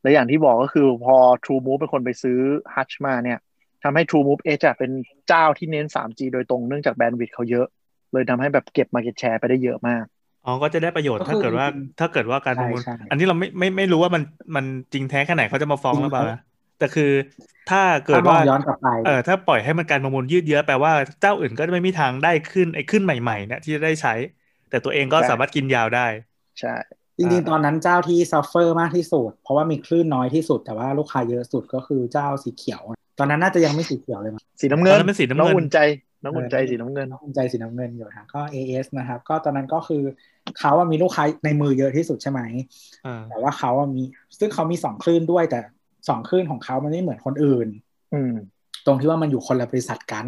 [0.02, 2.40] และอย่างที่บอกก็คือพอ True Move เป็นคนไปซื้อ
[2.76, 3.40] Hutch มาเนี่ย
[3.84, 4.92] ทำให้ True Move Edge อะเป็น
[5.28, 7.68] เจ้าที่เน้น 3G โดยตรงเนื่องจากแบนด์วิดต์เขาเยอะ
[8.12, 10.04] เลยทำให้แบบเก็บ Market Share ไปได้เยอะมาก
[10.46, 14.24] อ๋อก็จะได้ประโยชน์ก็คือถ้าเกิดว่าจริงๆถ้าเกิดว่าการประมูลใช่ใช่อันนี้เราไม่ไม่ไม่รู้ว่ามัน
[14.56, 16.40] มันจริงแท้แค่ไหนเขาจะมาฟ้องจริงหรือเปล่าครับนะ
[16.80, 17.12] แต่คือ
[17.70, 24.14] ถ้าถ้าเกิดมองว่าย้อนกลับไปเออถ้าปล่อยให้มันการประมูลยืดเยื้อแปลว่าเจ้าอื่นก็จะไม่มีทางได้คลื่นไอ้คลื่นใหม่ๆเนี่ยที่จะได้ใช้
[24.70, 26.08] แต่ตัวเองก็ใช่สามารถกินยาวได้
[26.60, 26.76] ใช่
[27.18, 32.82] จริงๆตอนนั้นเจ้าที่ suffer มากที่สุด เพราะว่ามีคลื่นน้อยที่สุด แต่ว่าลูกค้าเยอะสุดก็คือเจ้าสีเขียว
[33.20, 35.78] ตอนนั้นน่าจะยังไม่สีเขียวเลยมั้งสีน้ำเงินตอนนั้นเป็นสีน้ำเงินองอุ่นใจ
[36.24, 40.04] น้องอุ่นใจสีน้ำเงินน้องภูมิใจสีน้ำเงินอยู่นะก็ AS นะครับ ก็ตอนนั้นก็คือ
[40.60, 42.42] เขาอะมีลูกค้าในมือเยอะที่สุดใช่ไหม
[43.06, 44.04] อ่าแต่ว่าเขาอะมี
[44.40, 45.60] ซึ่งเขามีสองคลื่นด้วย แต่
[46.10, 47.68] สองคลื่นของเขามันไม่เหมือนคนอื่น
[48.14, 48.34] อืม
[48.86, 50.28] ตรงที่ว่ามันอยู่คนละบริษัทกัน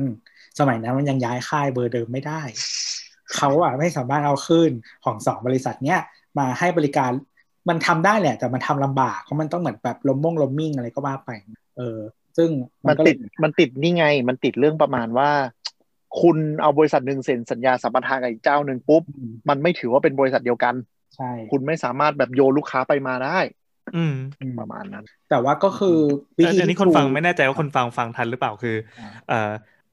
[0.60, 2.42] สมัยนั้นมันยังย้ายค่ายเบอร์เดิมไม่ได้
[3.36, 4.72] เขาอะไม่สามารถเอาคลื่น
[5.06, 6.00] ของสองบริษัทเนี้ย
[6.40, 7.12] มาให้บริการ
[7.70, 11.32] มันทำได้แหละ แต่มันทำลำบากเพราะมันต้องเหมือนแบบลมม่งลมมิ่งอะไรก็ว่าไป
[11.78, 12.00] เออ
[12.38, 12.50] ซึ่ง
[12.86, 15.30] มันก็เลติยดมันติดนี่ไง มันติดเรื่องประมาณว่า
[16.22, 20.76] คุณเอาบริษัทหนึ่งเซ็นสัญญาสัมปทานกับอีกเจ้าหนึ่งปุ๊บอืมมันไม่ถือว่าเป็นบริษัทเดียวกัน
[21.16, 23.40] ใช่ คุณไม่สามารถแบบโยนลูกค้าไปมาได้
[23.96, 24.16] อืม
[24.60, 25.98] ประมาณนั้น แต่ว่าก็คือ
[26.38, 28.76] วิอันธีอันนี้คนฟังไม่แน่ใจว่าคนฟังฟังทันหรือเปล่าคือ
[29.30, 29.52] เอ่อ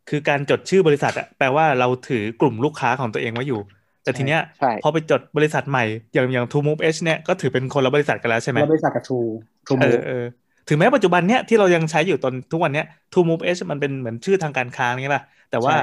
[0.09, 3.61] คือการจดชื่อบริษัทอะแปลว่าเราถือกลุ่มลูกค้าของตัวเองไว้อยู่
[4.05, 9.19] แต่ทีเนี้ยใช่พอไปจดบริษัทใหม่ อย่างอย่าง True Move H เนี่ยก็ถือเป็นคนละบริษัทกันแล้วใช่ไหมแล้วบริษัทกับทรู
[9.67, 10.25] ทรูเอมูอเออ
[10.69, 15.75] ถึงแม้ปัจจุบันเนี้ยที่เรายังใช้อยู่ตอนทุกวันเนี้ย True Move H มันเป็นเหมือนชื่อทางการค้าใช่ป่ะแต่ว่า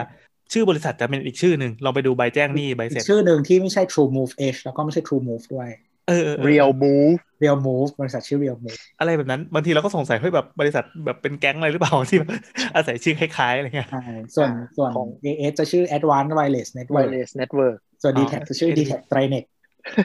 [0.54, 5.70] ชื่อบริษัทจะเป็นอีกชื่อหนึ่งลองไปดูใบแจ้งหนี้ใบอีเสร็จกชื่อหนึ่งที่ไม่ใช่ True Move H แล้วก็ไม่ใช่ True Move ด้วย
[6.08, 12.30] เออเออเออ real move Real Move บริษัทชื่อ Real Move อะไรแบบนั้นบางทีเราก็สงสัยเฮ้ยแบบบริษัทแบบเป็นแก๊งอะไรหรือเปล่าที่แบบ
[12.76, 14.04] อาศัยชื่อคล้ายๆอะไรเงี้ยใช่
[14.36, 18.94] ส่วนอ่าส่วนของ AS จะชื่อ Advanced Wireless Network wireless network ส่วนอ๋ d อ t แทจะชื่อ d t แท
[19.12, 19.46] Trinet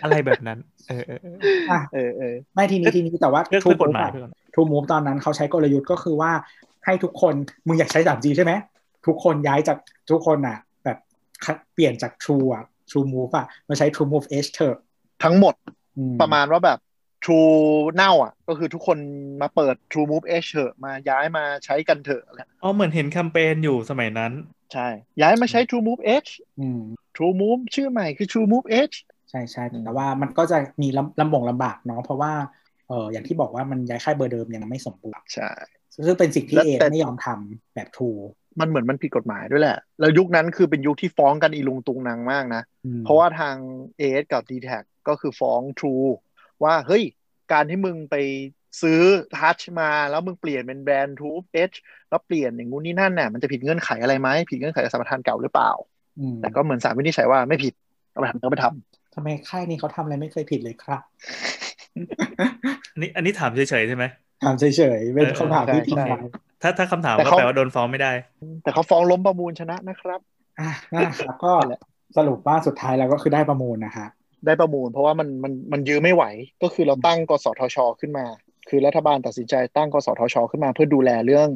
[0.02, 1.36] อะไรแบบนั้น เออเออเออ
[1.70, 6.32] อะเออเออไม่ทีนี้ทีนี้แต่ว่าเรื่อง True เรื่องกฎ Move หมายอะเพื่อน True Move ตอนนั้นเขาใช้กลยุทธ์ก็คือว่า
[6.84, 7.34] ให้ทุกคน
[7.66, 8.52] มึงอยากใช้ 3G ใช่ไหม
[9.06, 9.78] ทุกคนย้ายจาก
[10.10, 10.98] ทุกคนอะ แบบ
[11.74, 14.76] เปลี่ยนจาก True อะ True Move อะมาใช้ True Move H เถอะ
[15.24, 15.54] ทั้งหมด
[15.98, 16.78] อืมประมาณว่าแบบ
[17.24, 17.56] True
[17.94, 18.98] เน่าอะ ก็คือทุกคน
[19.40, 24.32] มาเปิด True Move H เถอะมาย้ายมาใช้กันเถอะอะไรอ๋อเหมือนเห็นแคมเปญอยู่สมัยนั้น
[24.72, 24.88] ใช่
[25.20, 26.30] ย้ายมาใช้ True Move H
[26.60, 26.80] อืม
[27.16, 28.96] True Move ชื่อใหม่คือ True Move H
[29.30, 32.32] ใช่ใช่แต่ว่ามันก็จะมีลำลำบงลำบากเนาะเพราะว่า
[32.88, 35.50] เอออย่างที่บอกว่ามันย้ายค่ายเบอร์เดิมยังไม่สมบูรณ์ใช่
[36.06, 38.20] ซึ่งเป็นสิ่งที่และเอแต่ไม่ยอมทำแบบ True
[38.60, 43.56] มันเหมือนมันผิดกฎหมายด้วยแหละ แล้วยุคนั้นคือเป็นยุคที่ฟ้องกันอีลุงตุงนางมากนะอืมเพราะว่าทาง
[44.00, 44.70] AS กับ d t แท
[45.08, 46.10] ก็คือฟ้อง True
[46.64, 47.02] ว่าเฮ้ย
[47.52, 48.16] การที่มึงไป
[48.82, 49.00] ซื้อ
[49.36, 51.40] ทัชมาแล้วมึงเปลี่ยนเป็นแบรนด์ True
[51.70, 51.76] H
[52.10, 55.70] แล้วเปลี่ยนอย่างงู้นนี่นั่นน่ะมันจะผิดเงื่อนไขอะไรไหมผิดเงื่อนไขสัมปทานเก่าหรือเปล่า
[56.18, 57.74] อืมแต่ก็เหมือนศาลวินิจฉัยว่าไม่ผิด
[58.10, 58.66] เอาไปทำก็ไปท
[59.14, 61.02] ทำไมค่ายนี้เขาทำอะไรไม่เคยผิดเลยครับ
[62.92, 64.04] อันนี้อันนี้ถามเฉยๆใช่ไหม
[64.44, 64.64] ถามเฉ
[64.98, 66.18] ยๆเป็นคำถามที่ทิ้งไว้
[66.62, 70.20] ถ้าถ้าคำถามก็แปลว่าโดนฟ้องไม่ได้ำแต่เขาฟ้องล้มประมูลชนะนะครับ
[70.60, 71.80] อะนะครับก็นั่นแหละ
[72.16, 74.08] สรุปว่าสุดท้ายเราก็คือได้ประมูลนะฮะ
[74.46, 76.24] ได้ประมูล เพราะว่ามันมันมันยื้อไม่ไหว
[76.62, 78.26] ก็คือเราตั้งกสทช ขึ้นมา
[78.68, 81.48] คือรัฐบาลตัดสินใจตั้งกสทช ขึ้นมา เพื่อดูแลเรื่อง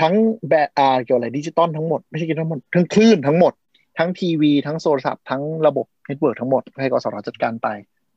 [0.00, 0.14] ทั้ง
[0.50, 3.52] แบบอาเกี่ยวกับอะไรดิจิตอลทั้งหมดไม่ใช่ดิจิตอลทั้งหมดทั้งคลื่นทั้งหมด
[3.98, 7.68] ทั้งทีวีทั้งโทรศัพท์ทั้งระบบ network ทั้งหมดให้กสทชจัดการไป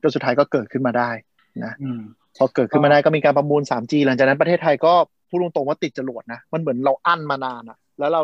[0.02, 1.10] จนสุดท้ายก็เกิดขึ้นมาได้
[1.64, 2.02] นะอืม
[2.38, 4.94] พอเกิดขึ้นมาได้ก็มีการประมูล 3G หลังจากนั้นประเทศไทยก็
[5.30, 8.24] พูดตรงๆว่าติดจรวดนะ มันเหมือนเราอั้นมานานอะแล้วเรา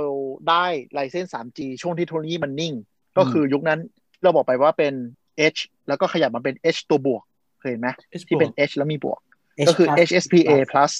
[0.49, 2.73] ได้ license 3G ช่วงที่เทคโนโลยีมันนิ่ง
[3.17, 3.79] ก็คือยุคนั้น
[4.23, 4.93] เราบอกไปว่าเป็น
[5.53, 7.23] H แล้วก็ขยับมาเป็น H ตัวบวก
[7.59, 7.89] เคยเห็นไหม
[8.19, 9.19] H ที่เป็นบวก H แล้วมีบวก
[9.67, 10.93] ก็คือ plus HSPA plus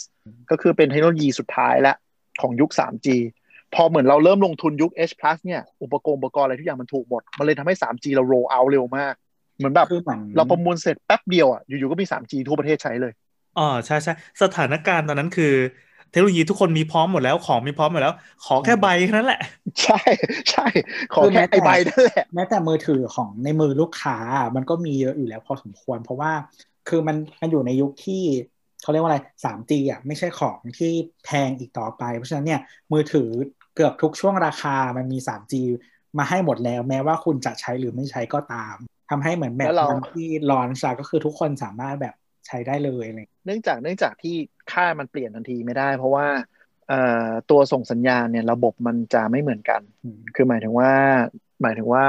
[0.52, 1.93] ก็คือเป็นเทคโนโลยีสุดท้ายและ
[2.41, 3.08] ของยุค 3G
[3.76, 9.14] พอเหมือนเราเริ่มลงทุนยุค H plus เนี่ยอุปกรณ์อุปกรณ์อะไรทุกอย่างมันถูกหมด มันเลยทำให้ 3G เรา roll out เร็วมาก
[9.58, 13.14] เหมือนแบบคือเหมือนเราประมูลเสร็จแป๊บเดียวอะอยู่ๆก็มี 3G ทั่วประเทศใช้เลย
[13.58, 15.54] อ๋อใช่ใช่สถานการณ์ตอนนั้นคือ
[16.12, 18.14] เทคโนโลยีทุกคนมีพร้อมหมดแล้วของมีพร้อมหมดแล้ว
[18.45, 19.41] ขอแค่ใบแค่นั้นแหละ
[19.84, 19.99] ใช่
[20.51, 20.68] ใช่
[21.14, 24.18] ขอแค่ไอใบนั่นแหละแม้แต่มือถือของในมือลูกค้า
[24.55, 26.32] มันก็มีเยอะอยู่แล้วพอสมควร เพราะว่า
[26.89, 28.24] คือมันมันอยู่ในยุคที่
[28.82, 30.91] เขาเรียกว่าอะไร 3G อะไม่ใช่ของที่
[31.26, 32.62] แพงอีกต่อไป เพราะฉะนั้นเนี่ย
[32.93, 33.30] มือถือ
[33.76, 35.53] เกือบทุกช่วงราคามันมี 3G
[36.18, 38.76] มาให้หมดแล้ว แม้ว่าคุณจะใช้หรือไม่ใช้ก็ตาม
[39.09, 42.16] ทำให้เหมือนแบบแล้วเราวันที่ลอนช์ก็คือทุกคนสามารถแบบ
[42.47, 44.36] ใช้ได้เลยอะไรอย่างเงี้ยเนื่องจากเนื่องจากที่
[44.72, 46.28] ค่ามันเปลี่ยนทันทีไม่ได้ เพราะว่า
[46.89, 50.91] เอ่อตัวส่งสัญญาณเนี่ยระบบมันจะไม่เหมือนกันอืมคือหมายถึงว่า
[51.61, 52.05] หมายถึงว่า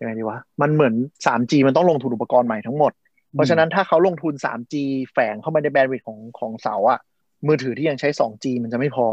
[0.00, 0.94] ยังไงดีวะ มันเหมือน
[1.26, 2.92] 3G มันต้องลงทุนอุปกรณ์ใหม่ทั้งหมด
[3.32, 4.74] เพราะฉะนั้นถ้าเขาลงทุน 3G
[5.12, 7.00] แฝงเข้ามาในแบนด์วิดต์ของของเสาอะ
[7.46, 9.06] มือถือที่ยังใช้ 2G มันจะไม่พอ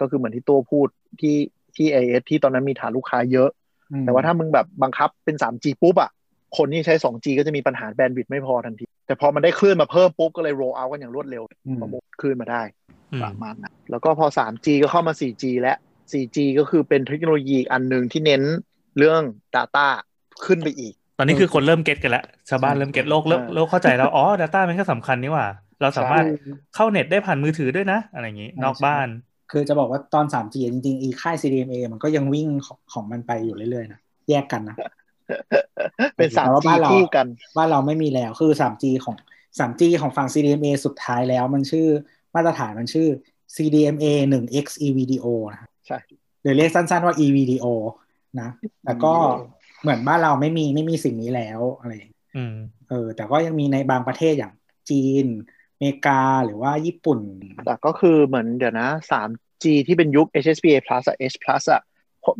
[0.00, 0.88] ก็คือเหมือนที่ตัวพูด
[1.20, 1.36] ที่
[1.76, 3.50] ที่ AS ที่ตอนนั้นมีฐานลูกค้าเยอะ
[3.92, 6.10] อืมแต่ว่าถ้ามึงแบบบังคับเป็น 3G ปุ๊บอะ
[6.56, 12.62] คนที่ใช้ 2G ก็จะมีปัญหาแบนด์วิดต์ไม่พอทันที แต่พอมันได้คลื่นมาเพิ่มปุ๊บ ก็เลย roll out กันอย่างรวดเร็วอืมประมูลคลื่นมาได้
[13.12, 15.74] อืมประมาณนั้นแล้วก็พอ 3G ก็เข้ามา 4G และ
[16.12, 18.42] 4G ก็คือเป็นเทคโนโลยีอีกอันหนึ่งที่เน้น
[18.98, 19.22] เรื่อง
[19.56, 19.86] Data
[20.46, 25.46] ขึ้นไปอีก ตอนนี้คือคนเริ่มเก็ตกันแล้ว ชาวบ้านเริ่มเก็ตโลกเริ่มใช่โลกเข้าใจแล้ว อ๋อ Data มันก็สำคัญนี่หว่า
[25.80, 26.32] เราสามารถใช่
[26.74, 29.08] เข้าเน็ตได้ผ่านมือถือด้วยนะ อะไรอย่างนี้นอกบ้าน
[29.52, 34.76] คือจะบอกว่าตอน 3G จริงๆ อีค่าย CDMA มันก็ยังวิ่งของของมันไปอยู่เรื่อยๆนะแยกกันนะ
[36.16, 37.26] เป็นแต่ว่า 3G บ้านเราคู่กัน
[37.56, 39.16] ว่าเราไม่มีแล้วคือ 3G ของ
[39.58, 41.86] 3G ของฝั่ง CDMA สุดท้ายแล้วมันชื่อ
[42.34, 43.08] มาตรฐานมันชื่อ
[43.56, 45.98] CDMA 1X eVDO นะครับใช่
[46.42, 47.66] หรือเรียกสั้นๆว่า eVDO
[48.40, 48.48] นะ
[48.84, 49.14] แต่ก็
[49.82, 52.56] เหมือนบ้านเราไม่มีไม่มีสิ่งนี้แล้วอะไรอย่างเงี้ยอืม
[52.88, 54.52] เออ แต่ก็ยังมีในบางประเทศอย่าง
[54.90, 55.26] จีน
[55.74, 57.20] อเมริกาหรือว่าญี่ปุ่น
[57.66, 61.82] แต่ก็คือเหมือนเดี๋ยวนะ 3G ที่เป็นยุค HSPA plus อะ H plus อะ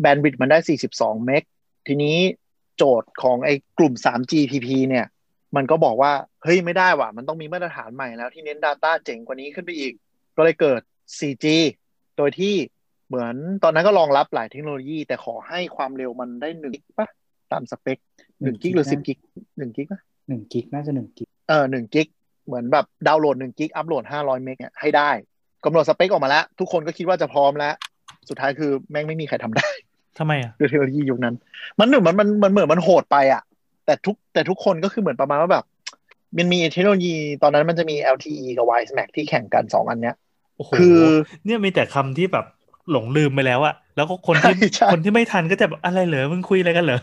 [0.01, 0.59] แบนด์วิดต์มันได้
[0.91, 1.43] 42 เมก
[1.87, 2.17] ทีนี้
[2.79, 5.07] โจทย์ของไอ้กลุ่ม 3GPP เนี่ย
[5.57, 6.13] มันก็บอกว่า
[6.43, 9.93] เฮ้ยไม่ได้ว่ะ มันต้องมีมาตรฐานใหม่แล้วที่เน้น Data เจ๋งกว่านี้ขึ้นไปอีก
[10.37, 10.81] ก็เลยเกิด
[11.19, 11.47] 4G
[12.17, 12.55] โดยที่
[13.09, 17.09] เหมือนตอนนั้นก็รองรับหลายเทคโนโลยี แต่ขอให้ความเร็วมันได้1กิกปะ
[17.53, 17.99] ตามสเปค
[18.29, 22.09] 1กิกหรือ10กิก1กิกปะหนึ่งกิกน่าจะหนึ่งกิกเออ1กิก
[22.47, 25.11] เหมือนแบบดาวน์โหลดหนึ่งกิกอัพโหลดห้าร้อยเมกเนี่ยให้ได้
[25.65, 27.75] กำหนดสเปคออกมาแล้ว ทุกคนก็คิดว่าจะพร้อมแล้ว
[28.29, 29.69] สุดท้ายคือแม่งไม่มีใครทำได้
[30.19, 31.35] ทำไมอะด้วยเทคโนโลยียุคนั้น
[31.79, 33.43] มันเหมือนมันมันมันเหมือนมันโหดไปอะ
[33.87, 35.65] แต่ทุกแต่ทุกคนก็คือเหมือนประมาณว่าแบบ
[36.37, 40.17] มันมีเทคโนโลยีตอนนั้นมันจะมี LTE กับ WiseMac ที่แข่งกันสองอันเนี้ย
[40.57, 40.99] โอ้โหคือ
[41.45, 42.47] เนี่ยมีแต่คำที่แบบ
[42.91, 47.01] หลงลืมไปแล้วอะแล้วก็คนที่ใช่ใช่คนที่ไม่ทันก็จะแบบอะไรเหรอมึงคุยอะไรกันเหรอ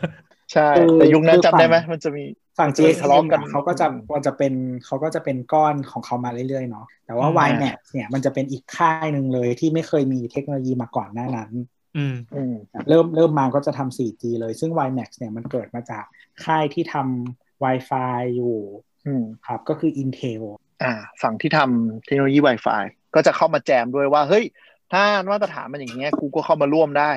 [0.54, 2.24] ใช่คือแต่ยุคนั้นคือจำได้ไหมฝั่งมันจะมี
[2.58, 4.54] ฝั่งจะมี GSM ทะเลาะกันอะเขาก็จะมันจะเป็น
[4.86, 11.52] เขาก็จะเป็นก้อนของเขามาเรื่อยๆเนาะแต่ว่าอืม YMAX เนี่ยมันจะเป็นอีกค่ายหนึ่งเลยที่ไม่เคยมีเทคโนโลยีมาก่อนหน้านั้น
[11.98, 12.56] อืมอืม
[12.90, 16.04] เริ่มเริ่มมาก็จะทำ 4G เลยซึ่ง YMAX เนี่ยมันเกิดมาจาก
[16.44, 18.58] ค่ายที่ทำ Wi-Fi อยู่
[19.06, 20.42] อืมครับ ก็คือ Intel
[20.84, 22.84] อ่า ฝั่งที่ทำเทคโนโลยี Wi-Fi
[23.16, 24.46] ก็จะเข้ามาแจมด้วยว่า เฮ้ย
[24.94, 27.12] ถ้ามาตรฐานมันอย่างเงี้ยกูก็เข้ามาร่วมได้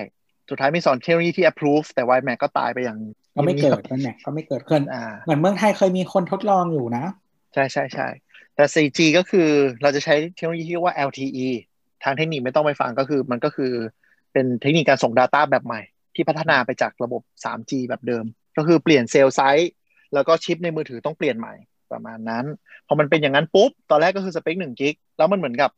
[0.50, 2.98] สุดท้ายมีสอนเทคโนโลยีที่ approve แต่ WiMAX ก็ตายไปอย่าง
[3.36, 7.04] ก็ไม่เกิดงียบ YMAX ก็ไม่เกิดเกินๆอ่าเหมือนเมืองไทยเคยมีคนทดลองอยู่นะ
[7.54, 8.08] ใช่ใช่ใช่
[8.54, 9.48] แต่ 4G ก็คือ
[9.82, 11.48] เราจะใช้เทคโนโลยีที่เรียกว่า LTE
[12.04, 13.72] ทางเทคนิคไม่ต้องไปฟังก็คือมันก็คือ
[14.32, 15.80] เป็นเทคนิคการส่ง Data แบบใหม่
[16.14, 18.24] ที่พัฒนาไปจากระบบ 3G แบบเดิม
[18.56, 19.72] ก็คือเปลี่ยนเซลล์ไซส์
[20.14, 21.54] แล้วก็ชิปในมือถือต้องเปลี่ยนใหม่
[21.92, 22.44] ประมาณนั้น
[22.86, 25.70] พอมันเป็นอย่างนั้นปุ๊บ ตอนแรกก็คือสเปคหนึ่งกิกแล้วมันเหมือนกับ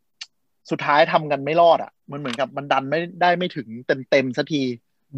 [0.71, 4.63] สุดท้ายทำกันไม่รอดอะ มันเหมือนกับมันดันไม่ได้ไม่ถึงเต็มเต็มๆสักที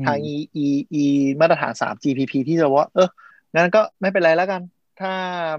[0.07, 0.67] ทาง e e
[1.03, 1.05] e
[1.41, 3.09] มาตรฐาน 3GPP ที่จะว่า เออ
[3.55, 4.63] งั้นก็ไม่เป็นไรแล้วกัน
[5.01, 5.13] ถ้า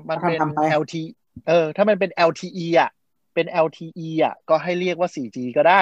[0.09, 0.95] มันเป็นทำๆไป LT
[1.47, 2.89] เออ ถ้ามันเป็น LTE อะ
[3.33, 5.81] เป็น LTE อะ ก็ให้เรียกว่า 4G ก็ได้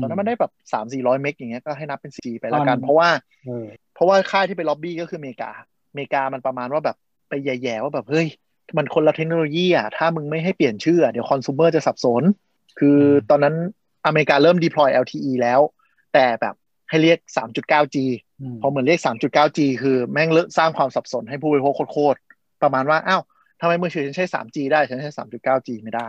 [0.00, 3.08] ตอนนั้นมันได้แบบสามสี่ร้อยเมกอย่างเงี้ยก็ให้นับเป็น 4G ไปแล้วกันตอนเพราะว่า
[3.46, 5.50] เออเพราะว่าค่ายที่ไปล็อบบี้ก็คืออเมริกา
[5.90, 6.96] อเมริกามันประมาณว่าแบบ
[7.28, 8.28] ไปแย่ๆว่าแบบเฮ้ย
[8.76, 12.22] มันคนละเทคโนโลยีอะถ้ามึงไม่ให้เปลี่ยนชื่ออะเดี๋ยวคอน sumer จะสับสน
[12.78, 13.54] คืออมตอนนั้น
[14.06, 15.60] อเมริกาเริ่ม deploy LTE แล้ว
[16.14, 16.54] แต่แบบ
[16.88, 17.96] ให้เรียก 3.9G
[18.54, 23.22] มพอเหมือนเรียก 3.9G คือแม่งเลิกสร้างความสับสนให้ผู้บริโภคโคตรๆประมาณว่าอ้าว
[23.60, 26.06] ทำไมมือถือฉันใช้ 3G ได้ฉันใช้ 3.9G ไม่ได้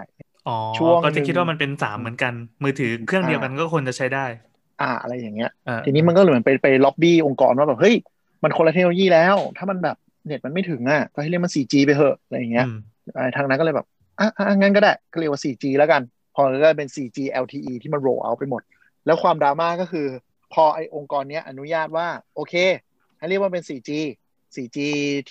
[0.48, 2.34] อ๋อช่วงก็จะหนึ่งคิดว่ามันเป็นสามเหมือนกัน
[2.64, 4.26] มือถือเครื่องเดียวกันก็ควรจะใช้ได้
[4.82, 7.96] อ่าอะไรอย่างเงี้ยเออทีนี้มันก็เหมือนไปไปล็อบบี้องค์กรว่าแบบเฮ้ย
[8.44, 12.78] มันคนละเทคโนโลยีแล้ว ถ้ามันแบบเน็ตมันไม่ถึงอะก็ให้เรียกมัน 4G ไปเถอะอะไรอย่างเงี้ยอืม
[13.14, 13.86] ไอ้ทางนั้นก็เลยแบบ
[14.20, 16.02] อะอะงั้นก็ได้ก็เรียกว่า 4G แล้วกัน
[16.36, 18.62] พอก็เป็น 4G LTE ที่มัน roll out ไปหมด
[19.06, 20.08] แล้วความดราม่าก็คือ
[20.54, 22.54] พอไอ้องค์กรเนี้ยอนุญาตว่าโอเค
[23.18, 23.90] ให้เรียกว่าเป็น 4G
[24.56, 24.78] 4G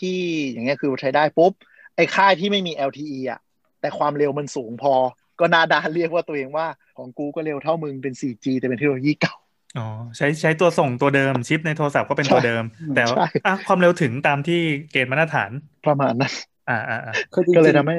[0.00, 0.18] ที่
[0.52, 1.52] อย่างเงี้ยคือใช้ได้ปุ๊บ
[1.96, 3.40] ไอ้ค่ายที่ไม่มี LTE อะ
[3.80, 4.94] แต่ความเร็วมันสูงพอ
[5.40, 6.66] ก็หนาดานเรียกว่าตัวเองว่า
[6.96, 9.34] ของกูก็เร็วเท่ามึงเป็น 4G แต่เป็นเทคโนโลยีเก่า
[9.78, 12.64] อ๋อใช้ใช้ตัวส่งตัวเดิมชิปในโทรศัพท์ก็เป็นตัวเดิม
[12.96, 14.60] แต่ว่าใช่อะความเร็วถึงตามที่
[14.92, 15.50] เกณฑ์มาตรฐาน
[15.86, 16.32] ประมาณนั้น
[16.68, 17.96] อ่าอ่าอ่าคือจริงๆก็เลยทำให้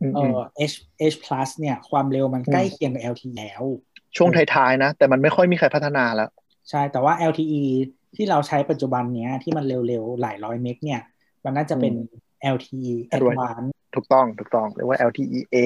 [0.00, 0.74] อืมเออืมอ H
[1.12, 3.62] H plus เนี่ย ความเร็วมันใกล้เคียงกับ LTE แล้ว
[4.16, 6.30] ช่วงท้ายๆนะ แต่มันไม่ค่อยมีใครพัฒนาแล้ว
[6.70, 7.62] ใช่แต่ว่า LTE
[8.16, 11.00] ที่เราใช้ปัจจุบันเนี้ยที่มันเร็วๆ หลายร้อยเมกเนี่ย
[11.44, 11.92] มันน่าจะเป็น
[12.54, 15.56] LTE Advanced ถูกต้องถูกต้องเรียกว่า LTE-A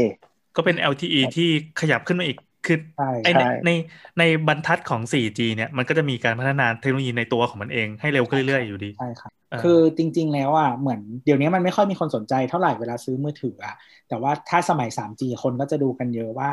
[0.56, 1.48] ก็เป็น LTE ที่
[1.80, 3.70] ขยับขึ้นมาอีกคือใช่ไอใช่ในใน
[4.18, 13.74] ในบรรทัดของ 4G เนี่ยมันก็จะมีการพัฒนาเทคโนโลยีในตัวของมันเองให้เร็วขึ้นเรื่อยๆอยู่ดีใช่ครับเออคือจริง ๆ แล้วอะเหมือนเดี๋ยวนี้มันไม่ค่อยมีคนสนใจเท่าไหร่เวลาซื้อมือถืออะ
[14.08, 16.50] แต่ว่าถ้าสมัย 3G คนก็จะดูกันเยอะว่า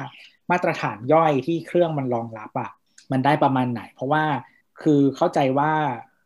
[0.52, 2.72] มาตรฐานย่อยที่เครื่องมันรองรับอะ
[3.12, 4.24] มันได้ประมาณไหน เพราะว่า
[4.82, 5.72] คือเข้าใจว่า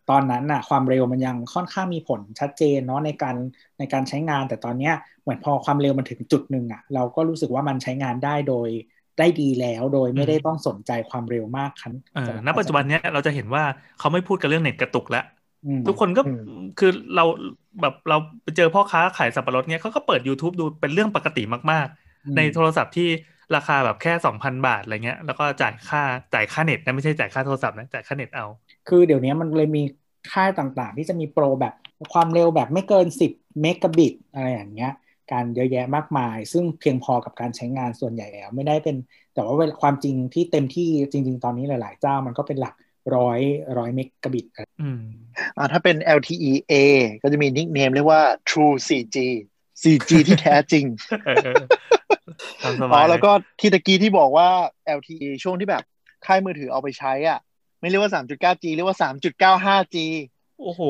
[0.09, 3.35] ตอนนั้นอะความเร็วมันยังค่อนข้างมีผลชัดเจนเนาะในการ
[3.79, 8.69] ในการใช้งาน แต่ตอนเนี้ยเหมือนพอความเร็วมันถึงจุดหนึ่งอะเราก็รู้สึกว่ามันใช้งานได้โดย
[9.19, 13.63] ได้ดีแล้วโดยไม่ได้ต้องสนใจความเร็วมากคันเออณปัจจุบันเนี้ยเราจะเห็นว่า
[13.99, 15.25] เขาไม่พูดกันเรื่องเน็ตกระตุกแล้ว
[15.65, 16.41] อืมทุกคนก็อืม
[16.79, 17.25] คือเรา
[17.81, 21.87] แบบเราไปเจอพ่อค้าขายสับปะรดเนี่ยเขาก็เปิด YouTube ดูเป็นเรื่องปกติมาก
[22.25, 23.09] อืมๆในโทรศัพท์ที่
[23.55, 26.01] ราคาแบบแค่สองพันบาทอะไรเงี้ยแล้วก็จ่ายค่า
[26.33, 28.45] จ่ายค่าเน็ตนะไม่ใช่จ่ายค่าโทรศัพท์นะจ่ายค่าเน็ตเอา
[28.87, 29.83] คือเดี๋ยวนี้มันเลยมี
[30.31, 31.73] ค่ายต่างๆ ที่จะมีโปรแบบ
[32.13, 34.93] ความเร็วแบบไม่เกิน 10 เมกะบิตอะไรอย่างเงี้ย
[35.31, 38.95] การเยอะแยะมากมาย ซึ่งเพียงพอกับการใช้งานส่วนใหญ่แล้ว ไม่ได้เป็น
[39.33, 42.75] แต่ว่าเวลาความจริงที่เต็มที่จริง ๆ ตอนนี้หลาย ๆ เจ้ามันก็เป็นหลัก
[43.15, 43.39] ร้อย
[43.77, 45.01] ร้อยเมกะบิตอะไรอืม
[45.57, 46.73] อ่าถ้าเป็น LTE-A
[47.21, 49.17] ก็จะมีนิกเนมเรียกว่า True 4G
[49.81, 50.85] 4G ที่แท้จริง
[51.25, 51.63] เออเออ
[52.63, 54.47] ตามสอ๋บาอยเยแล้วก็ที่ตะกี้ที่บอกว่า
[54.97, 55.83] LTE ช่วงที่แบบ
[56.25, 57.39] ค่ายมือถือเอาไปใช้อะ
[57.83, 59.97] ไม่เรียกว่า 3.9G เรียกว่า 3.95G
[60.59, 60.81] โอ้โห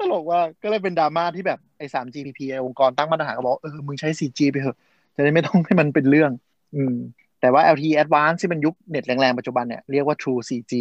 [0.00, 4.76] ตลกว่าก็เลยเป็นดราม่าที่แบบไอ้ 3GPP ไอ้องค์กรตั้งมาตรฐานก็บอกเออมึงใช้ 4G ไปเถอะ
[5.14, 6.30] จะได้ไม่ต้องให้มันเป็นเรื่อง
[6.76, 6.96] อืม
[7.40, 10.72] แต่ว่า LTE Advanced ที่เป็นยุคเน็ตแรงๆ ปัจจุบันเนี่ยเรียกว่า True 4G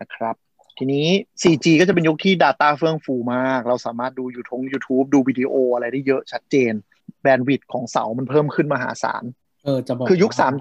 [0.00, 0.34] นะครับ
[0.78, 1.06] ทีนี้
[1.42, 6.72] 4G ก็จะเป็นยุคที่ Data เฟื่องฟูมาก เราสามารถดู YouTube YouTube ดูวิดีโออะไรได้เยอะชัดเจน
[7.22, 9.24] แบนด์วิดต์ของเสามันเพิ่มขึ้นมหาศาล
[9.64, 10.52] เออ จะบอก คือยุคว่สาม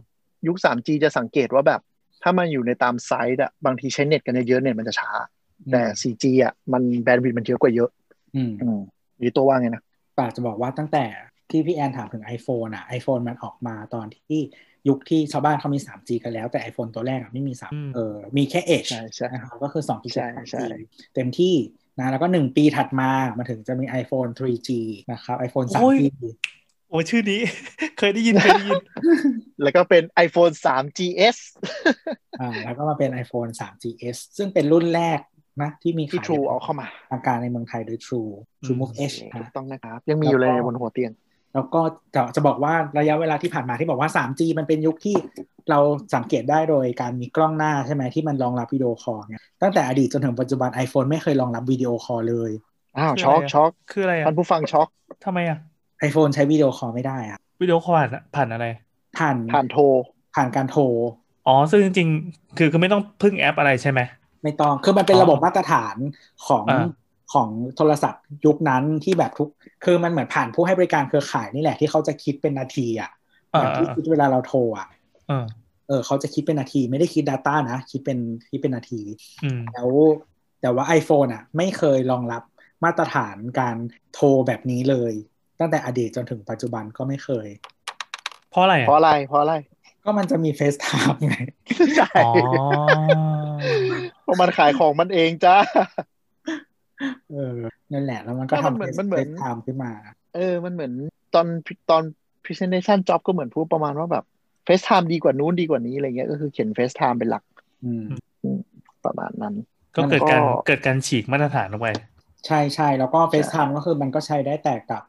[0.47, 1.81] ยุค 3G จะสังเกตว่าแบบ
[2.24, 5.09] ถ้ามันอยู่ในตามไซต์อะบางทีใช้เน็ตกันเยอะๆเน็ตมันจะช้า
[5.72, 7.89] แต่ 4G อะมันแบนด์วิดต์มันเยอะกว่าเยอะ
[8.36, 8.80] อืมอืม
[9.17, 9.84] หรือตัวว่าไงนะ
[10.17, 11.05] ป่าจะบอกว่าตั้งแต่
[11.49, 14.39] ที่พี่แอนถามถึง iPhone อะ iPhone มันออกมาตอนที่
[14.88, 20.65] ยุคที่ชาวบ้านเขามี 3G กันแล้วแต่ iPhone ตัวแรกอะไม่มี 3 เออมีแค่ Edge ใช่ใช่นะครับก็คือ2 g ใช่ใช่
[21.15, 21.55] เต็มที่
[21.99, 24.69] นะแล้วก็ 1 ปีถัดมามาถึงจะมี iPhone 3G
[25.11, 26.24] นะครับ iPhone โอ้ย 3G
[26.91, 27.41] โอ้ชื่อนี้
[27.97, 28.81] เคยได้ยินเคยได้ยิน
[29.63, 31.37] แล้วก็เป็น iPhone 3 GS
[32.41, 35.19] อ่าแล้วก็มาเป็น iPhone 3GS ซึ่งเป็นรุ่นแรก
[35.61, 38.31] นะที่มีที่ขาย True เอาเข้ามาทางการในเมืองไทยโดย True
[38.63, 41.11] True Move H ถูนะกต้องนะครับ ยังมีอยู่เลยแล้วก็บนหัวเตียง
[41.53, 41.81] แล้วก็
[42.15, 45.15] จะจะบอกว่าระยะเวลาที่ผ่านมาที่บอกว่า 3G มันเป็นยุคที่
[45.69, 45.79] เรา
[46.15, 52.51] สังเกตได้โดยการมีกล้องหน้าใช่ไหมที่มันรองรับ video call เนี่ยตั้งแต่อดีตจนถึงปัจจุบัน iPhone ไม่เคยรองรับ video call เลย
[52.97, 54.87] อ้าวคือช็อกอะไรอะช็อกคืออะไรอะท่านผู้ฟังช็อก
[55.25, 55.57] ทำไมอะ
[56.08, 58.66] iPhone ใช้วิดีโอคอลไม่ได้อะวิดีโอคอลผ่านผ่านอะไร
[59.18, 59.82] ผ่านผ่านโทร
[60.36, 60.82] ผ่านการโทร
[61.45, 64.02] อ๋อ ซึ่งจริงๆ คือคือไม่ต้องพึ่งแอปอะไรใช่ไหม
[64.43, 65.97] ไม่ต้อง คือมันเป็นอ๋อระบบมาตรฐาน
[66.47, 67.02] ของอ่า
[67.34, 69.49] ของโทรศัพท์ยุคนั้นที่แบบทุก
[69.86, 73.12] คือมันเหมือนผ่านผู้ให้บริการเครือข่ายนี่แหละที่เขาจะคิดเป็นนาทีอะ
[73.54, 74.88] อ่าแบบที่คิดเวลาเราโทรอะ
[75.30, 75.45] อ่า
[75.88, 79.02] เออเขาจะคิดเป็นนาที ไม่ได้คิด Data นะ คิดเป็นคิดเป็นนาที
[79.43, 79.89] อืมแล้ว
[80.62, 82.43] แต่ว่า iPhone อะ ไม่เคยรองรับ
[82.84, 83.78] มาตรฐานการ
[84.12, 85.14] โทรแบบนี้เลย
[85.62, 87.47] ตั้งแต่อดีตจนถึงปัจจุบันก็ไม่เคย
[88.51, 89.55] เพราะอะไรเพราะอะอะไรเพราะอะไร
[90.03, 91.34] ก็มันจะมี FaceTime ไง
[91.97, 92.32] ใช่อ๋อ
[94.24, 95.55] เพราะมันขายของมันเองจ้า
[97.32, 97.57] เออ
[97.93, 99.91] นั่นแหละแล้วมันก็ก็มันทำเหมือนมันเหมือน FaceTime ขึ้นมา
[100.36, 100.91] เออ มันเหมือน
[101.34, 101.47] ตอน
[101.89, 102.03] ตอน
[102.43, 104.26] presentation job ก็เหมือนพูดประมาณว่าแบบ
[104.68, 107.43] FaceTime ดีกว่านู้นดีกว่านี้อะไรเงี้ยก็คือเขียน FaceTime เป็นหลัก
[107.84, 108.03] อืม
[109.05, 109.55] ประมาณนั้น
[109.95, 111.88] ก็เกิดการแล้วก็เกิดการฉีกมาตรฐานลงไป
[112.47, 115.01] ใช่ใช่แล้วก็ FaceTime ก็คือมันก็ใช้ได้แต่กับ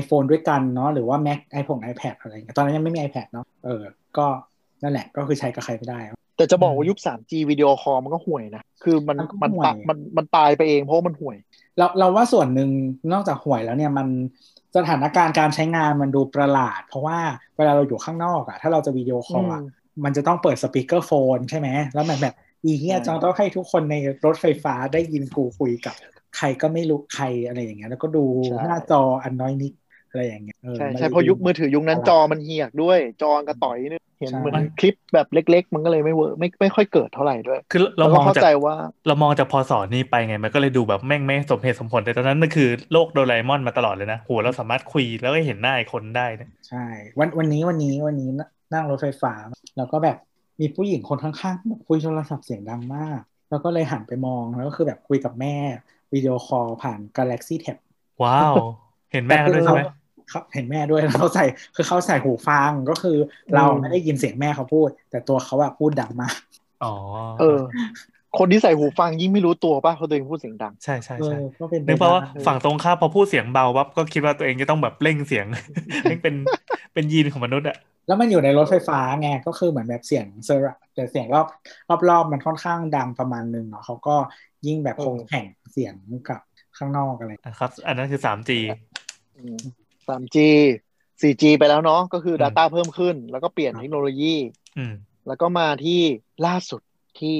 [0.00, 3.82] iPhone ด้วยกันเนาะหรือว่า Mac iPhone iPad อะไรเงี้ยตอนนั้นยังไม่มี iPad เนาะเออ
[4.18, 4.26] ก็
[4.82, 5.98] นั่นแหละก็คือใช้กับใครไม่ได้
[6.36, 11.36] แต่จะบอกว่ายุค 3G วิดีโอคอลมันก็ห่วยนะ คือมันมันก็มันห่วยตะมันมันตายไปเองเพราะว่ามันห่วย
[11.78, 12.70] เราเราว่าส่วนหนึ่ง
[13.12, 14.06] นอกจากห่วยแล้วเนี่ยมัน
[14.76, 17.18] สถานการณ์การใช้งานมันดูประหลาด เพราะว่า
[17.56, 22.34] เวลาเราอยู่ข้างนอกอะถ้าเราจะวิดีโอคอลอะอืมมันจะต้องเปิด speakerphone ใช่ไหมแล้วมันแบบ
[22.64, 25.94] อีเฮียใช่จังต้องให้ทุกคนในรถไฟฟ้าได้ยินกูคุยกับ
[26.36, 28.24] ใครก็ไม่รู้ใครอะไรอย่างเงี้ยแล้วก็ดู
[28.68, 29.72] หน้าจออันน้อยนิด
[30.10, 38.74] อะไรอย่างเงี้ยเออใช่มันใช่เพราะยุคมือถือยุคนั้นประหลาดจอมันเหียกด้วย จอกระจ้อยนึงเห็นใช่เหมือนคลิปแบบเล็ก ๆ มันก็เลยไม่ work ไม่ไม่ค่อยเกิดเท่าไหร่ด้วย คือเราแล้วมก็องเข้าจากใจว่า
[39.06, 46.84] เรามองจากพศนี้ไปไง มันก็เลยดูแบบแม่งไม่สมเหตุสมผลแต่ตอนนั้นมันคือโลกโดราเอมอนมาตลอดเลยนะโหเราสามารถคุยแล้วก็เห็นหน้าไอ้คนได้นะใช่
[47.18, 48.28] วันวันนี้วันนี้วันนี้
[48.72, 49.32] นั่งรถไฟฟ้า
[49.76, 50.16] แล้วก็แบบ
[50.60, 53.20] มีผู้หญิงคนข้างๆคุยโทรศัพท์เสียงดังมาก
[53.50, 55.56] แล้วก็เลยหันไปมองแล้วก็คือแบบคุยกับแม่
[56.14, 57.78] วิดีโอคอลผ่าน Galaxy Tab
[58.22, 58.54] ว้าว
[59.12, 59.82] เห็นแม่เขาด้วยใช่ไหม
[60.30, 61.44] เขาเห็นแม่ด้วยแล้วเขาใส่
[61.76, 63.16] คือเขาใส่หูฟังก็คือ
[63.54, 66.34] เราไม่ได้ยินเสียงแม่เขาพูด แต่ตัวเขาอะพูดดังมาก
[66.84, 66.94] อ๋อ
[67.40, 67.58] เออ
[68.38, 75.46] คนที่ใส่หูฟังยิ่งไม่รู้ตัวป่ะเพราะตัวเองพูดเสียงดัง ใช่ใช่เอใช่อก็เป็นไปนึกเพราะว่าได้ฝั่งตรงข้ามพอพูดเสียงเบาปั๊บก็คิดว่าตัวเองจะต้องแบบเร่งเสียง
[76.04, 76.34] เร่งเป็น
[76.94, 81.46] เป็นยีนของมนุษย์อะแล้วมันอยู่ในรถไฟฟ้าไงก็คือเหมือนแบบเสียงเซอร์แต่เสียงรอบ
[81.88, 84.16] รอบรอบมันค่อนข้างดังประมาณนึงเนาะเขาก็
[84.66, 85.94] ยิ่งแบบคงแข่งเสียง
[86.28, 86.40] กับ
[86.78, 88.50] ข้างนอกอะไรนะครับ อันนั้นคือ 3G
[89.36, 89.58] อืม
[90.08, 90.36] 3G
[91.20, 94.34] 4G ไปแล้วเนาะก็คืออืม Data เพิ่มขึ้น แล้วก็เปลี่ยนเทคโนโลยี
[94.78, 94.94] อืม
[95.26, 96.00] แล้วก็มาที่
[96.46, 96.80] ล่าสุด
[97.20, 97.36] ที่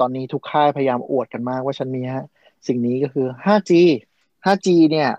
[0.00, 2.26] ตอนนี้ทุกค่ายพยายามอวดกันมากว่าฉันมีฮะ
[2.66, 3.72] สิ่งนี้ก็คือ 5G
[4.44, 5.10] 5G เนี่ย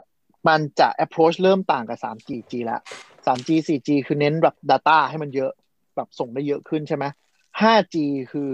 [0.47, 2.81] มันจะ approach เริ่มต่างกับ 3G G แล้ว
[3.25, 5.51] 3G 4G คือเน้นแบบ Data ให้มันเยอะ
[5.95, 7.05] แบบส่งได้เยอะขึ้นใช่ไหม
[7.61, 7.95] 5G
[8.31, 8.51] คือ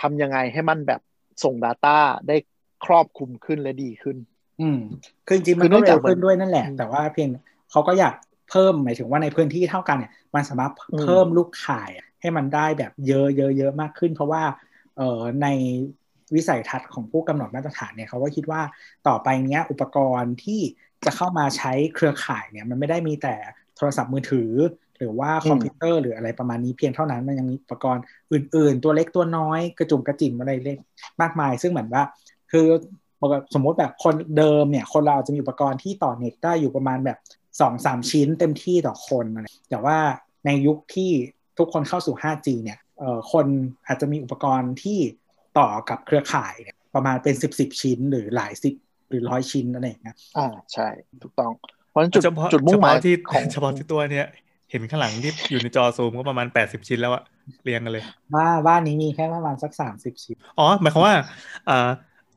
[0.00, 1.00] ทำยังไงให้มันแบบ
[1.44, 1.88] ส่ง Data
[2.28, 2.36] ได้
[2.84, 4.16] ครอบคลุมขึ้นและดีขึ้น
[4.60, 4.76] อืม
[5.24, 7.28] คือจริงๆคืมันอเนื่ก็องจาเร็กวขึ้นด้วยนั่นแหละอืมแต่ว่าเพียง
[7.70, 8.14] เขาก็อยาก
[8.46, 11.90] เพิ่มหมายถึงว่าในพื้นที่เท่ากันเนี่ย มันสามารถอืมเพิ่มลูกข่าย
[12.20, 14.42] ให้มันได้แบบเยอะเยอะเยอะมากขึ้น เพราะว่า
[14.96, 15.46] เอ่อใน
[16.34, 18.62] วิสัยทัศน์ของผู้กำหนดมาตรฐานเนี่ยเขาก็คิดว่า
[19.08, 20.60] ต่อไปเนี้ยอุปกรณ์ที่
[21.04, 23.34] จะเข้ามาใช้เครือข่ายเนี่ย มันไม่ได้มีแต่
[23.76, 24.50] โทรศัพท์มือถือ
[24.98, 30.78] หรือว่าคอมพิวเตอร์หรืออะไรประมาณนี้เพียงเท่านั้นมันยังมีอุปกรณ์อื่น ๆ ตัวเล็กตัวน้อยกระจุ่มกระจิ่มอะไรเล็ก
[31.20, 32.02] มากมาย ซึ่งเหมือนว่า
[32.52, 32.66] คือ
[33.54, 37.18] สมมติแบบคนเดิมเนี่ย คนเราจะมีอุปกรณ์ที่ต่อเน็ตได้อยู่ประมาณแบบ
[37.60, 39.98] สองสามชิ้นเต็มที่ต่อคนอะไรแต่ว่า
[40.46, 41.10] ในยุคที่
[41.58, 43.46] ทุกคนเข้าสู่ 5G เนี่ยเอ่อคน
[43.86, 44.98] อาจจะมีอุปกรณ์ที่
[45.58, 48.74] ต่อกับเครือข่ายเนี่ยประมาณเป็นสิบสิบชิ้นหรือหลายสิบ
[49.08, 50.88] หรือร้อยชิ้นอะไรอย่างเงี้ยอ่าใช่
[51.22, 51.52] ถูกต้อง
[51.90, 54.26] เพราะฉะนั้นจุดเฉพาะจุดมุ่งหมายเฉพาะที่ของเฉพาะที่ตัวเนี้ย
[54.70, 57.22] เห็นข้างหลังที่อยู่ในจอซูมก็ประมาณ80ชิ้นแล้วอะ
[57.62, 61.14] เรียงกันเลย บ้านบ้านนี้มีแค่ประมาณสักสามสิบชิ้น อ๋อ หมายความว่า
[61.66, 61.88] เอ่อ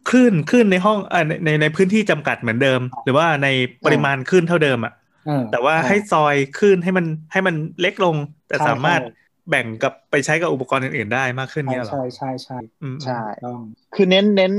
[0.10, 3.48] คลื่นคลื่นในห้องเอ่อในในในพื้นที่จำกัดเหมือนเดิม หรือว่าใน
[3.86, 4.94] ปริมาณคลื่นเท่าเดิมอะ
[5.26, 8.16] เออแต่ว่าให้ซอยคลื่นให้มันให้มันเล็กลง
[8.48, 13.60] แต่ใช่สามารถใช่แบ่งกับไปใช้กับอุปกรณ์อื่นๆได้มากขึ้นใช่เนี่ยเหรอ ใช่ใช่ใช่อืมใช่ต้อง
[13.96, 14.54] คือเน้นเน้น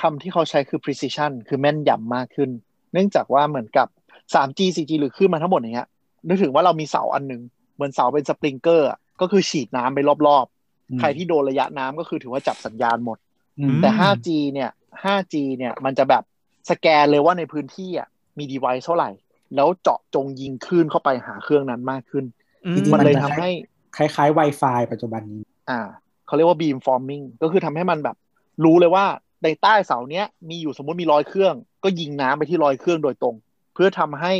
[0.00, 2.50] คำที่เขาใช้คือ precision คือแม่นยำมากขึ้น
[2.92, 3.86] เนื่องจากว่าเหมือนกับ
[4.34, 5.88] 3G 4G หรือขึ้นมาทั้งหมดอย่างเงี้ย
[6.28, 7.42] นึกถึงว่าเรามีเสาอันหนึ่ง
[7.74, 13.18] เหมือนเสาเป็นสปริงเกอร์อะก็คือฉีดน้ำไปรอบๆ ใครที่โดนระยะน้ำก็คือถือว่าจับสัญญาณหมด
[13.60, 14.70] อืมแต่ 5G เนี่ย
[15.02, 16.22] 5G เนี่ยมันจะแบบ
[16.70, 18.08] สแกนเลยว่าในพื้นที่อะ
[18.38, 19.10] มี device เท่าไหร่
[19.54, 22.24] แล้วเจาะจงยิงคลื่นเข้าไปหาเครื่องนั้นมากขึ้น
[22.64, 23.50] อืมจริงๆมันเลยมันจะทำให้
[23.96, 25.80] คล้ายๆ Wi-Fi ปัจจุบันนี้ อ่า
[26.26, 28.16] เขาเรียกว่า beam forming ก็คือทำให้มันแบบ
[28.64, 29.04] รู้เลยว่า
[29.44, 31.54] ในใต้เสาเนี้ยมีอยู่สมมติมีร้อยเครื่อง
[31.84, 33.34] ก็ยิงน้ำไปที่ร้อยเครื่องโดยตรง
[33.74, 34.32] เพื่อทำให้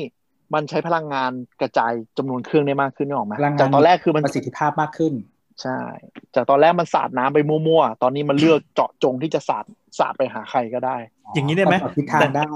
[0.55, 5.13] มันใช้พลังงานกระจายจำนวนเครื่องได้มากขึ้นนึกออกไหมพลังงานจากตอนแรกคือมันประสิทธิภาพมากขึ้น
[5.63, 5.79] ใช่
[6.35, 9.65] จากตอนแรกมันสาดน้ำไปมั่วๆ ตอนนี้มันเลือกเจาะจงที่จะสาด
[9.99, 10.97] สาดไปหาใครก็ได้
[11.35, 12.53] อย่างนี้ได้ไหมปรับทิศทางได้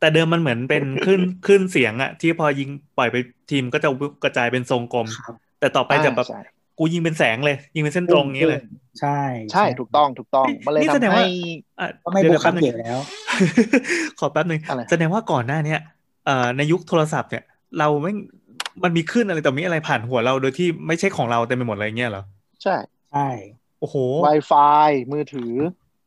[0.00, 2.68] แต่เดิมมันเหมือนเป็นคลื่นคลื่นเสียงอะที่พอยิง
[2.98, 3.16] ปล่อยไป
[3.50, 3.88] ทีมก็จะ
[4.24, 6.40] กระจายเป็นทรงกลมครับแต่ต่อไปจะแบบใช่
[6.78, 8.60] กูยิงเป็นแสงเลย ยิงเป็นเส้นตรงอย่างนี้เลย
[9.00, 9.20] ใช่
[9.52, 11.24] ใช่ถูกต้องถูกต้องมันเลยนี่แสดงทำว่าให้
[11.80, 12.98] อะก็ไม่เดี๋บุยวกแป๊คับบนึงเกี่ยวแล้ว
[14.18, 15.95] ขอแป๊บนึงอะไรแสดงว่าก่อนหน้าเนี้ยเอ่อ
[16.56, 17.44] ในยุคโทรศัพท์เนี่ย
[17.78, 18.12] เราไม่
[18.84, 22.24] มันมีขึ้นอะไรต่อมีอะไรผ่านหัวเราโดยที่ไม่ใช่ของเราเต็มไปหมดอะไรเงี้ยเหรอ
[22.62, 22.76] ใช่
[23.10, 23.28] ใช่
[23.80, 23.96] โอ้โห
[24.26, 25.52] Wi-Fi มือถือ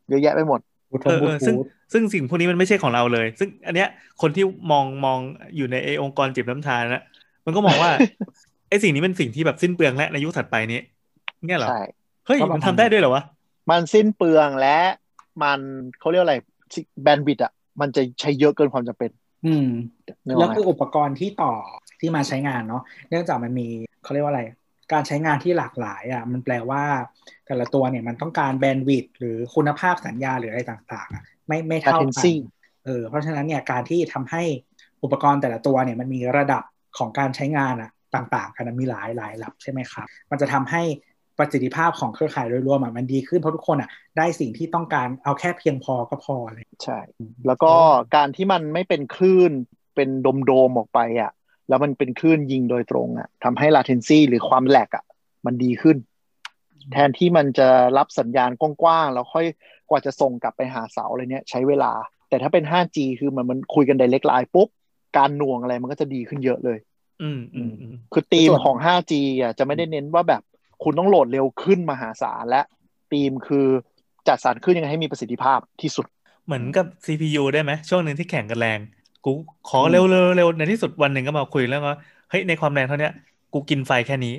[0.09, 0.59] เยอะแยะไปหมด
[0.91, 3.89] บูทเออบูเออทูซึ่งธซึ่งสิ่งพวกนี้มันไม่ใช่ของเราเลย ซึ่งอันเนี้ย
[4.21, 5.19] คนที่มองมอง
[5.55, 7.03] อยู่ในไอองค์กรจิบน้ำทานนะ
[7.45, 7.91] มันก็มองว่า
[8.69, 10.81] ไอสิ่งนี้เป็นสิ่งที่แบบสิ้นเปลืองและในยุคถัดไปนี้
[11.45, 11.81] เนี่ยเหรอใช่
[12.25, 13.23] เฮ้ยมันทำได้ด้วยเหรอวะ
[13.69, 14.79] มันสิ้นเปลืองและ
[15.43, 15.59] มัน
[15.99, 16.35] เขาเรียกอะไร
[17.03, 17.51] แบนด์วิดต์อะ
[17.81, 19.09] มันจะใช้เยอะเกินความจำเป็น
[19.45, 19.67] อืม
[20.27, 21.53] นึกอแล้อวกไหมคืออุปกรณ์ที่ต่อ
[21.99, 23.67] ที่มาใช้งานเนาะเนื่องจากมันมี
[24.03, 24.43] เขาเรียกว่าอะไร
[24.93, 26.83] การใช้งานที่หลากหลายอะมันแปลว่า
[27.47, 32.33] แต่ละตัวเนี่ยมันต้องการแบนด์วิดต์หรือคุณภาพสัญญาณหรืออะไรต่างๆอะไม่ไม่เท่ากัน latency
[32.85, 34.43] เออเพราะฉะนั้นเนี่ยการที่ทำให้
[35.03, 36.63] อุปกรณ์แต่ละตัวเนี่ยมันมีระดับ
[36.97, 40.83] ของการใช้งานอะต่างๆกันนะมีหลายหลายระดับใช่ไหมครับ มันจะทำให้
[41.39, 46.99] ประสิทธิภาพของเครือข่ายโดยรวมอะมันดีขึ้นเพราะทุกคนอะได้สิ่งที่ต้องการเอาแค่เพียงพอก็พอเลยใช่
[47.47, 47.73] แล้วก็
[48.15, 49.51] การที่มันไม่เป็นคลื่น
[49.95, 50.09] เป็น
[50.45, 51.31] โดมๆออกไปอะ
[51.69, 55.03] แล้วมันเป็นคลื่นยิงโดยตรงอะทำให้ latency หรือความแหลกอะ
[55.45, 55.97] มันดีขึ้น
[56.91, 57.67] แทนที่มันจะ
[57.97, 59.45] รับสัญญาณกว้างๆแล้วค่อย
[59.89, 61.91] กว่าจะส่งกลับไปหาเสาอะไรเนี้ยใช้เวลา
[62.29, 64.69] แต่ถ้าเป็น 5G คือมันมันคุยกัน direct line ปุ๊บ
[65.17, 66.77] การหน่วงอะไรมันก็จะดีขึ้นเยอะเลย
[67.21, 70.41] อืมอืมอืมคือธีมส่วนของ 5G อะจะไม่ได้เน้นว่าแบบ
[70.83, 72.61] คุณต้องโหลดเร็วขึ้นมหาศาลและ
[73.11, 73.65] ธีมคือ
[74.27, 76.05] จัดสรรขึ้นยังไงให้มีประสิทธิภาพที่สุด
[76.45, 78.79] เหมือนกับ CPU ได้ไหมช่วงหนึ่งที่แข่งกันแรง
[79.21, 79.29] กู
[79.65, 81.95] ขออืมเร็วเร็วเร็วในที่สุดวันหนึ่งก็มาคุยแล้วว่า
[82.29, 83.11] เฮ้ยในความแรงเท่าเนี้ย
[83.51, 84.29] กูกินไฟแค่นี้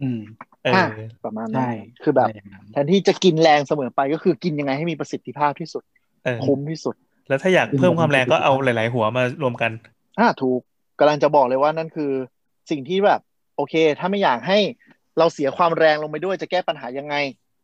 [0.00, 0.18] อืม
[0.62, 0.80] เอออะอ
[1.24, 1.66] ประมาณนั้ใช่น
[2.02, 5.82] คือแบบะไรย่างนั้นแทนที่จะกินแรงเสมอไปก็คือกินยังไงให้มีประสิทธิภาพที่สุด
[6.22, 6.94] เออคุ้มที่สุด
[7.26, 9.72] แล้วถ้าอยากเพิ่มความแรงก็เอาหลาย ๆ หัวมารวมกัน
[10.18, 10.60] อ่าถูก
[10.98, 12.04] กำลังจะบอกเลยว่านั่นคือ
[12.70, 13.20] สิ่งที่แบบ
[13.54, 14.54] โอเค ถ้าไม่อยากให้
[15.20, 17.14] เราเสียความแรงลงไปด้วยจะแก้ปัญหายังไง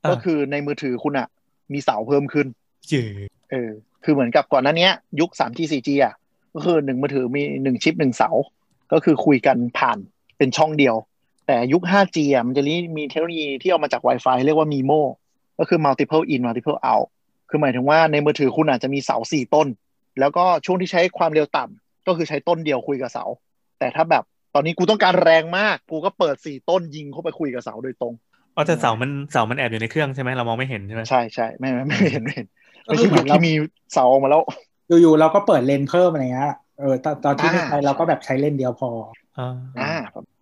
[0.04, 1.28] อ่าก็คือในมือถือคุณอะ
[1.72, 2.46] มีเสาเพิ่มขึ้น
[2.88, 3.02] เจ๋
[3.50, 3.70] เออ
[4.04, 6.14] คือเหมือนกับก่อนหน้าเนี้ยยุค 3G 4G อะ
[6.54, 8.30] ก็คือหนึ่งมือถือมีหนึ่งชิปหนึ่งเสา
[8.92, 9.98] ก็คือคุยกันผ่าน
[10.38, 10.94] เป็นช่องเดียว
[11.46, 12.62] แต่ยุค 5G อะมันจะ
[12.96, 15.00] มีเทคโนโลยีที่เอามาจาก Wi-Fi เรียกว่า MIMO
[15.58, 17.06] ก็คือ multiple in multiple out
[17.48, 19.68] คือหมายถึงว่าในมือถือคุณอาจจะมีเสาสี่ต้น
[20.20, 23.24] แล้วก็ช่วงที่ใช้ความเร็วต่ำก็คือใช้ต้นเดียวคุยกับเสา
[23.78, 24.24] แต่ถ้าแบบ
[24.56, 28.14] ตอนนี้กูต้องการแรงมาก กูก็เปิดสี่ต้นยิงเข้าไปคุยกับเสาโดยตรง
[28.54, 32.46] อ๋อแต่เสามันเสามันแอบอยู่ในเครื่องใช่ไหมเรามองไม่เห็นใช่ไหมใช่ใช่ไม่ไม่ไม่เห็นไม่เห็น
[32.86, 33.50] ก็ไม่คือใช่เหมืยุอคนเราที่มี
[33.92, 34.42] เสาออกมาแล้ว
[34.88, 38.88] อยู่ๆเราก็เปิดเลนส์เพิ่มอะไรเงี้ยเออตอนตอนที่ไม่อ่าใช้เราก็แบบใช้เลนส์เดียวพอ
[39.36, 39.42] อ่า
[39.76, 39.82] อ่า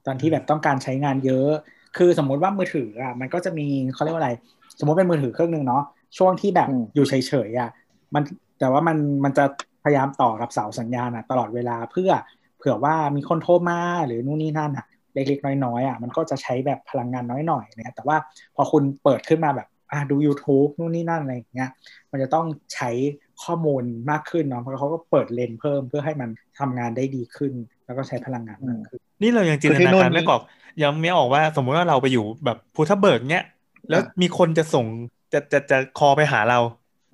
[0.06, 1.48] ตอนที่แบบต้องการใช้งานเยอะ
[1.94, 3.62] คือสมมุติว่ามือถืออะมันก็จะมี
[3.92, 4.32] เขาเรียกว่าอะไร
[4.78, 5.82] สมมติเป็นมือถือเครื่องหนึ่งเนาะ
[6.18, 7.14] ช่วงที่แบบอืมอยู่เฉ
[7.48, 7.70] ยๆอะ
[8.14, 8.22] มัน
[8.58, 9.44] แต่ว่ามันมันจะ
[9.82, 18.16] พยายามต่อกับเสาสัญญาณอะตลอดเวลาเพื่อเผื่อว่ามีคนโทรมาหรือนู่นนี่นั่นอะเล็กๆ น้อยๆอะมันก็จะใช้แบบพลังงานน้อยหน่อยเนี่ยแต่ว่า
[18.56, 21.70] พอคุณเปิดขึ้นมาแบบอะดู YouTube นู่นนี่นั่นอะไรอย่างเงี้ย
[22.10, 22.90] มันจะต้องใช้
[23.44, 27.52] ข้อมูลมากขึ้นเนาะเพราะเขาก็เปิดเลนส์เพิ่มเพื่อให้มันทำงานได้ดีขึ้น
[27.84, 30.42] แล้วก็ใช้พลังงานมากขึ้นนี่เรายังจินตคือเทนาคโนโลยีการไม่ออก
[30.82, 33.44] ยังไม่ออกว่าสมมุติว่าเราไปอยู่แบบภูทับเบิกเนี้ย
[33.90, 34.86] แล้วอะมีคนจะส่ง
[35.32, 36.58] จะจะจะคอไปหาเรา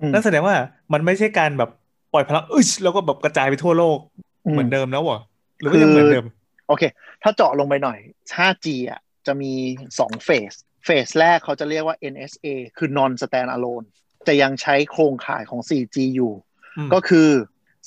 [0.01, 0.55] อืมนั่นแสดงว่า
[0.93, 1.69] มันไม่ใช่การแบบ
[2.13, 3.97] ปล่อยพลังอึชแล้วก็แบบกระจายไปทั่วโลก
[4.45, 5.19] อืมเหมือนเดิมแล้วเหรอ
[5.61, 6.27] หรือว่ายังเหมือนเดิม
[6.67, 6.83] โอเค
[7.23, 7.99] ถ้าเจาะลงไปหน่อย
[8.37, 9.53] 5G อะจะมี
[9.91, 10.53] 2เฟส
[10.85, 12.47] เฟสแรกเขาจะเรียกว่า NSA
[12.77, 13.85] คือ non stand alone
[14.27, 16.33] จะยังใช้โครงข่ายของ 4G อยู่
[16.77, 17.29] อืมก็คือ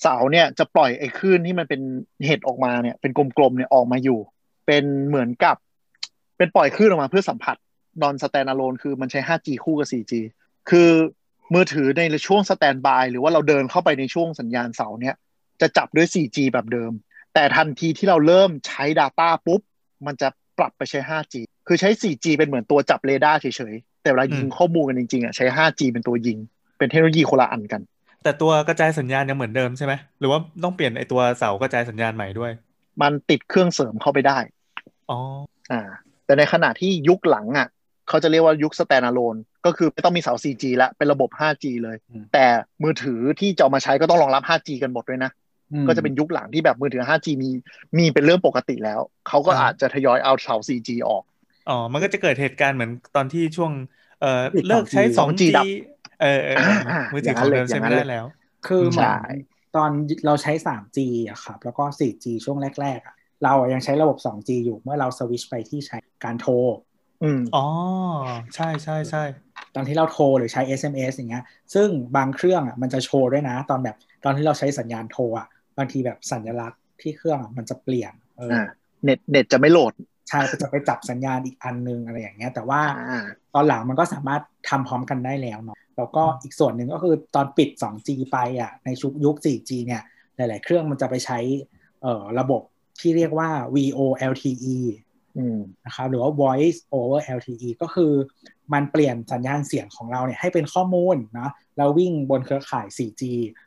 [0.00, 1.80] เสาเนี่ยจะปล่อยไอ้คลื่นที่มันเป็น
[2.26, 4.20] เห็ดออกมาเนี่ยเป็นกลมๆเนี่ยออกมาอยู่
[4.66, 5.56] เป็นเหมือนกับ
[6.36, 7.56] เป็นปล่อยคลื่นออกมาเพื่อสัมผัส
[8.02, 10.12] non stand alone คือมันใช้ 5G คู่กับ 4G
[10.70, 10.90] คือ
[11.54, 15.14] มือถือในช่วง stand by หรือว่าเราเดินเข้าไปในช่วงสัญญาณเสาเนี่ย
[15.60, 16.92] จะจับด้วย 4G แบบเดิม
[17.34, 19.60] แต่ทันทีที่เราเริ่มใช้ Data ปุ๊บ
[20.06, 20.28] มันจะ
[20.58, 21.34] ปรับไปใช้ 5G
[21.66, 26.38] คือใช้ 4G เป็นเหมือนตัวจับเรดาร์เฉยๆ แต่เวลายิงอืมข้อมูลกันจริงๆอะใช้ 5G เป็นตัวยิง
[26.78, 27.82] เป็นเทคโนโลยีคนละอันกัน
[28.22, 32.52] แต่ตัวกระจายสัญญาณยังเหมือนเดิมใช่ไหมหรือว่าต้องเปลี่ยนไอตัวเสากระจายสัญญาณใหม่ด้วย
[33.02, 34.38] มันติดเครื่องเสริมเข้าไปได้
[35.10, 35.18] อ๋อ
[35.72, 35.80] อ่า
[36.26, 37.68] แต่ในขณะที่ยุคหลังอะ
[38.08, 42.46] เขาจะเรียกว่ายุค standalone ก็คือไม่ต้องมีเสา 4G แล้วเป็นระบบ 5G เลยอืมแต่
[42.82, 45.43] มือถือที่จะเอามาใช้ก็ต้องรองรับ 5G กันหมดด้วยนะอืม
[45.86, 47.50] ก็จะเป็นยุคหลังที่แบบมือถือ 5G มี
[47.98, 51.22] มีเป็นเรื่องปกติแล้ว เขาก็อ่าอาจจะทยอยเอาเสา 4G ออก
[51.66, 53.72] อ๋อ มันก็จะเกิดเหตุการณ์เหมือนตอนที่ช่วง
[54.18, 55.66] เอ่อปิดเลิกใช้ 2G 2G ดับ
[56.18, 58.24] เออเออเอออ่ามือถืออย่างขนั้องนเลยเดิมใช้อย่างนั้ไม่นได้เลยแล้ว
[58.66, 59.14] คือเหมือนใช่
[59.76, 59.90] ตอน
[60.26, 66.52] เราใช้ 3G อะครับ แล้วก็ 4G ช่วงแรกๆอะเราอะยังใช้ระบบ 2G อยู่เมื่อเราสวิตชไปที่ใช้การโทร
[67.20, 67.58] อืมอ๋อ
[68.54, 69.18] ใช่ใช่ใช่
[69.74, 75.46] ตอนที่เราโทรหรือใช้ SMS อย่างเงี้ย ซึ่งบางเครื่องอะมันจะโชว์ด้วยนะ ตอนแบบตอนที่เราใช้สัญญาณโทรอะ
[75.78, 78.64] บางทีแบบสัญลักษณ์ที่เครื่องอะมันจะเปลี่ยนเออออ่า
[79.04, 79.92] เน็ตเน็ตจะไม่โหลด
[80.28, 83.24] ใช่ก็จะไปจับสัญญาณอีกอันนึงอะไรอย่างเงี้ย แต่ว่าอ่า
[83.54, 90.02] ตอนหลังมันก็สามารถทำพร้อมกันได้แล้วเนาะแล้วก็อีกส่วนหนึ่งก็คือตอนปิด 2G ไปอะในชุกยุค 4G เนี่ย
[90.36, 91.38] หลาย ๆ เครื่องมันจะไปใช้
[92.02, 92.62] เอ่อระบบ
[93.00, 94.76] ที่เรียกว่า VoLTE
[95.36, 98.12] อืมนะครับหรือว่า voice over LTE ก็คือ
[98.72, 103.22] มันเปลี่ยนสัญญาณเสียงของเราเนี่ยให้เป็นข้อมูลนะแล้ววิ่งบนเครือข่าย 4G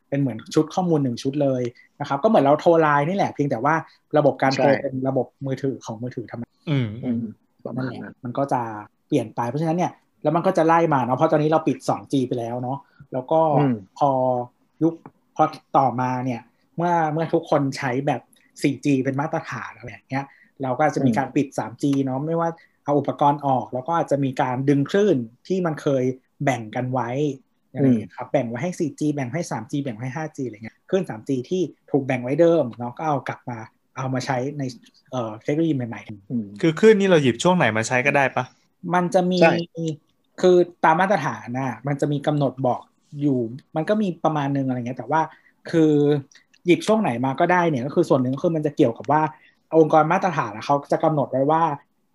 [0.09, 1.63] เป็นเหมือนชุดข้อมูลหนึ่งชุดเลย
[1.99, 3.75] นะครับก็เหมือนเราโทรไลน์นี่แหละเพียงแต่ว่า
[4.17, 7.21] ระบบการโทรใช่เป็นระบบมือถือของมือถือทำอืมอืม
[7.63, 8.61] ประนั่มานณแหละนั้นมันก็จะ
[9.07, 9.91] เปลี่ยนไปเพราะฉะนั้นเนี่ย
[10.23, 12.77] แล้วมันก็จะไล่มาเนาะเพราะตอนนี้เราปิด 2G ไปแล้วเนาะ
[13.13, 14.09] แล้วก็อืมพอ
[14.83, 14.93] ยุค
[15.35, 15.43] พอ
[15.77, 16.41] ต่อมาเนี่ย
[16.77, 18.21] เมื่อเมื่อทุกคนใช้แบบ
[18.61, 20.25] 4G เป็นมาตรฐานอะไรอย่างเงี้ย
[20.63, 22.49] เราก็อาจจะมีการปิด 3G เนาะไม่ว่า
[22.87, 26.03] เอาอุปกรณ์ออก แล้วก็อาจจะมีการดึงคลื่นที่มันเคย
[26.43, 27.09] แบ่งกันไว้
[27.73, 31.61] อะไรอย่างเงี้ยครับแบ่งไว้ให้ 4G แบ่งให้ 3G แบ่งให้ 5G อะไรเงี้ยคลื่น 3G ที่
[31.91, 33.57] ถูกแบ่งไว้เดิมเนาะก็เอากลับมา
[33.97, 34.63] เอามาใช้ใน
[35.11, 38.45] เอ่อเทคโนโลยีใหม่ๆอืมคือคลื่นนี่เราหยิบช่วงไหนมาใช้ก็ได้ปะ
[38.93, 39.55] มันจะมีใช่
[40.41, 42.81] คือตามมาตรฐานน่ะมันจะมีกำหนดบอก
[43.21, 43.39] อยู่
[43.75, 45.21] มันก็มีประมาณนึงอะไรเงี้ย แต่ว่า
[45.71, 45.93] คือ
[46.65, 49.21] หยิบช่วงไหนมาก็ได้เนี่ยก็คือส่วนหนึ่งก็คือมันจะเกี่ยวกับว่า
[49.79, 51.63] องค์กรมาตรฐานอะเขาจะกำหนดไว้ว่า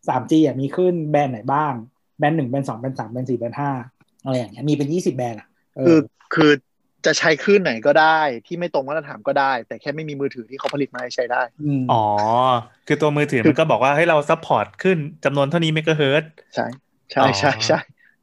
[0.08, 1.72] 3G อะมีคลื่น band ไหนบ้าง
[2.18, 3.70] band หนึ่ง band สอง band สาม band สี่ band ห้า
[4.24, 6.00] อะไรอย่างเงี้ยมีเป็นยี่สิบ band อะเอคืออ
[6.34, 6.50] คือ
[7.06, 12.04] จะใช้คลื่นไหนก็ได้ที่ไม่ตรงมาตรฐานก็ได้ แต่แค่ไม่มีมือถือที่เขาผลิตมาให้ใช้ได้อืมอ๋อ
[12.86, 16.66] คือตัวมือถือมันก็บอกว่าให้เรา support คลื่นจำนวนเท่านี้เมกะเฮิรตซ์ใช่
[17.10, 17.78] ใช่อ๋อใช่ใช่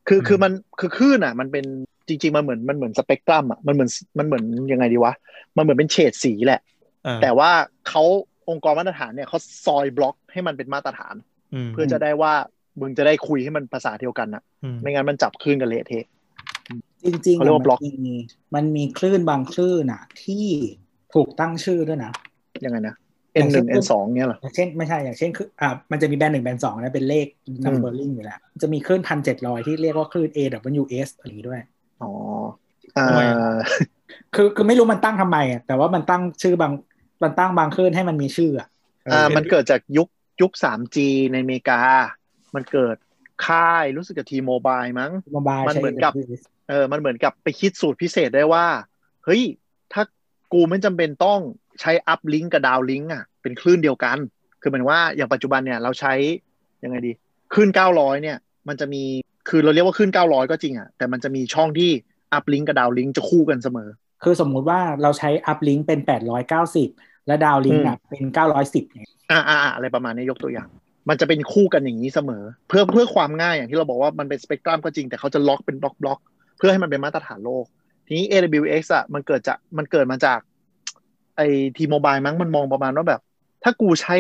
[0.08, 1.66] คืออืมคือมันคือคลื่นอะ มันเป็น
[2.08, 5.14] จริง ๆ มันเหมือนมันเหมือนสเปกตรัมอะมันเหมือนมันเหมือนยังไงดีวะ
[5.58, 6.62] มันเหมือนเป็นเฉดสีแหละ
[7.04, 7.52] เออแต่ว่า
[7.90, 8.04] เขา
[8.50, 11.29] องค์กรมาตรฐานเนี่ยเขาซอยบล็อกให้มันเป็นมาตรฐานม
[11.74, 12.34] เพื่อจะได้ว่า
[12.80, 16.06] มึงจะได้คุยให้มันภาษาเดียวกันนะอืมไม่งั้นมันจับคลื่นกันเละเทะ
[17.06, 18.16] จริงๆเขาเรียกว่าบล็อกมันมี
[18.56, 20.46] มันมีคลื่นบางคลื่นอะ ที่
[21.14, 22.12] ถูกตั้งชื่อด้วยนะ
[22.66, 22.96] ยังไงนะ
[23.38, 27.26] อย่า N งหเช่นึ่นง N สองเนี่ยเหรออย่างเช่นไม่ใช่อย่างเช่นคืออ่ามันจะมีแบรนด์หนึ่งแบรนด์สองนะเป็นเลข
[27.66, 31.62] numbering อยู่แล้วจะมีคลื่นพันเจ็ดร้อยที่เรียกว่าคลื่น AWS อะไรอย่างนี้ด้วย
[32.02, 32.12] อ๋อ
[32.98, 33.22] อ่าทำไม
[34.36, 36.72] คือคือไม่รู้มันตั้งทำไมอะแต่ว่ามันตั้งชื่อบาง
[37.24, 38.68] มันตั้งบางคลื่นให้มันมีชื่ออะ
[39.06, 40.08] เอออ่ามันเกิดจากยุค
[40.42, 40.98] ยุค 3G
[41.32, 41.80] ในอเมริกา
[42.56, 42.96] มันเกิด
[43.46, 48.66] ค่ายรู้สึกกับทีโมบายมั้งโมบายมันใช้เหมือนกับ AWS เออมันเหมือนกับไปคิดสูตรพิเศษได้ว่า
[49.26, 49.42] เฮ้ย
[49.94, 50.04] ถ้า
[50.54, 51.40] กูไม่จำเป็นต้อง
[51.82, 54.18] ใช้ uplink กับ downlink อะ เป็นคลื่นเดียวกัน
[54.62, 56.14] คือหมายว่าอย่างปัจจุบันเนี่ยเราใช้
[56.84, 57.12] ยังไงดี
[57.54, 58.38] คลื่น900 เนี่ย
[58.68, 59.04] มันจะมี
[59.50, 61.92] คือเราเรียกว่าคลื่น900 ก็จริงอะแต่มันจะมีช่องที่
[62.34, 63.90] uplink กับ downlink จะคู่กันเสมอ
[64.24, 66.00] คือสมมุติว่าเราใช้ uplink เป็น
[66.60, 68.24] 890 และ downlink อะเป็น
[68.58, 70.68] 910อย่างเงี้ยอ่าอ่าอ่าอะไรประมาณนี้ยกตัวอย่าง
[71.10, 76.20] มันจะเป็นคู่กันอย่างนี้เสมอ เพื่อเพื่อความง่ายอย่างที่เราบอกว่ามันเป็นสเปกตรัมก็จริงแต่เขาจะล็อกเป็นบล็อกบล็อก
[76.58, 77.66] เพื่อให้มันเป็นมาตรฐานโลก
[78.08, 80.40] ทีนี้ AWS อะมันเกิดจากมันเกิดมาจาก
[81.38, 81.48] ไอ้
[81.78, 83.22] ทีโมบายมั้งมันมองประมาณว่าแบบ
[83.64, 84.18] ถ้ากูใช้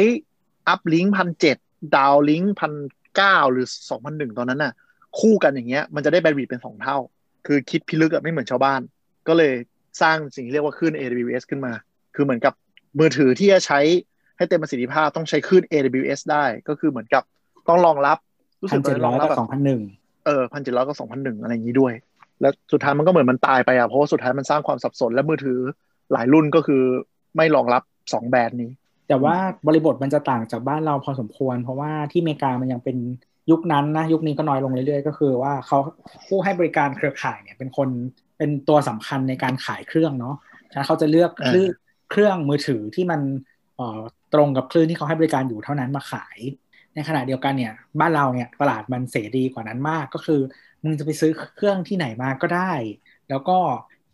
[0.68, 1.58] อัพลิงก์พันเจ็ด
[1.96, 2.74] ดาวลิงก์พัน
[3.16, 4.74] เก้าหรือสองพันหนึ่งตอนนั้นน่ะ
[5.20, 6.98] คู่กันอย่างเงี้ย มันจะได้แบนด์วิดต์เป็นสองเท่า
[7.48, 8.82] คือคิดพิลึกอะไม่เหมือนชาวบ้าน
[9.28, 9.54] ก็เลย
[10.02, 11.74] สร้างสิ่งที่เรียกว่าคลื่น AWS ขึ้นมา
[12.16, 12.54] คือเหมือนกับ
[13.00, 13.80] มือถือที่จะใช้
[14.38, 17.24] ให้เต็มประสิทธิภาพต้องใช้คลื่น AWS ได้ก็คือเหมือนกับ
[17.70, 18.18] ต้องรองรับ
[18.62, 19.82] รู้พัสึนกเจ็ดว่าร้รออยงรับกับแบบสองพันหนึ่ง
[20.26, 21.94] เออพันเจ็ดร้อยกับสองพันหนึ่งอะไรอย่างนี้ด้วย
[22.42, 25.60] แล้วสุดท้ายมันก็เหมือนมันตายไปอะเพราะว่าสุดท้ายมันสร้างความสับสนและมือถือ
[26.14, 26.84] หลายรุ่นก็คือ
[27.36, 27.84] ไม่รองรับ
[28.14, 28.72] สองแบรนด์นี้
[29.08, 29.36] แต่ว่า
[29.68, 32.98] บริบทมันจะต่างจากบ้านเราพอสมควร เพราะว่าที่อเมริกามันยังเป็น
[33.52, 35.78] ยุคนั้นนะยุคนี้ก็น้อยลงเรื่อยๆ ก็คือว่าเขา
[36.28, 37.90] ผู้ให้บริการเครือข่ายเนี่ยเป็นคน
[38.38, 40.36] เป็นตัวสำคัญในการขายเครื่องเนาะ
[40.72, 41.70] ฉะนั้นเขาจะเลือกอ่าคลื่น
[42.10, 43.22] เครื่องมือถือที่มัน
[44.34, 46.40] ตรงกับคลื่นที่เขาให้บริการอยู่เท่านั้นมาขาย
[46.96, 50.42] ในขณะเดียวกันเนี่ยบ้านเราเนี่ยตลาดมันเสรีกว่านั้นมากก็คือ
[50.84, 52.74] มึงจะไปซื้อเครื่องที่ไหนมาก็ได้
[53.30, 53.58] แล้วก็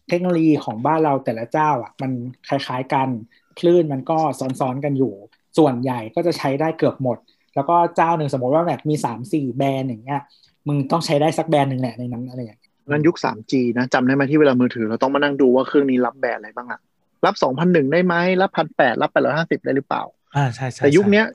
[0.09, 2.11] เทคโนโลยีของบ้านเราแต่ละเจ้าอะมัน
[2.47, 3.09] คล้ายๆกัน
[3.59, 5.13] คลื่นมันก็ซ้อนๆกันอยู่
[5.57, 7.17] ส่วนใหญ่ก็จะใช้ได้เกือบหมด
[7.55, 10.21] แล้วก็เจ้าหนึ่งสมมติว่าแบบมีสามสี่แบรนด์อย่างเงี้ย
[10.67, 16.79] มึงต้องใช้ได้สักแบรนด์หนึ่งแหละในนั้นอะไรอย่างเงี้ยงั้นยุค 3G นะจำได้ไหมที่เวลามือถือเราต้องมานั่งดูว่าเครื่องนี้รับแบรนด์อะไรบ้างอะ
[17.25, 20.03] รับ2,001ได้ไหมรับ1,800รับ850ได้หรือเปล่า
[20.35, 21.25] อ่าใช่ใช่แต่ยุคเนี้ย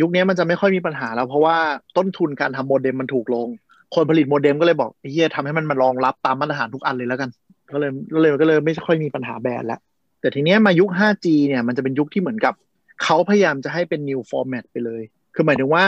[0.00, 1.56] ยุคนี้มันจะไม่ค่อยมีปัญหาแล้ว เพราะว่า
[1.96, 3.48] ต้นทุนการทำโมเด็มมันถูกลง
[3.94, 7.30] คนผลิตโมเด็มก็เลยบอกเฮียทำให้มันมารองรับตามมาตรฐานทุกอันเลยแล้วกัน
[7.72, 9.80] ก็เลยก็เลยก็เลยไม่ค่อยมีปัญหาแบรนด์แล้ว
[10.20, 12.54] แต่ทีเนี้ยมายุค 5G เนี่ยมันจะเป็นยุคที่เหมือนกับ
[13.02, 15.02] เขาพยายามจะให้เป็น new format ไปเลย
[15.34, 15.86] คือหมายถึงว่า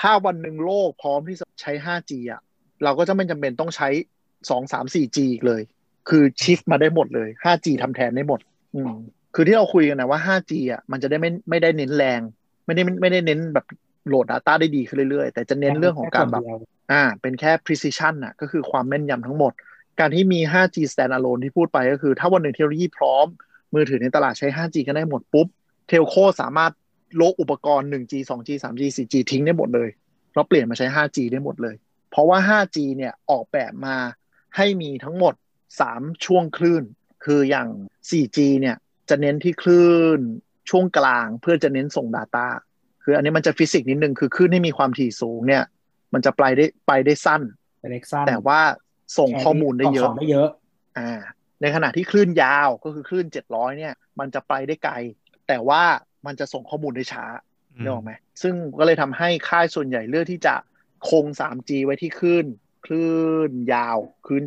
[0.00, 2.40] ถ้าวันหนึ่งโลกพร้อมที่จะใช้ 5G อะ
[2.84, 3.88] เราก็จะไม่จำเป็นต้องใช้
[4.28, 5.62] 2 3 4G อีกเลย
[6.08, 8.40] คือชิฟมาได้หมดเลย 5G ทำแทนได้หมด
[8.74, 8.92] อืม
[9.34, 12.20] คือที่เราคุยกันนะว่า 5G อะมันจะได้ไม่ไม่ได้เน้นแรง
[12.66, 13.66] ไม่ได้ไม่ได้เน้นแบบ
[14.08, 16.42] โหลด Data ได้ดีขึ้นเรื่อยๆ แต่จะเน้นเรื่องของการแบบ
[16.92, 19.52] อ่า เป็นแค่ precision น่ะ ก็คือความแม่นยำทั้งหมด
[20.00, 23.26] การที่มี 5G standalone ที่พูดไปก็คือ ถ้าวันหนึ่งเทคโนโลยีพร้อม
[23.74, 25.46] มือถือในตลาดใช้ 5G กันได้หมดปุ๊บ
[25.88, 26.72] เทลโคสามารถ
[27.16, 29.88] โลกอุปกรณ์ 1G 2G 3G 4G ทิ้งได้หมดเลย
[30.34, 31.74] แล้วเปลี่ยนมาใช้ 5G ได้หมดเลย
[32.10, 33.96] เพราะว่า 5G เนี่ยออกแบบมา
[34.56, 35.34] ให้มีทั้งหมด
[35.78, 36.84] 3 ช่วงคลื่น
[37.24, 37.68] คืออย่าง
[38.08, 38.76] 4G เนี่ย
[39.08, 40.20] จะเน้นที่คลื่น
[40.70, 42.48] ช่วงกลางเพื่อจะเน้นส่ง Data
[43.02, 45.64] คืออันนี้มันจะฟิสิกส์นิดนึงคือคลื่นที่มีความถี่สูงเนี่ย
[46.12, 47.42] มันจะไปได้ไปได้สั้น
[47.90, 48.60] เล็กสั้นแต่ว่า
[49.18, 50.48] ส่งข้อมูลได้เยส่อะงได้เยอะ
[50.98, 51.20] อ่า
[51.60, 54.94] ในขณะที่คลื่นยาวก็คือคลื่น 700 เนี่ย มันจะไปได้ไกล
[55.48, 55.82] แต่ว่า
[56.26, 57.24] มันจะส่งข้อมูลได้ช้า
[57.76, 60.54] อืมนึกออกไหมซึ่งก็เลยทำให้ค่ายส่วนใหญ่เลือกที่จะ
[61.08, 62.46] คง 3G ไว้ที่คลื่น
[62.86, 63.14] คลื่
[63.48, 64.42] นยาว คลื่น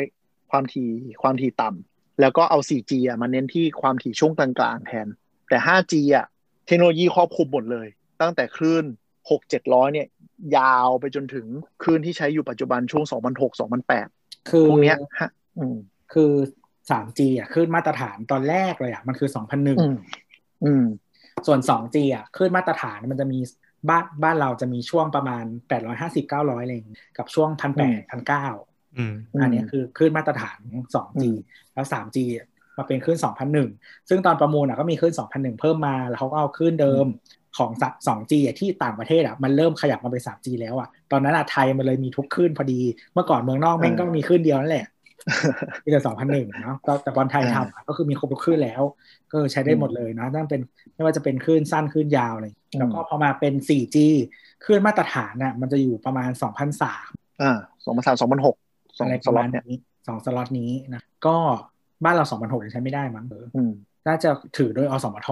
[0.00, 0.90] 700 ความถี่
[1.22, 1.87] ความถี่ต่ำ
[2.20, 5.06] แล้วก็เอา 4G อะมาเน้นที่ความถี่ช่วงกลางๆแทน
[5.48, 6.26] แต่ 5G อะ
[6.66, 7.88] เทคโนโลยีครอบคลุมหมดเลย
[8.20, 8.84] ตั้งแต่คลื่น
[9.28, 10.06] 6 700 เนี่ย
[10.56, 11.46] ยาวไปจนถึง
[11.82, 13.04] คลื่นที่ใช้อยู่ปัจจุบันช่วง
[13.36, 13.60] 2006
[14.00, 15.76] 2008 คือพวกเนี้ยฮะอืม
[16.12, 16.32] คือ
[16.90, 20.84] 3G อะขึ้นมาตรฐานตอนแรกเลยอะมันคืออืม2001อืม
[21.46, 23.38] ส่วน 2G อะขึ้นมาตรฐานมันจะมี
[23.88, 25.44] บ้านบ้านเราจะมีช่วงประมาณ
[25.88, 27.78] 850 900อะไรอย่างเงี้ยกับช่วง 1 8 0 0
[28.28, 28.67] 1,900
[28.98, 31.36] อืมอันเนี้ยคือคลื่นมาตรฐานของ 2G อืม
[31.74, 32.46] แล้ว 3G อะ
[32.76, 33.18] มาเป็นคลื่น
[33.64, 37.06] 2001 ซึ่งตอนประมูลอะก็มีคลื่น2001 เพิ่มมา แล้วเขาก็เอาคลื่นเดิม
[37.58, 37.70] ของ
[38.06, 42.80] 2G อะที่ต่างประเทศอะมันเริ่มขยับมาเป็น 3G แล้วอะ ตอนนั้นอะไทยมันเลยมีทุกคลื่นพอดี
[43.14, 44.86] เมื่อก่อนเมืองนอกแม่งก็มีคลื่นเดียวนั่นแหละ
[45.82, 48.82] ที่แต่2001 เนาะก็แต่บอลไทยทำอะก็คือมีครบทุกคลื่นแล้ว
[49.32, 50.60] ก็ใช้ได้หมดเลยเนาะตั้งเป็น
[50.94, 53.96] ไม่ว่าจะเป็นคลื่นสั้นคลื่นยาวอะไรอย่างเงี้ยแล้วก็พอมาเป็น 4G
[54.64, 57.06] คลื่นมาตรฐานน่ะมันจะอยู่ประมาณ 2,003
[57.42, 58.04] อ่าสองพัน
[58.98, 61.36] สามสองพันหกสองอะไรสประล็มาอณตเนี่ยนี้สองสล็อตนี้นะก็
[62.04, 63.72] บ้านเรา2,600ยังใช้ไม่ได้มั้งเอออืม
[64.08, 65.28] น่าจะถือโดยอสมท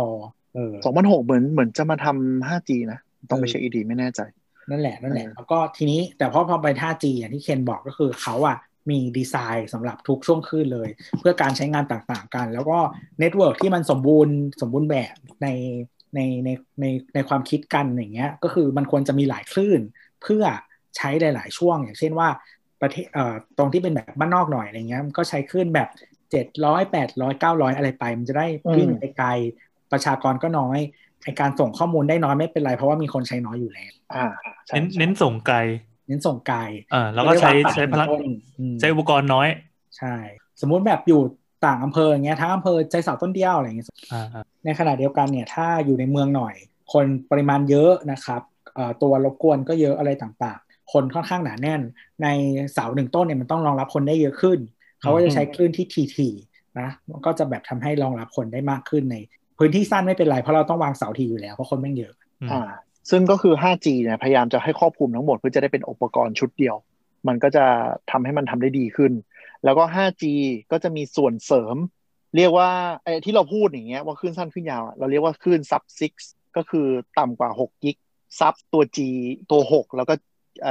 [0.54, 2.98] เออสองพันหกเหมือนเหมือนจะมาทำ 5G นะ
[3.30, 4.20] ต้องไปเออเช็คอีกทีไม่แน่ใจ
[4.70, 8.58] นั่นแหละนั่นแหละเออแล้วก็ทีนี้แต่พอพอไป 5G อย่างที่เคนบอกก็คือเขาอะ
[8.90, 10.88] มีดีไซน์สำหรับทุกช่วงคลื่นเลย
[11.20, 12.78] เพื่อการใช้งานต่างๆกัน แล้วก็
[13.20, 15.48] network ที่มันสมบูรณ์สมบูรณ์แบบใน
[16.14, 16.48] ในใน
[16.80, 16.84] ใน
[17.14, 19.80] ในความคิดกันอย่างเงี้ยก็คือมันควรจะมีหลายคลื่น
[20.22, 20.44] เพื่อ
[20.96, 22.28] ใช้หลาย ๆ ช่วง อย่างเช่นว่า
[22.82, 25.88] ประเทศเอ่อตรงที่เป็นแบบบ้านนอกหน่อยอะไรเงี้ยมันก็ใช้คลื่นแบบ
[26.30, 28.46] 700 800 900อะไรไป มันจะได้
[28.76, 29.28] วิ่งอืมไปไกล
[29.92, 30.78] ประชากรก็น้อย
[31.24, 34.26] ไอการส่งข้อมูลได้น้อยไม่เป็นไร เพราะว่ามีคนใช้น้อยอยู่แล้วอ่า
[34.66, 35.58] ใช่เน้นใช่เน้นส่งไกล
[36.08, 36.58] เน้นส่งไกล
[36.94, 38.08] อ่าแล้วก็ใช้ใช้พลัง
[38.58, 39.48] อืมใช้อุปกรณ์น้อย
[39.98, 40.14] ใช่
[40.60, 41.20] สมมุติแบบอยู่
[41.66, 46.54] ต่างอำเภออย่างเงี้ยทั้งอำเภอใจเสาต้นเดียวอะไรอย่างเงี้ยอ่าอ่าในขณะเดียวกันเนี่ยถ้าอยู่ในเมืองหน่อย
[46.92, 48.42] คนปริมาณเยอะนะครับ
[48.74, 51.80] เอ่อตัวรบกวนก็เยอะอะไรต่างๆ คนค่อนข้างหนาแน่น
[52.22, 52.26] ใน
[52.72, 54.58] เสาหนึ่งต้นเนี่ยมันต้องรองรับคนได้เยอะขึ้น
[55.00, 55.86] เขาก็จะใช้คลื่นที่
[56.16, 59.16] ทีๆนะมันก็จะแบบทำให้รองรับคนได้มากขึ้นใน
[59.58, 62.62] พื้นที่สั้นไม่เป็นไรเพราะเราต้องวางเสาทีอยู่แล้วเพราะคนแม่งเยอะอืมอ่า
[63.10, 66.76] ซึ่งก็คือ 5G เนี่ยพยายามจะให้ครอบคลุมทั้งหมดเพื่อจะได้เป็นอุปกรณ์ชุดเดียว
[67.28, 67.64] มันก็จะ
[68.10, 69.12] ทำให้มันทำได้ดีขึ้น
[69.64, 70.24] แล้วก็ 5G
[70.72, 71.76] ก็จะมีส่วนเสริม
[72.36, 72.70] เรียกว่า
[73.02, 75.82] ไอ้ที่เราพูดอย่างเงี้ยว่าคลื่นสั้นคลื่นยาวอะเราเรียกว่าคลื่นซับ
[76.18, 76.86] 6ก็คือ
[77.18, 77.96] ต่ำกว่า6กิก
[78.40, 78.98] ซับตัว G
[79.50, 80.14] ตัว 6 แล้วก็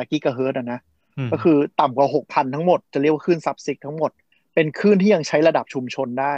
[0.09, 0.79] กิกะเฮิร์ตอะนะ
[1.27, 4.11] มก็คือต่ำกว่า6,000ทั้งหมด จะเรียกว่าคลื่น Sub-6ทั้งหมด
[4.53, 6.35] เป็นคลื่นที่ยังใช้ระดับชุมชนได้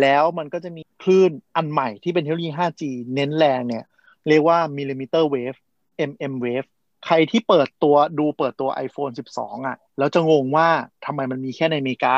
[0.00, 2.82] แล้วมันก็จะมีคลื่นอันใหม่ที่เป็นเทคโนโลยี 5G
[3.14, 3.84] เน้นแรงเนี่ย
[4.28, 5.54] เรียกว่ามิลลิมิเตอร์เวฟ
[6.10, 6.68] mm wave
[7.06, 10.68] ใครที่เปิดตัวดูเปิดตัว iPhone 12 อะ แล้วจะงงว่า
[11.06, 12.16] ทำไมมันมีแค่ในอเมริกา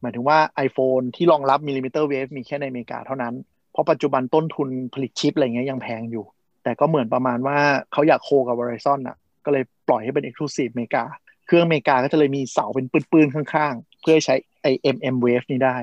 [0.00, 3.34] หมายถึงว่า iPhone ที่รองรับ millimeter wave มีแค่ในอเมริกาเท่านั้น
[3.72, 6.24] เพราะปัจจุบันต้นทุนผลิตชิปอะไรเงี้ยยังแพงอยู่
[6.62, 7.58] แต่ก็เหมือนประมาณว่า
[7.92, 11.04] เขาอยากโคกับ Verizon อะ ก็เลยปล่อยให้เป็น Exclusive อเมริกา
[11.46, 15.76] เครื่องอเมริกาก็จะเลยมีเสาเป็นปืนๆข้างๆ เพื่อให้ใช้ไอ mm wave นี้ได้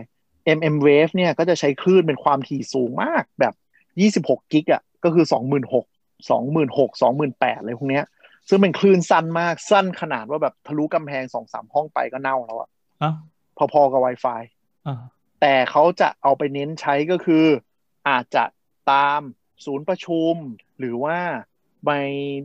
[0.57, 3.53] mm wave เนี่ยก็จะใช้คลื่นเป็นความถี่สูงมากแบบ
[4.23, 5.33] 26 กิกอะก็คือ 26,000
[6.27, 6.67] 26,000
[7.39, 8.05] 28,000อะไรพวกเนี้ย
[8.49, 12.69] ซึ่งเป็นคลื่นสั้นมากสั้นขนาดว่าแบบทะลุกำแพงสองสามห้องไปก็เน่าแล้วอะ
[13.03, 13.15] อ้าว
[13.73, 14.41] พอๆกับ Wi-Fi
[14.87, 14.97] อ่า
[15.41, 17.45] แต่เขาจะเอาไปเน้นใช้ก็คือ
[18.09, 18.43] อาจจะ
[18.91, 19.21] ตาม
[19.65, 20.35] ศูนย์ประชุม
[20.79, 21.17] หรือว่า
[21.87, 21.93] ใน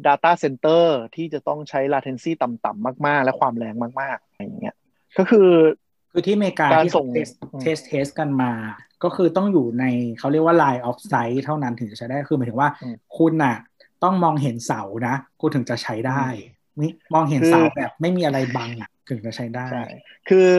[0.07, 4.77] Data Center ที่จะต้องใช้ latency ต่ำๆมากๆ และความแรงมากๆอะไรอย่างเงี้ย
[5.19, 5.51] ก็คือ
[6.13, 7.29] คือที่อเมริกาการที่ส่เขาง test
[7.61, 8.53] test test กันมา
[9.05, 9.85] ก็คือต้องอยู่ใน
[10.19, 13.57] เขาเรียกว่า line of sight เท่านั้นถึงจะใช้ได้คือหมายถึงว่าอืมคุณน่ะ
[14.05, 16.25] ต้องมองเห็นเสานะกูถึงจะใช้ได้
[16.81, 19.85] นี่มองเห็นเสาแบบไม่มีอะไรบังอะถึงจะใช้ได้ใช่
[20.29, 20.51] คือ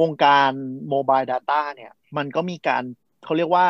[0.00, 0.50] วงการ
[0.88, 2.82] โมบาย Data เนี่ย มันก็มีการ
[3.24, 3.66] เขาเรียกว่า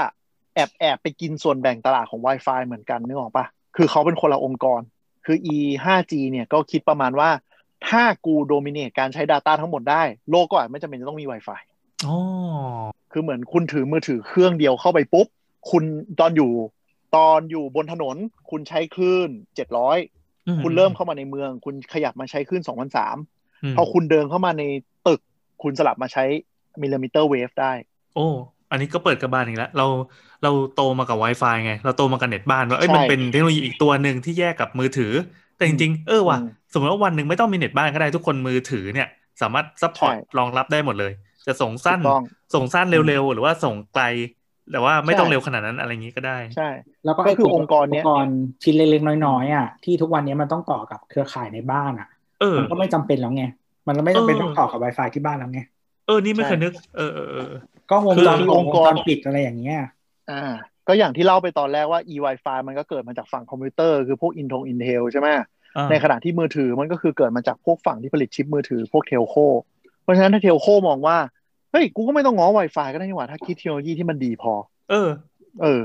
[0.54, 4.80] แอบแอบไปกินส่วนแบ่งตลาดของ Wi-Fi เหมือนกันนึกออกปะ คือเขาเป็นคนละองค์กร
[5.24, 7.30] คือ e 5G เนี่ยก็คิดประมาณว่า
[7.88, 11.60] ถ้ากูโดมิเนตการใช้ Data ทั้งหมดได้ โลกก็อาจไม่จำเป็นจะต้องมี Wi-Fi
[12.06, 12.16] อ๋อ
[13.12, 15.26] คือเหมือนคุณถือมือถือเครื่องเดียวเข้าไปปุ๊บ
[15.70, 15.84] คุณ
[16.20, 16.52] ตอนอยู่
[17.16, 18.16] ตอนอยู่บนถนน
[18.50, 19.30] คุณใช้คลื่น
[19.96, 22.62] 700คุณเริ่มเข้ามาในเมือง คุณขยับมาใช้คลื่น
[23.18, 24.62] 2003พอคุณเดินเข้ามาใน
[25.06, 25.20] ตึก
[25.62, 26.24] คุณสลับมาใช้
[26.82, 27.72] millimeter wave ได้
[28.14, 28.26] โอ้
[28.70, 29.86] อันนี้ก็เปิดกระบาลอีกแล้ว เรา
[30.42, 35.12] เราโตมากับ Wi-Fi ไง เราโตมากับเน็ตบ้านว่าเอ้ยใช่มันเป็นเทคโนโลยีอีกตัวหนึ่งที่แยกกับมือถือ
[35.56, 39.08] แต่จริง ๆ เออว่ะอืมสมมติว่าวันหนึ่งไม่ต้องมีเน็ตบ้านก็ได้ทุกคนมือถือเนี่ย
[39.42, 41.12] สามารถ support ใช่รองรับได้หมดเลย
[41.46, 42.22] จะส่งสั้นถูกต้อง
[42.54, 44.04] ส่งสั้นเร็วๆ หรือว่าส่งไกล
[44.72, 46.68] แต่ว่าไม่ต้องใช่เร็วขนาดนั้นอะไรอย่างนี้ก็ได้ใช่
[47.04, 48.26] แล้วก็ก็คือองค์กรเนี้ยองค์กร
[48.62, 52.08] ชิ้นเล็กๆน้อยๆอะที่ทุกวันนี้มันต้องต่อกับเครือข่ายในบ้านอะ
[52.40, 53.44] เออมันก็ไม่จำเป็นแล้วไง
[53.86, 55.60] มันไม่จำเป็นเออต้องต่อกับ Wi-Fi ที่บ้านแล้วไง
[56.06, 57.52] เออนี่ไม่ใช่เคยนึก เออเออเออ
[57.90, 59.78] ก็วงจรคือวองงค์กรจรปิดอะไรอย่างเงี้ย
[60.30, 60.42] อ่า
[60.88, 65.28] ก็อย่างที่เล่าไปตอนแรกว่า ไอ้ Wi-Fi มันก็เกิดมาจากฝั่งคอมพิวเตอร์คือพวก Intel Intel ใช่ไหม
[65.76, 69.34] อ่าในขณะที่มือถือมันก็คือเกิดมาจากพวกฝั่งที่ผลิตชิปมือถือพวก telco
[70.02, 71.16] เพราะฉะนั้นถ้า telco มองว่า
[71.72, 74.52] เฮ้ย กูก็ไม่ต้องง้อ Wi-Fi ก็ได้นี่หว่า ถ้าคิดเทคโนโลยีที่มันดีพอ
[74.90, 75.08] เออ
[75.62, 75.80] เออ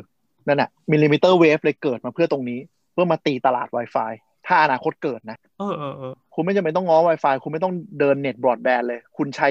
[0.47, 2.59] นั่นแหละ millimeter wave เลยเกิดมาเพื่อตรงนี้
[2.93, 4.11] เพื่อมาตีตลาด Wi-Fi
[4.47, 9.49] ถ้าอนาคตเกิดนะ เออเออเออคุณไม่จำเป็นต้องง้อ Wi-Fi คุณไม่ต้องเดินเน็ตบรอดแบนด์เลย คุณใช้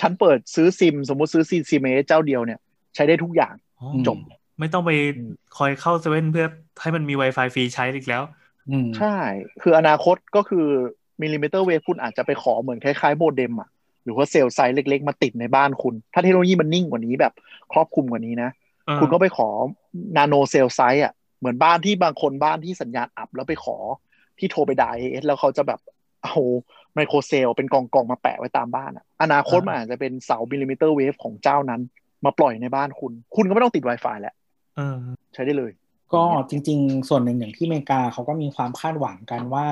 [0.00, 2.58] ฉันเปิดซื้อซิม สมมุติซื้อซีซีเมเจ้าเดียวเนี่ย
[2.94, 3.73] ใช้ได้ทุกอย่างอ๋ออืม
[4.06, 4.18] จบ
[4.60, 6.46] ไม่ต้องไปอืมคอยเข้าเซเว่นเพื่อ
[6.80, 8.22] ให้มันมี Wi-Fi ฟรีใช้อีกแล้ว
[8.70, 9.16] อืมใช่
[9.62, 10.66] คืออนาคตก็คือ
[11.20, 13.68] millimeter wave คุณอาจจะไปขอเหมือนคล้ายๆโมเด็มอะ
[14.04, 17.32] หรือว่า cell site เล็ก ๆ มาติดในบ้านคุณ ถ้าเทคโนโลยีมันนิ่งกว่านี้แบบ
[17.72, 18.50] ครอบคลุมกว่านี้นะ
[18.86, 19.48] เออคุณก็ไปขอ
[20.16, 23.76] nano cell site อะ เหมือนบ้านที่บางคนบ้านที่สัญญาณอับแล้วไปขอ
[24.38, 25.80] ที่โทรไปด่า AIS แล้วเขาจะแบบ
[26.24, 26.36] เอา
[26.94, 31.80] micro cell เป็นกล่องกล่องๆมาแปะไว้ตามบ้านอะ อนาคตมันอาจจะเป็นเสา millimeter wave ของเจ้านั้น
[32.24, 34.34] มาปล่อยในบ้านคุณ คุณก็ไม่ต้องติด Wi-Fi แล้ว
[34.76, 34.96] เออ
[35.34, 35.72] ใช้ได้เลย
[36.14, 39.66] ก็จริง ๆ ส่วนหนึ่งอย่างที่อเมริกาเขาก็มีความคาดหวังกันว่า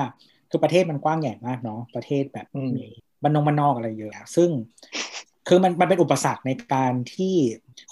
[0.49, 2.87] คือประเทศมันกว้างใหญ่มากเนาะประเทศแบบอืมมี
[3.21, 4.49] บ้านนอกบ้านนอกอะไรเยอะซึ่ง
[5.47, 7.35] คือมันมันเป็นอุปสรรคในการที่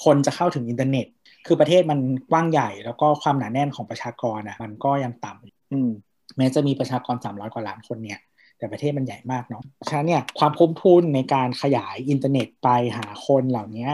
[0.03, 1.07] คนจะเข้าถึงอินเทอร์เน็ต
[1.47, 1.99] คือประเทศมัน
[2.31, 5.89] กว้างใหญ่ แล้วก็ความหนาแน่นของประชากรอะ มันก็ยังต่ำอืม
[6.37, 8.19] แม้จะมีประชากร300กว่าล้านคนเนี่ย
[8.61, 13.89] แต่ประเทศมันใหญ่มากเนาะฉะนั้นเนี่ยความคุ้มทุนในการขยายอินเทอร์เน็ตไปหาคนเหล่านี้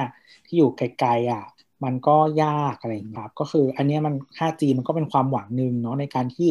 [0.45, 1.45] ที่อยู่ไกลๆอะ
[1.84, 6.49] มันก็ยากอะไรอย่างเงี้ยครับ ก็คืออันเนี้ยมัน 5G มันก็เป็นความหวังหนึ่งเนาะในการที่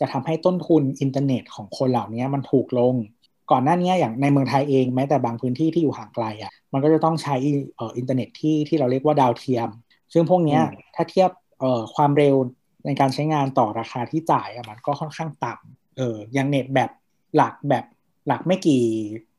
[0.00, 2.94] จะทำให้ต้นทุนอินเทอร์เน็ตของคนเหล่านี้มันถูกลง
[3.50, 7.36] ก่อนหน้านี้อย่างในเมืองไทยเองแม้แต่บางพื้นที่ที่อยู่ห่างไกลอะมันก็จะต้องใช้
[7.76, 9.68] เอ่ออินเทอร์เน็ตที่ที่เราเรียกว่าดาวเทียม
[10.12, 11.30] ซึ่งพวกเนี้ยอืมถ้าเทียบ
[11.60, 12.36] เอ่อความเร็ว
[12.86, 16.90] ในการใช้งานต่อราคาที่จ่ายอะมันก็ค่อนข้างต่ำเอออย่างเน็ตแบบ
[17.36, 17.84] หลักแบบ
[18.26, 18.82] หลักไม่กี่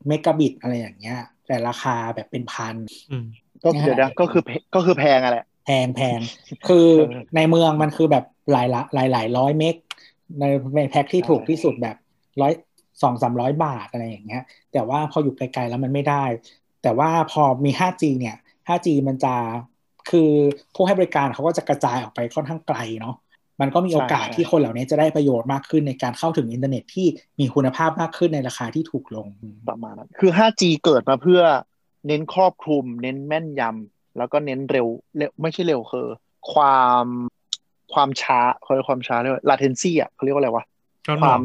[0.06, 2.76] เมกะบิตอะไรอย่างเงี้ย แต่ราคาแบบเป็นพัน
[3.10, 3.26] อืม
[3.62, 6.20] ก็เดี๋ยวนะก็คือแพก็คือแพงอะแหละแพงแพง
[6.68, 9.76] คือเออในเมืองมันคือแบบหลายละหลายหลายร้อยเมก
[10.40, 10.44] ใน
[10.76, 11.96] ในแพ็คที่ใช่ถูกที่สุดแบบ
[12.40, 12.52] ร้อย
[13.02, 14.42] สองสามร้อยบาทอะไรอย่างเงี้ย
[14.72, 16.24] แต่ว่าพออยู่ไกลๆแล้วมันไม่ได้
[16.82, 18.36] แต่ว่าพอมี 5G เนี่ย
[18.68, 19.34] 5G มันจะ
[20.10, 20.30] คือ
[20.74, 23.14] ผู้ให้บริการเขาก็จะกระจายออกไปค่อนข้างไกลเนาะ
[23.60, 27.06] มันก็มีโอกาสใช่ที่คนเหล่านี้จะได้ประโยชน์มากขึ้นในการเข้าถึงอินเทอร์เน็ตที่
[27.40, 29.26] มีคุณภาพมากขึ้นในราคาที่ถูกลง
[29.68, 31.42] ประมาณนั้นคือ 5G เกิดมาเพื่อ
[32.06, 36.06] เน้นครอบคลุม เน้นแม่นยำแล้วก็เน้นเร็วเร็วไม่ใช่เร็วคือ
[36.52, 37.04] ความ
[37.92, 40.64] ความช้าเขาเรียกความช้าเรียกว่า latency อะเขาเรียกว่าอะไรวะ
[41.22, 41.40] ความ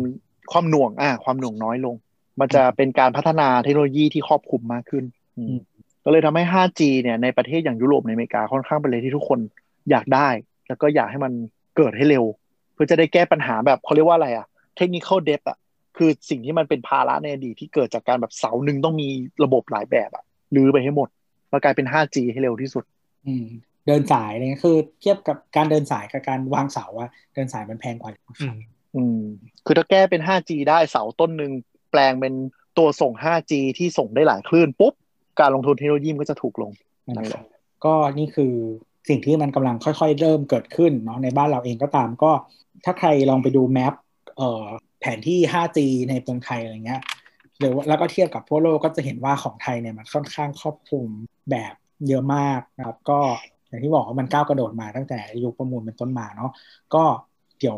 [0.52, 1.96] ความหน่วงอ่าความหน่วงน้อยลง
[2.40, 5.04] มันจะเป็นการพัฒนาเทคโนโลยีที่ครอบคลุมมากขึ้น
[5.38, 5.60] อืม
[6.06, 9.40] ก็เลยทำให้ 5G เนี่ยในประเทศอย่างยุโรปในอเมริกาค่อนข้างเป็นเลยที่ทุกคน
[9.90, 10.30] อยากได้
[10.68, 11.34] แล้วก็อยากให้มัน
[11.77, 12.26] เกิดให้เร็ว
[12.73, 14.48] เพื่อจะได้แก้ปัญหาแบบเขาเรียกว่าอะไรอะ
[14.80, 15.57] technical debt อะ
[15.98, 19.10] คือสิ่งที่มันเป็นภาระในอดีตที่เกิดจากการแบบเสาหนึ่งต้องมี
[19.43, 20.23] ระบบหลายแบบอะ
[20.56, 21.10] รื้อไปให้หมด
[21.49, 22.84] แล้วกลายเป็น 5G ให้เร็วที่สุด
[23.27, 23.45] อืม
[23.88, 28.11] เดินสายเนี่ยคือเทียบกับการเดินสายกับการวางเสาอะเดินสายมันแพงกว่า
[28.41, 28.57] อืม
[28.95, 29.22] อืม
[29.65, 31.52] คือถ้าแก้เป็น 5G ได้เสาต้นหนึ่ง
[31.91, 32.34] แปลงเป็น
[32.77, 34.93] ตัวส่ง 5G ที่ส่งได้หลายคลื่นปุ๊บ
[35.39, 36.72] การลงทุนเทคโนโลยีมันก็จะถูกลง
[37.06, 37.43] นั่นแหละ
[37.85, 38.53] ก็นี่คือ
[39.10, 42.32] สิ่งที่มันกำลังค่อย ๆ เริ่มเกิดขึ้นเนาะในบ้านเราเองก็ตามก็
[42.86, 43.94] ถ้าใครลองไปดู map
[44.38, 44.65] เอ่อ
[44.99, 45.80] แผนที่ 5G
[46.10, 47.02] ในเมืองไทยอะไรเงี้ย
[47.60, 51.07] หรือแล้วก็เทียบกับทั่วโลกก็จะเห็นว่าของไทยเนี่ยมันค่อนข้างครอบคลุม
[51.52, 51.73] แบบ
[52.07, 53.19] เยอะมากนะครับ ก็
[53.68, 56.52] อย่างที่บอกว่ามันก้าวกระโดดมาตั้งแต่ยุคประมูลเป็นต้นมาเนาะ
[56.94, 57.03] ก็
[57.60, 57.78] เดี๋ยว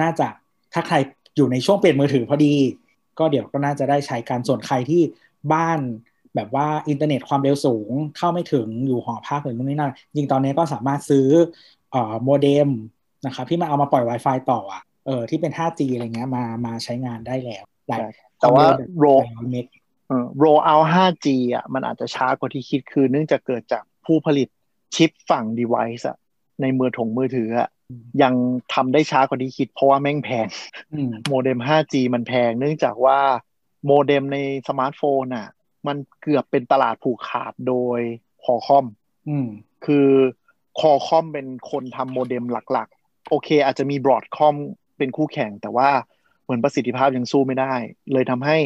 [0.00, 0.28] น่าจะ
[0.72, 0.96] ถ้าใคร
[1.36, 2.54] อยู่ในช่วงเปลี่ยนมือถือพอดี
[3.18, 5.02] ก็เดี๋ยวก็น่าจะได้ใช้กันส่วนใครที่
[5.52, 5.80] บ้าน
[6.36, 11.26] แบบว่าอินเทอร์เน็ตความเร็วสูงเข้าไม่ถึงอยู่หอพักหรือนู่นนี่นั่นจริงตอนนี้ก็สามารถซื้อ
[11.90, 12.68] เอ่อโมเด็ม
[13.26, 18.00] นะครับที่มันเอามาปล่อย Wi-Fi ต่ออะเออที่เป็น 5G อะไรเงี้ยมามาใช้งานได้แล้วหลาย
[18.40, 18.66] แต่ว่า
[18.98, 19.66] โรหลายเมก
[20.08, 24.48] เออ roll out 5G อะมันอาจจะช้ากว่าที่คิดคือเนื่องจากเกิดจากผู้ผลิต
[24.94, 26.16] ชิปฝั่ง device อะ
[26.60, 27.68] ในมือถงมือถืออะ
[28.22, 28.34] ยัง
[28.74, 30.46] ทำได้ช้ากว่าที่คิดเพราะว่าแม่งแพง
[30.92, 33.18] อืมโมเด็ม 5G มันแพง เนื่องจากว่า
[33.86, 34.38] โมเด็มใน
[34.68, 35.48] สมาร์ทโฟนอะ
[35.88, 38.00] มันเกือบเป็นตลาดผูกขาดโดย
[38.44, 38.86] คอคอม
[39.28, 39.48] อืม
[39.84, 40.08] คือ
[40.80, 44.54] คอคอมเป็นคนทำโมเด็มหลักๆ โอเค อาจจะมีบรอดคอม
[44.98, 45.88] เป็นคู่แข่ง แต่ว่า
[46.44, 47.74] เหมือนประสิทธิภาพยังสู้ไม่ได้
[48.12, 48.56] เลยทำให้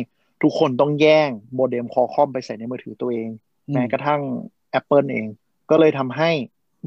[0.43, 3.29] ทุกคนต้องแย่งโมเด็มคอคอมไปใส่ในมือถือตัวเอง
[3.69, 4.21] อืมแม้กระทั่ง
[4.79, 5.27] Apple เอง
[5.71, 6.31] ก็เลยทำให้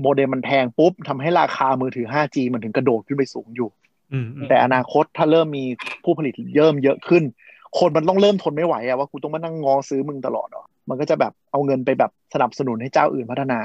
[0.02, 3.70] โมเด็มมันแพงปุ๊บทำให้ราคามือถือ 5G มันถึงกระโดดขึ้นไปสูงอยู่
[4.14, 5.66] อืมอืมแต่อนาคตถ้าเริ่มมี
[6.04, 7.24] ผู้ผลิตเยิ่มเยอะขึ้น
[7.80, 13.60] คนมันต้องเริ่มทนไม่ไหวอะว่ากูต้องมานั่งงอซื้อมึงตลอดเหรอมันก็จะแบบเอาเงินไปแบบสนับสนุนให้เจ้าอื่นพัฒนา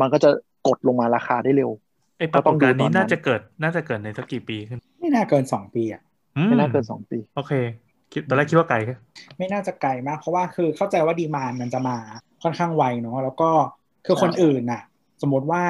[0.00, 0.30] มันก็จะ
[0.66, 1.70] กดลงมาราคาได้เร็ว
[2.18, 6.02] ไอ้ปรากฏการณ์นี้ก็ต้องดูตอนนั้นน่าจะเกิดน่าจะเกิดในสักกี่ปีขึ้น ไม่น่าเกินสองปีอะ
[6.36, 7.52] อืไม่น่าเกินสองปี โอเค
[8.12, 8.96] คิดตอนแรกคิดว่าไกลแค่
[9.38, 11.96] ไม่น่าจะไกลมาก เพราะว่าคือเข้าใจว่าดีมานมันจะมา
[12.42, 13.50] ค่อนข้างไวเนาะแล้วก็
[14.06, 14.82] คือใช่คนอื่นน่ะ
[15.22, 15.62] สมมติว่า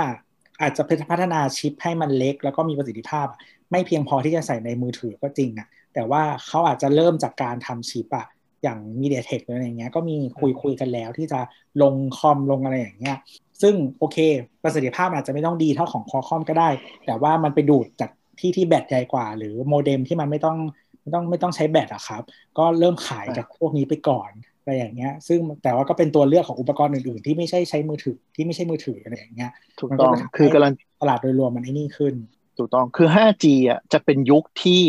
[0.60, 3.38] อาจจะพัฒนาชิปให้มันเล็ก แล้วก็มีประสิทธิภาพอะ
[3.70, 8.26] ไม่เพียงพอที่จะใส่ในมือถือก็จริงอะแต่ว่าเขาอาจจะเริ่มจากการทำชิปอะ
[8.62, 11.40] อย่าง MediaTek หรืออะไรอย่างเงี้ยก็มีคุยคุยกันแล้วที่จะ
[11.82, 13.16] ลงคอมลงอะไรอย่างเงี้ย
[13.62, 14.18] ซึ่งโอเค
[14.62, 16.68] ประสิทธิภาพอาจจะไม่ต้องดีเท่าของคอคอมก็ได้
[17.06, 18.10] แต่ว่ามันไปดูดจาก
[18.40, 20.58] ที่ที่แบตใหญ่กว่า หรือโมเด็มที่มันไม่ต้อง
[21.02, 22.22] ไม่ต้องไม่ต้องใช้แบตอะครับ
[22.58, 24.30] ก็เริ่มขายจากพวกนี้ไปก่อน
[24.60, 32.14] อะไรอย่างเงี้ย ซึ่งแต่ว่าก็เป็นตัวเลือกของอุปกรณ์อื่นๆ ที่ไม่ใช่ใช้มือถือที่ไม่ใช่มือถืออะไรอย่างเงี้ยถูกมันต้ก็องจะทำให้คือกำลังตลาดโดยรวมมันไอ้นี่ขึ้น
[32.58, 34.82] ถูกต้องคือ 5G อะจะเป็นยุคที่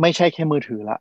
[0.00, 0.98] ไม่ใช่แค่มือถือละ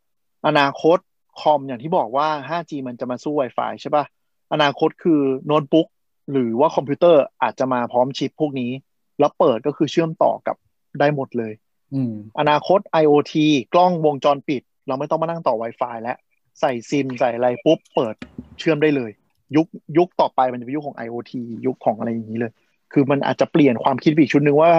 [0.47, 0.97] อนาคต
[1.39, 4.05] คอมอย่างที่บอกว่า 5G มันจะมาสู้ Wi-Fi ใช่ป่ะ
[4.53, 5.87] อนาคตคือโน้ตบุ๊ก
[6.31, 8.71] หรือว่าคอมพิวเตอร์อาจจะมาพร้อมชิปพวกนี้
[9.19, 10.55] แล้วเปิดก็คือเชื่อมต่อกับ
[10.99, 11.53] ได้หมดเลย
[11.93, 13.33] อืมอนาคต IoT
[13.73, 16.17] กล้องวงจรปิด เราไม่ต้องมานั่งต่อ Wi-Fi แล้ว
[16.59, 18.15] ใส่ซิมใส่อะไรปุ๊บ เปิด
[18.59, 19.11] เชื่อมได้เลย
[19.55, 19.67] ยุค
[19.97, 21.33] ยุคต่อไปมันจะเป็นยุคของ IoT
[21.65, 22.51] ยุคของอะไรอย่างนี้เลย
[22.93, 24.71] คือมันอาจจะเปลี่ยนความคิดไปอีกชุดหนึ่งว่า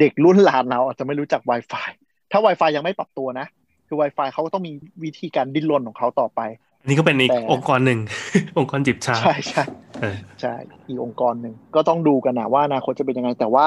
[0.00, 1.88] เด็กรุ่นหลานเราอาจจะไม่รู้จัก Wi-Fi
[2.30, 3.46] ถ้า Wi-Fi ยังไม่ปรับตัวนะ
[3.86, 4.72] คือ Wi-Fi เขาก็ต้องมี
[5.04, 6.40] วิธีการดิ้นรนของเขาต่อไป
[6.80, 8.00] อันนี้ก็เป็นอีกแต่องค์กรหนึ่ง
[8.58, 9.64] องค์กรจิบชา ใช่ใช่
[10.00, 10.54] เออใช่
[10.88, 13.66] อีกองค์กรหนึ่งก็ต้องดูกันนะว่าอนาคตจะเป็นยังไง แต่ว่า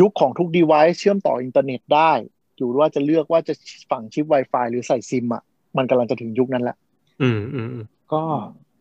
[0.00, 2.12] ยุคของทุก device เชื่อมต่ออินเทอร์เน็ตได้
[2.56, 3.54] อยู่ว่าจะเลือกว่าจะ
[3.90, 5.42] ฝังชิป Wi-Fi หรือใส่ซิมอะ
[5.76, 6.76] มันกำลังจะถึงยุคนั้นแล้ว
[7.22, 8.22] อืมอืมอืมก็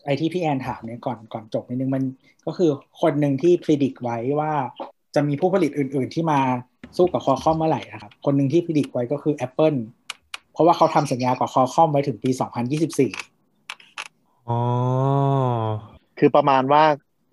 [0.06, 2.04] ไอที่พี่แอนถามเนี่ยก่อนก่อนจบนิดนึงมัน
[2.46, 2.72] ก็คือ
[3.02, 4.52] คนหนึ่งที่พิจิกไว้ว่า
[5.16, 6.40] จะมีผู้ผลิตอื่น ๆ ที่มา
[6.98, 9.78] สู้กับคอคอมเมื่อไหร่นะครับ คนหนึ่งที่พิจิกไว้ก็คือ Apple
[10.54, 12.30] เพราะว่าเขาทำสัญญากับคอคอมไว้ถึงปี
[13.56, 14.60] 2024 อ๋อ
[16.20, 16.84] คือประมาณว่า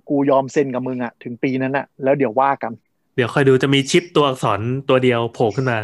[0.08, 2.72] กูยอมเซ็นกับมึงอะถึงปีนั้นอะแล้วเดี๋ยวว่ากัน
[3.16, 5.78] เดี๋ยวค่อยดูจะมีชิปตัวอักษรตัวเดียวโผล่ขึ้นมา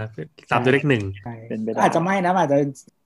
[0.51, 2.59] ตามตัวเลขหนึ่งใช่เป็นไปได้อาจจะไม่นะอาจจะ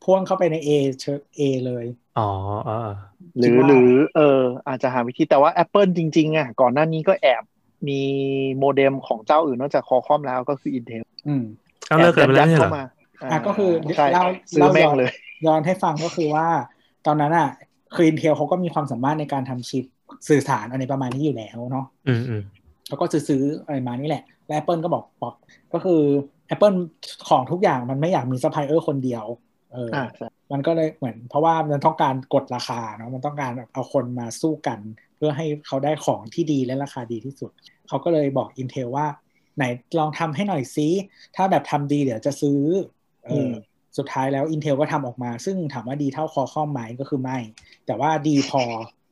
[0.05, 0.71] พ่วงเข้าไปใน A
[1.01, 1.85] เชิญ A เลย
[2.19, 2.29] อ๋อ
[2.69, 2.95] อ๋ออ๋อ
[3.39, 7.43] หรือคิดว่าหรือ เออ อาจจะหาวิธีแต่ว่า Apple จริง ๆอะก่อนหน้านี้ก็แอบ
[7.89, 8.01] มี
[8.59, 11.45] โมเด็มของเจ้าอื่นนอกจากคอคอมแล้วก็คือ Intel อืม
[11.89, 12.85] เอาเลิกกันไปแล้วแอบใช่ยัดเหรอเข้ามา
[13.33, 14.25] อะก็คือใช่เล่า
[14.55, 15.11] ซื้อเล่าแม่ย้งอนเลย
[15.47, 16.47] ย้อนให้ฟังก็คือว่า
[17.07, 17.49] ตอนนั้นอะ
[17.95, 19.85] คือ Intel เขาก็มีความสามารถในการทำชิป
[20.29, 22.43] สื่อสารอะไรประมาณนี้อยู่แล้วเนาะอืมอืม
[22.87, 25.35] เขาก็ซื้อๆอะไรมานี่แหละ และ Apple ก็บอกบอก
[25.73, 26.03] ก็คือ
[26.55, 26.77] Apple
[27.29, 29.25] ของทุกอย่างมันไม่อยากมีซัพพลายเออร์คนเดียว
[29.73, 34.79] เออออ่าใช่มันก็เลยเหมือน เพราะว่ามันต้องการกดราคาเนาะ มันต้องการแบบเอาคนมาสู้กัน
[35.17, 37.51] เพื่อให้เขาได้ของที่ดีและราคาดีที่สุด
[37.89, 39.07] เขาก็เลยบอก Intel ว่า
[39.57, 39.65] ไหน
[39.99, 40.89] ลองทำให้หน่อยซิ
[41.37, 42.61] ถ้าแบบทำดีเดี๋ยวจะซื้อ
[43.27, 43.53] เอออม
[43.99, 47.39] สุดท้ายแล้ว Intel ก็ทำออกมา ซึ่งถามว่าดีเท่าคอคอมไหมก็คือไม่
[47.87, 48.63] แต่ว่าดีพอ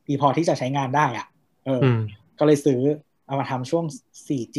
[0.07, 1.27] ดีพอที่จะใช้งานได้อะ
[1.65, 2.01] เออออืม
[2.39, 2.81] ก็เลยซื้อ
[3.27, 3.85] เอามาทำช่วง
[4.27, 4.57] 4G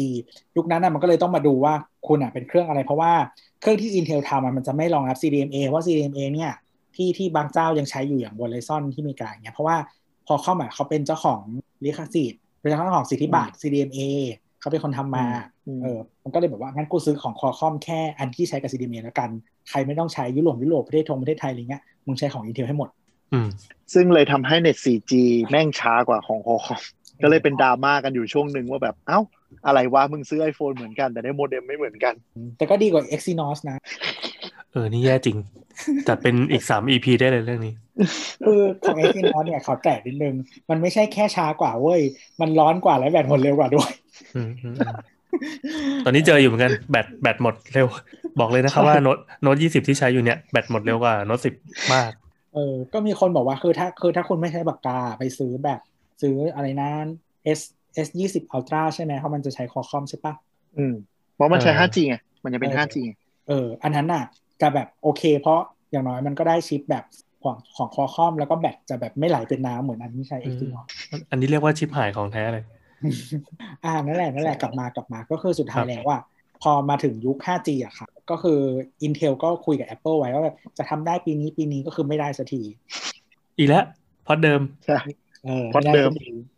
[0.57, 1.73] ยุคนั้นน่ะมันก็เลยต้องมาดูว่า
[2.07, 3.13] คุณอะเป็นเครื่องอะไร เพราะว่า
[3.61, 6.51] เครื่องที่ Intel ทำอะมันจะไม่รองรับ CDMA เพราะ CDMA เนี่ย
[6.95, 9.77] ที่ที่บางเจ้ายังใช้อยู่อย่าง v o l a z o n ที่อเมริกาอย่างเงี้ยเพราะว่า
[10.27, 11.41] พอเข้ามาเขาเป็นเจ้าของ
[11.83, 14.01] ลิขสิทธิ์เป็นเจ้าของสิทธิบัตร CDMA
[14.59, 15.25] เขาเป็นคนทำมา
[15.67, 19.29] อืมเออ มันก็เลยแบบว่า งั้นกูซื้อของคอคอมแค่อันที่ใช้กับ CDMA แล้วกัน
[19.69, 22.89] ใครไม่ต้องใช้ยุโรปยุโรปประเทศทงประเทศไทยอะไรเงี้ย มึงใช้ของ Intel ให้หมด
[23.33, 23.47] อืม
[23.93, 25.13] ซึ่งเลยทำให้เน็ต 4G
[25.49, 26.81] แม่งช้ากว่าของคอคอม
[27.23, 29.19] ก็เลยเป็นดราม่ากันอยู่ช่วงหนึ่งว่าแบบ เอ้า
[29.65, 32.13] อะไรวะ มึงซื้อ iPhone เหมือนกัน แต่ได้โมเด็มไม่เหมือนกัน
[32.57, 33.77] แต่ก็ดีกว่า Exynos นะ
[34.71, 35.37] เออ นี่แย่จริง
[36.07, 37.73] จัดเป็นอีกสาม EP ได้เลยเรื่องนี้
[38.45, 40.35] คือของ Exynos เนี่ยขอแตะนิดนึง
[40.69, 42.01] มันไม่ใช่แค่ช้ากว่าเว้ย
[42.41, 43.89] มันร้อนกว่าและแบตหมดเร็วกว่าด้วย
[44.35, 44.95] อืมอืมอืม
[46.05, 47.87] ตอนนี้เจออยู่เหมือนกันแบตแบตหมดเร็ว
[48.39, 51.53] บอกเลยนะครับว่าโน้ตโน้ตยี่สิบที่ใช้อยู่เนี่ยแบตหมดเร็วกว่าโน้ตสิบ
[51.93, 52.11] มาก
[52.53, 55.79] เออ ก็มีคนบอกว่าคือถ้าคือถ้าคุณไม่ใช้ปากกาไปซื้อแบบ
[56.21, 56.91] ซื้ออะไรนะ
[57.59, 57.61] S
[58.05, 60.33] S ยี่สิบ Ultra ใช่ไหมเพราะมันจะใช้คอคอมใช่ปะ
[60.77, 60.95] อืม
[61.35, 63.13] เพราะมันใช้เออ 5G ไงมันจะเป็นเออ 5G ไง
[63.47, 64.23] เออ อันนั้นน่ะ
[64.61, 65.59] จะแบบโอเค เพราะ
[65.91, 67.03] อย่างน้อยมันก็ได้ชิปแบบ
[67.47, 70.87] ของของคอคอมแล้วก็แบตจะแบบไม่ไหลเป็นน้ำเหมือนอันที่ใช้ Exynos
[71.31, 72.63] อันนี้เรียกว่าชิปหายของแท้เลย
[73.85, 76.19] อ่านั่นแหละนั่นแหละกลับมากลับมาก็คือสุดท้ายแล้วว่า
[76.61, 78.59] พอมาถึงยุค 5G อะค่ะก็คือ
[79.05, 82.61] Intel ก็คุยกับ Apple ไว้ว่าแบบจะทำได้ปีนี้ปีนี้ก็คือไม่ได้สักที
[83.57, 83.85] อีกแล้ว
[84.27, 84.99] พอดเดิมใช่
[85.45, 86.11] เออเพราะเดิม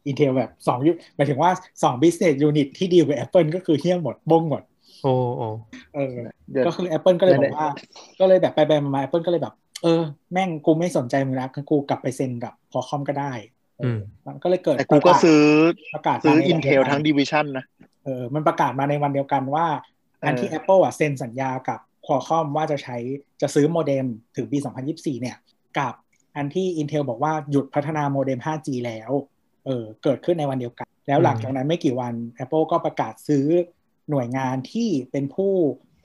[0.08, 1.52] อินเทลแบบสองยุหมายถึงว่า
[1.84, 4.64] สอง business unit ที่ดีลกับ Apple ก็คือเฮี้ยหมดบงหมด
[5.04, 5.48] โอ้โอ้
[5.96, 6.16] เออ
[6.52, 7.70] เดี๋ยวก็คือ Apple ก็เลยบไม่อกได้ว่า
[8.20, 9.54] ก็เลยแบบไปไปมาๆ Apple ก็เลยแบบ
[9.84, 10.02] เออ
[10.32, 13.34] แม่งกูไม่สนใจมึงแล้วกูกลับไปเซ็นกับพอคอมก็ได้
[13.80, 15.42] เอออมันก็เลยเกิดแต่กูก็ซื้อ
[15.94, 17.66] ประกาศซื้อมาในวัน Intel ดียวกัทั้งดิวิชันนะ
[18.04, 19.68] เออมันประกาศมาในวันเดียวกันว่า
[20.26, 22.98] อันที่เออ Apple อะเซ็นสัญญากับ Qualcomm ว่าจะใช้
[23.42, 24.58] จะซื้อโมเด็มถึงปี
[24.90, 25.38] 2024 เนี่ย
[25.78, 25.94] กับ
[26.36, 29.12] อันที่ Intel บอกว่าหยุดพัฒนาโมเด็ม 5G แล้ว
[29.66, 33.46] เออเกิดขึ้นในวันเดียวกัน แล้วหลังจากนั้นไม่กี่วัน Apple ก็ประกาศซื้อ
[34.10, 35.54] หน่วยงานที่เป็นผู้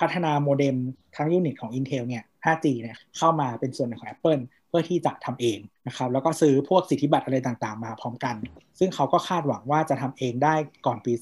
[0.00, 0.76] พัฒนาโมเด็ม
[1.16, 8.34] ทั้งยูนิตของ Intel เนี่ย 5G เนี่ยเข้ามาเป็นส่วนหนึ่งของ Apple เพื่อที่จะทำเองนะครับแล้วก็ซื้อพวกสิทธิบัตรอะไรต่างๆ มาพร้อมกัน
[8.78, 10.54] ซึ่งเขาก็คาดหวังว่าจะทำเองได้
[10.86, 11.12] ก่อนปี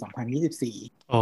[0.50, 1.20] 2024โอ้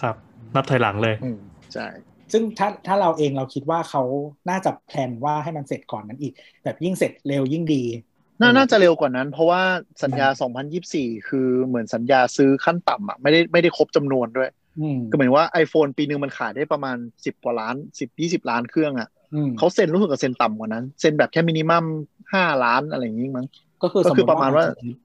[0.00, 0.16] ครับ
[0.54, 1.40] นับถอยหลังเลยอืม
[1.72, 1.86] ใช่
[2.32, 4.02] ซึ่งถ้าถ้าเราเองเราคิดว่าเขา
[4.50, 6.32] น่าจะแพลนว่าให้มันเสร็จก่อนนั้นอีก
[6.64, 7.84] แบบยิ่งเสร็จเร็วยิ่งดี
[8.40, 9.62] น่าน่าจะเร็วกว่านั้น เพราะว่า
[10.02, 10.28] สัญญา
[10.78, 14.50] 2024 คือเหมือนสัญญาซื้อขั้นต่ำอะไม่ได้ไม่ได้ครบจำนวนด้วย
[14.80, 19.15] อืมก็หมายว่า iPhone ปีหนึ่งมันขายได้ประมาณ 10 กว่าล้าน 10 20 ล้านเครื่องอะอืม
[19.58, 21.84] เขาเซ็นรู้สึกกับเซ็นต่ำกว่านั้น เซ็นแบบแค่มินิมัม
[22.24, 23.46] 5ล้านอะไรอย่างงี้มั้ง
[23.82, 24.64] ก็คือก็สมคืมอติประมาณว่า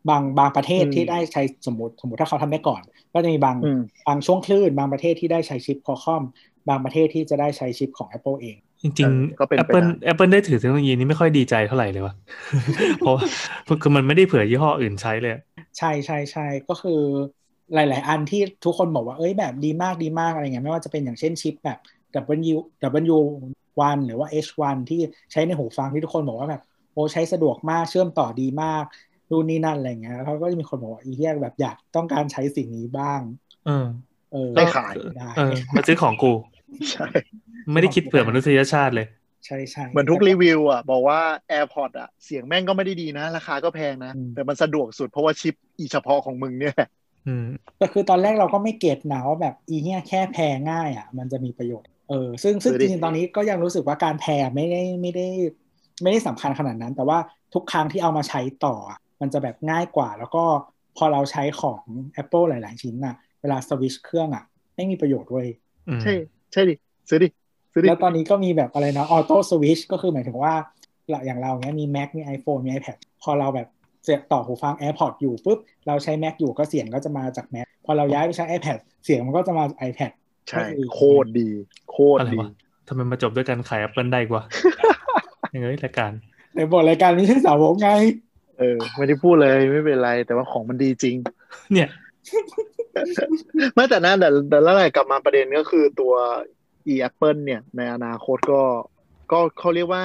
[0.10, 2.82] บางบางประเทศอืมที่ได้ใช้สมมติสมมติถ้าเขาทำได้ก่อน
[3.14, 6.24] ก็จะมีบางอืมบางช่วงคลื่น บางประเทศที่ได้ใช้ชิปคอคอม
[6.70, 12.14] บางประเทศที่จะได้ใช้ชิปของ Apple เอง จริงเออก็เป็นๆไป Apple ได้ Apple ได้ถือเทคโนโลยีนี้ไม่ค่อยดีใจเท่าไหร่เลยวะ
[12.98, 13.24] เพราะว่า
[13.82, 15.34] คือมันไม่ได้เผื่อยี่ห้ออื่นใช้เลย
[15.78, 17.02] ใช่ใช่ใช่ก็คือ
[17.74, 21.78] หลาย ๆ อันที่ทุกคนบอกว่าเอ้ยแบบดีมากดีมากอะไรเงี้ยไม่ว่าจะเป็นอย่างเช่นชิปแบบ
[23.14, 23.20] W
[23.80, 26.62] W1 หรือว่า H1 ที่ใช้ในหูฟังที่ทุกคนบอกว่าแบบ
[26.94, 28.84] โอ้ใช้สะดวกมากเชื่อมต่อดีมาก
[29.32, 33.20] ดูนนี่นั่นอะไรเงี้ยเขาก็จะมีคนบอกว่าอีเหี้ยแบบอยากต้องการใช้สิ่งนี้บ้าง
[33.66, 33.88] เออ
[34.34, 36.32] เออไม่ขายได้เออมาซื้อของกู
[36.92, 37.06] ใช่
[37.72, 39.08] ไม่ได้คิดเผื่อมนุษยชาติเลย
[39.46, 41.20] ใช่ใช่เหมือนทุกรีวิวอะ บอกว่า
[41.52, 46.90] AirPods อะ เสียงแม่งก็ไม่ได้ดีนะ ราคาก็แพงนะ แต่มันสะดวกสุดเพราะว่าชิปอีเฉพาะของมึงเนี่ยแหละ
[47.28, 47.46] อืม
[47.78, 55.28] แต่คือตอนแรกเราก็ไม่เก็ตนะว่าแบบอีเหี้ยแค่แพรง่ายอะ มันจะมีประโยชน์ เออซึ่งซึ่งจริงๆตอนนี้ก็ยังรู้สึกว่าการแพรไม่ได้ไม่ได้
[56.02, 57.18] ไม่ได้สำคัญขนาดนั้น แต่ว่า
[57.54, 60.44] ทุกครั้งที่เอามาใช้ต่ออะมันจะแบบง่ายกว่า แล้วก็
[60.98, 61.82] พอเราใช้ของ
[62.22, 64.44] Apple หลาย ๆ ชิ้นอะ เวลาสวิตช์เครื่องอะ
[64.76, 65.46] ไม่มีประโยชน์ด้วย
[65.88, 66.14] อืมใช่
[66.54, 66.76] ใช่ดิ
[67.10, 67.28] ซื้อดิ
[67.74, 70.54] ซื้อดิแล้วตอนนี้ก็มีแบบอะไรนะออโต้สวิชก็คือหมายถึงว่า
[71.26, 73.68] อย่างเราเนี้ยมี Mac มี iPhone มี iPad พอเราแบบ
[74.04, 80.12] เสียบต่อหูฟัง AirPods อยู่ปุ๊บเราใช้ Mac อยู่ก็เสียงก็จะมาจาก Mac พอเราย้ายไปใช้ iPad เสียงมันก็จะมาจาก iPad
[80.50, 81.50] ใช่ก็คือโคตรดี
[81.92, 82.50] โคตรอะไรดีวะ
[82.88, 84.44] ทำไมมาจบด้วยกันขาย Apple ได้กว่า
[85.54, 86.12] ยังไงรายการ
[86.56, 87.90] ในบทรายการไม่ใช่สาวกไง
[88.60, 91.16] เออ ไม่ได้พูดเลยไม่เป็นไร แต่ว่าของมันดีจริง
[91.74, 91.90] เนี่ย
[93.74, 96.14] ไม่แต่นั่นแต่แต่แล้วแหละกลับมาประเด็นก็คือตัว
[96.94, 98.62] ไอ้ Apple เนี่ย ในอนาคตก็
[99.32, 100.04] ก็เขาเรียกว่า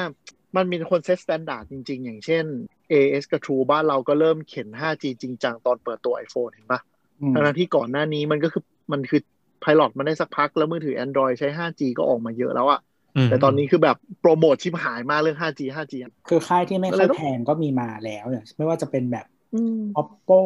[0.56, 2.44] มันมีคน set standard จริง ๆ อย่างเช่น
[2.92, 6.80] AS กับ True บ้านเราก็เริ่มเข็น 5G จริงจังตอนเปิดตัว iPhone เห็นปะ
[7.20, 9.20] อืมทั้งๆที่ก่อนหน้านี้มันก็คือมันคือ
[9.62, 12.80] Pilot มันได้สักพัก แล้วมือถือ Android ใช้ 5G ก็ออกมาเยอะแล้วอะ
[13.26, 20.40] มแต่ตอนนี้คือแบบโปรโมทชิบหายมากเรื่อง 5G 5G อะคือค่ายที่ไม่อะไรค่อยต้องแพงก็มีมาแล้วอย่างไม่ว่าจะเป็นแบบอืม oppo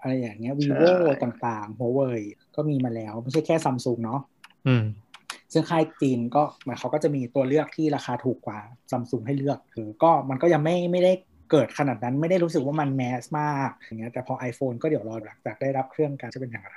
[0.00, 2.20] อะไรอย่างเงี้ย vivo ใช่ต่างๆ huawei
[2.56, 4.20] ก็มีมาแล้ว ไม่ใช่แค่ Samsung เนาะ
[4.66, 4.84] อืม
[5.52, 8.58] ซึ่งค่ายจีนก็เหมือนเขาก็จะมีตัวเลือกที่ราคาถูกกว่า
[8.90, 11.12] ซัมซุงให้เลือกคือก็มันก็ยังไม่ไม่ได้
[11.50, 16.76] เกิดขนาดนั้นไม่ได้รู้สึกว่ามันแมสมากอย่างเงี้ยแต่พอ iPhone ก็เดี๋ยวรอหลังจากได้รับเครื่องกันจะเป็นอย่างไร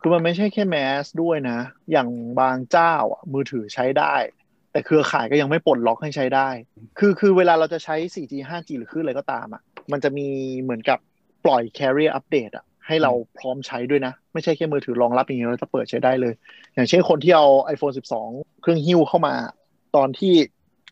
[0.00, 1.58] คือมันไม่ใช่แค่แมสด้วยนะ
[1.92, 2.08] อย่าง
[2.40, 4.14] บางเจ้าอะมือถือใช้ได้
[4.72, 6.48] แต่เครือข่ายก็ยังไม่ปลดล็อกให้ใช้ได้
[6.98, 9.62] คือคือเวลาเราจะใช้ 4G 5G หรือคลื่นอะไรก็ตามอะ
[9.92, 10.28] มันจะมี
[10.62, 10.98] เหมือนกับ
[11.44, 16.34] ปล่อย carrier update อะให้เราพร้อมใช้ด้วยนะ ไม่ใช่แค่มือถือรองรับอย่างเงี้ยเราจะเปิดใช้ได้เลย
[16.74, 17.94] อย่างเช่นคนที่เอา iPhone
[18.24, 19.34] 12 เครื่องหิ้วเข้ามา
[19.96, 20.34] ตอนที่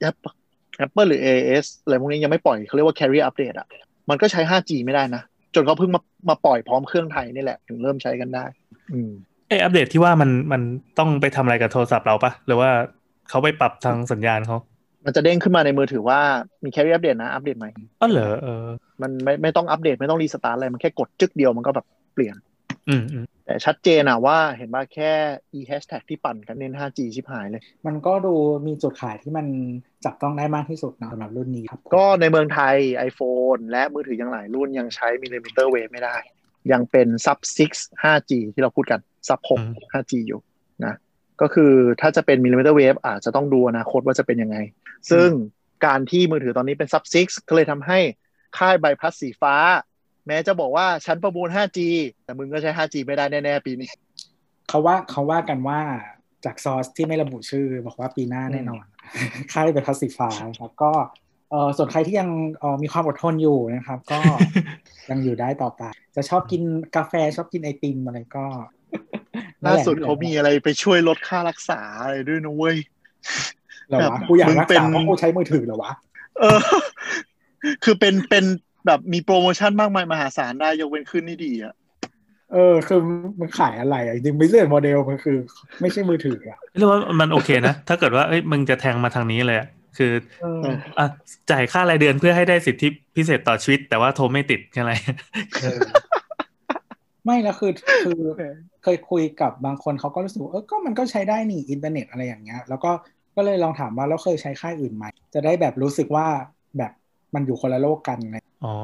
[0.08, 0.34] Apple
[0.84, 3.68] Apple หรือ AS อะไรพวกนี้ยังไม่ปล่อยเขาเรียกว่า carrier update อะ
[4.10, 5.22] มันก็ใช้ 5G ไม่ได้นะ
[5.54, 8.65] จนเขาเพิ่งมามาปล่อยพร้อมเครื่องไทยนี่แหละ ถึงเริ่มใช้กันได้อืม
[9.48, 10.62] เอออัปเดตที่ว่ามันมัน
[10.98, 12.70] ต้องไปทำอะไรกับโทรศัพท์เราปะหรือว่า
[13.28, 14.56] เขาไปปรับทางสัญญาณเขา
[15.04, 16.20] มันจะเด้งขึ้นมาในมือถือว่า
[16.64, 18.66] มี carrier update นะ อัปเดตใหม่อ๋อเหรอเออ
[19.02, 22.36] มันไม่ไม่ต้องอัปเดตไม่ต้องรีสตาร์ทอะไร มันแค่กดจึกเดียวมันก็แบบเปลี่ยน
[22.88, 25.12] อืมอืมแต่ชัดเจนอะว่าเห็นว่าแค่
[25.58, 28.34] ไอ้ hashtag ที่ปั่นกันเน้น 5G ชิบหายเลย มันก็ดู
[28.66, 29.46] มีจุดขายที่มัน
[30.04, 32.76] จับต้องได้มากที่สุดนะสำหรับรุ่นนี้ครับ ก็ในเมืองไทย
[33.08, 36.16] iPhone และมือถือยังหลายรุ่นยังใช้ millimeter wave ไม่ได้
[36.72, 37.38] ยังเป็น sub
[37.72, 40.40] 6 5G ที่เราพูดกัน sub 6 5G อยู่
[40.84, 40.94] นะ
[41.40, 44.56] ก็คือถ้าจะเป็น millimeter wave อาจจะต้องดูอนาคตว่าจะเป็นยังไง
[45.10, 45.28] ซึ่ง
[45.86, 47.98] การที่มือถือตอนนี้เป็น sub 6ก็เลยทำให้
[48.58, 49.54] ค่ายใบพัดสีฟ้า
[50.26, 51.78] แม้จะบอกว่าฉันประมูล 5G
[52.24, 53.90] แต่มึงก็ใช้ 5G ไม่ได้แน่ ๆ ปีนี้
[54.68, 55.80] เขาว่าเขาว่ากันว่า
[56.44, 58.84] จากซอสที่ไม่ระบุชื่อ บอกว่าปีหน้าแน่นอน
[59.52, 60.92] ค่ายใบพัดสีฟ้านะครับก็
[61.50, 64.18] เออส่วนใครที่ยังเออมีความอดทนอยู่นะครับ ก็
[65.10, 65.82] ยังอยู่ได้ต่อไป
[66.16, 66.62] จะชอบกิน
[66.96, 68.46] กาแฟชอบกินไอติมอะไรก็
[69.66, 72.76] ล่าสุดเขามีอะไรไปช่วยลดค่ารักษาอะไรด้วยนะเว้ย
[73.88, 75.92] เหรอแบบวะกูอยากมึงรักเป็นษาเพราะกูใช้มือถือเหรอวะ
[76.40, 76.58] เออ
[77.84, 78.44] คือเป็นเป็น
[78.86, 81.74] แบบมีโปรโมชั่นมากมายมหาศาลได้ยกเว้นขึ้นนี่ดีอะ
[82.52, 83.00] เออคือ
[83.40, 85.36] มันขายอะไรอะจริงบิสเนสโมเดลมันคือ
[85.80, 89.68] ไม่ใช่มือถืออะเรียกว่ามันโอเคนะ ถ้าเกิดว่าเอ้ยมึงจะแทงมาทางนี้เลยอะ
[89.98, 90.12] คือ
[90.42, 91.06] เอออะ
[91.50, 94.92] จ่ายค่ารายเดือนเพื่อให้ได้สิทธิพิเศษต่อชีวิต แต่ว่าโทรไม่ติดแค่ไร
[95.62, 95.78] เออ
[97.24, 97.72] ไม่แล้วคือ
[98.04, 98.20] คือ
[98.82, 102.90] เคยคุยกับบางคนเขาก็รู้สึกว่าเออก็มันก็ใช้ได้นี่อินเทอร์เน็ตอะไรอย่างเงี้ย แล้วก็
[103.36, 105.04] ก็เลยลองถามว่าแล้วเคยใช้ค่ายอื่นไหม
[105.34, 106.26] จะได้แบบรู้สึกว่า
[106.78, 106.92] แบบ
[107.34, 108.74] มันอยู่คนละโลกกันไงอ๋อ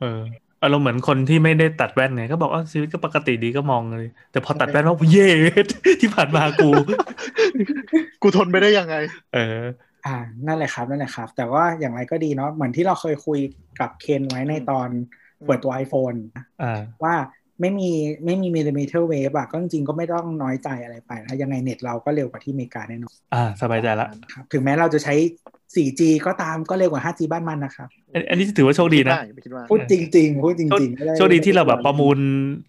[0.00, 0.20] เออ
[0.62, 5.28] อารมณ์เหมือนคนที่ไม่ได้ตัดแว่นไงก็บอกว่าชีวิตก็ปกติดีก็มองเลย แต่พอตัดแว่นว่าเย้
[6.00, 6.70] ที่ผ่านมากู
[8.22, 8.96] กูทนไปได้ยังไง
[9.34, 9.60] เออ
[10.06, 10.16] อ่า
[10.46, 13.40] นั่นแหละครับนั่นแหละครับ แต่ว่าอย่างไรก็ดีเนาะเหมือนที่เราเคยคุย
[13.80, 14.88] กับเคนไว้ในตอน
[15.46, 16.18] เปิดตัว iPhone
[16.62, 17.14] อ่าว่า
[17.60, 17.90] ไม่มี
[18.24, 25.14] ไม่มีมิลลิเมตรเวฟอะก็จริงๆก็ไม่ต้องน้อยใจอะไรไปนะยังไงเน็ตเราก็เร็วกว่าที่อเมริกาแน่นอนอ่าสบายใจละครับถึงแม้เราจะใช้
[25.74, 32.18] 4G ก็ตามก็เร็วกว่า 5G บ้านมันนะครับ อันอันนี้ถือว่าโชคดีนะไม่คิดว่าพูดจริงๆ พูดจริงๆไม่ไโชคดีที่เราแบบประมูล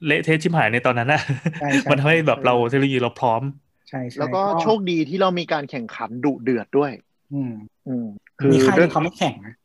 [0.05, 1.21] เละเทะชิบหายในตอนนั้นนะ
[1.59, 3.41] ใช่ใช่มันทำให้แบบเราเทคโนโลยีเราพร้อม
[3.89, 6.91] ใช่ใช่แล้วก็โชคดีที่เรามีการแข่งขันดุเดือดด้วย
[7.33, 7.53] อืม
[7.87, 8.05] อืม
[8.39, 9.55] คือมีค่ายเรื่อที่งเขาไม่แข่งนะ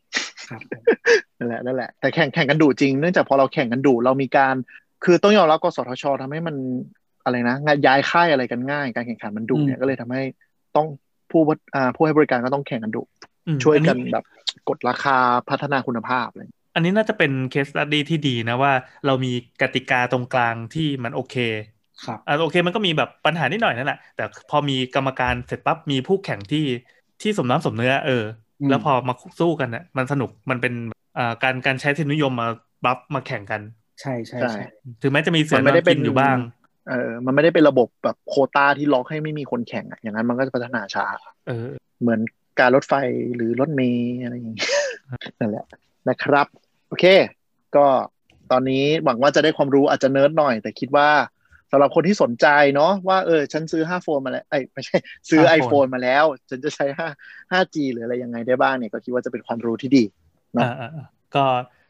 [0.49, 0.83] ครับผม
[1.39, 4.55] นั่นแหละนั่นแหละแต่แข่งแข่งกันดุจริงเนื่องจากพอเราแข่งกันดุเรามีการ
[5.05, 6.57] คือต้องยอมรับกสทชทำให้มัน
[7.25, 10.23] อะไรนะงานย้ายค่ายอะไรกันง่าย การแข่งขันมันดุเนี่ยก็เลยทำให้
[10.77, 10.87] ต้อง
[11.31, 13.03] ผู้บริอ่าผู้ให้บริการก็ต้องแข่งกันดุ
[13.47, 14.25] อืมช่วยอักันแบบ
[14.69, 15.17] กดราคา
[15.51, 16.43] พัฒนาคุณภาพอะไร
[16.75, 18.73] อันนี้น่าจะเป็นเคสตัดดี้ที่ดีนะว่า
[19.07, 19.33] เรามี
[19.63, 21.37] กติกาตรงกลางที่มันโอเค
[22.05, 26.65] ครับอ่าโอเคมันก็มีแบบปัญหานิดหน่อยนั่นแหละแต่พอมีกรรมการเสร็จปั๊บมีผู้แข่งที่
[27.23, 28.25] ที่สมน้ำสมเนื้อเออ
[28.61, 30.75] อืมแล้วพอมาสู้กันเนี่ยมันสนุกมันเป็น
[31.19, 32.47] อ่าการการใช้เทคโนโลยีมา
[32.85, 33.61] บัฟมาแข่งกัน
[34.01, 34.65] ใช่ใช่ใช่ใช่
[35.03, 36.39] ถึงแม้จะมีเสือมันไม่ได้นำเป็กินนอยู่บ้าง
[36.89, 41.07] เออมันไม่ได้เป็นระบบแบบโควตาที่ล็อกให้ไม่มีคนแข่งอะอย่างนั้นมันก็จะพัฒนาช้า
[41.49, 41.69] เออ
[42.01, 42.21] เหมือน
[42.61, 42.95] การรถไฟ
[43.37, 44.71] หรือรถเมล์อะไรอย่างเงี้ย
[45.41, 45.67] นั่นแหละ
[46.09, 46.47] นะครับ
[46.89, 47.05] โอเค
[47.77, 47.87] ก็
[48.51, 51.09] ตอนนี้หวังว่าจะได้ความรู้อาจจะเนิร์ดหน่อย แต่คิดว่า
[51.71, 54.97] สำหรับคนที่สนใจเนาะว่าเออฉันซื้อ5โฟนมาแล้วไอ้ยไม่ใช่
[55.31, 57.09] ซื้อ5 iPhone มาแล้ว ฉันจะใช้ 5
[57.53, 60.05] 5G หรืออะไรยังไงได้บ้างเนี่ยก็คิดว่าจะเป็นความรู้ที่ดี
[60.55, 61.45] เนอะอ่าอ่าอ่าก็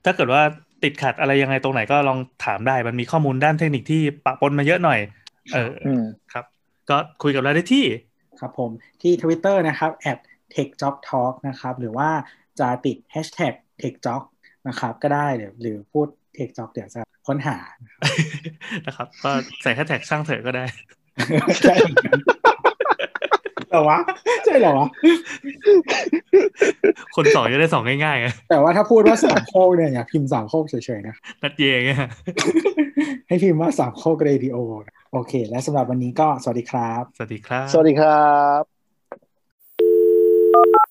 [0.05, 0.43] ถ้าเกิดว่า
[0.83, 5.01] ติดขัดอะไรยังไงตรงไหนก็ลองถามได้ มันมีข้อมูลด้านเทคนิคที่ปะปนมาเยอะหน่อย
[5.55, 6.45] เอออืมครับ
[6.91, 7.85] ก็คุยกับเราได้ที่
[8.41, 8.71] ครับผม
[9.03, 9.91] ที่ Twitter นะครับ
[10.55, 12.11] @techjobtalk นะครับ หรือว่า
[12.61, 14.23] จะติด hashtag techjob
[14.69, 16.09] นะครับ ก็ได้หรือหรือพูด
[16.39, 17.57] techjob เดี๋ยวจะ ค้นหา
[18.87, 19.31] นะครับ ก็
[19.63, 20.65] ใส่แฮชแท็กช่างเถอะก็ได้
[21.63, 22.19] ใช่เหมือนกัน
[23.71, 23.99] เหรอวะ
[24.45, 24.89] ใช่เหรอวะ
[27.17, 31.99] คนสองจะได้สองง่ายๆไงแต่ว่าถ้าพูดว่าสามโคกเนี่ยอย่าพิมพ์สามโคกเฉยๆนะนัดเยงเงี้ย
[33.29, 34.57] ให้พิมพ์ว่าสามโคกเรดิโอ
[35.13, 38.27] โอเค และสำหรับวันนี้ก็สวัสดีครับ สวัสดีครับ สวัสดีครั
[40.83, 40.86] บ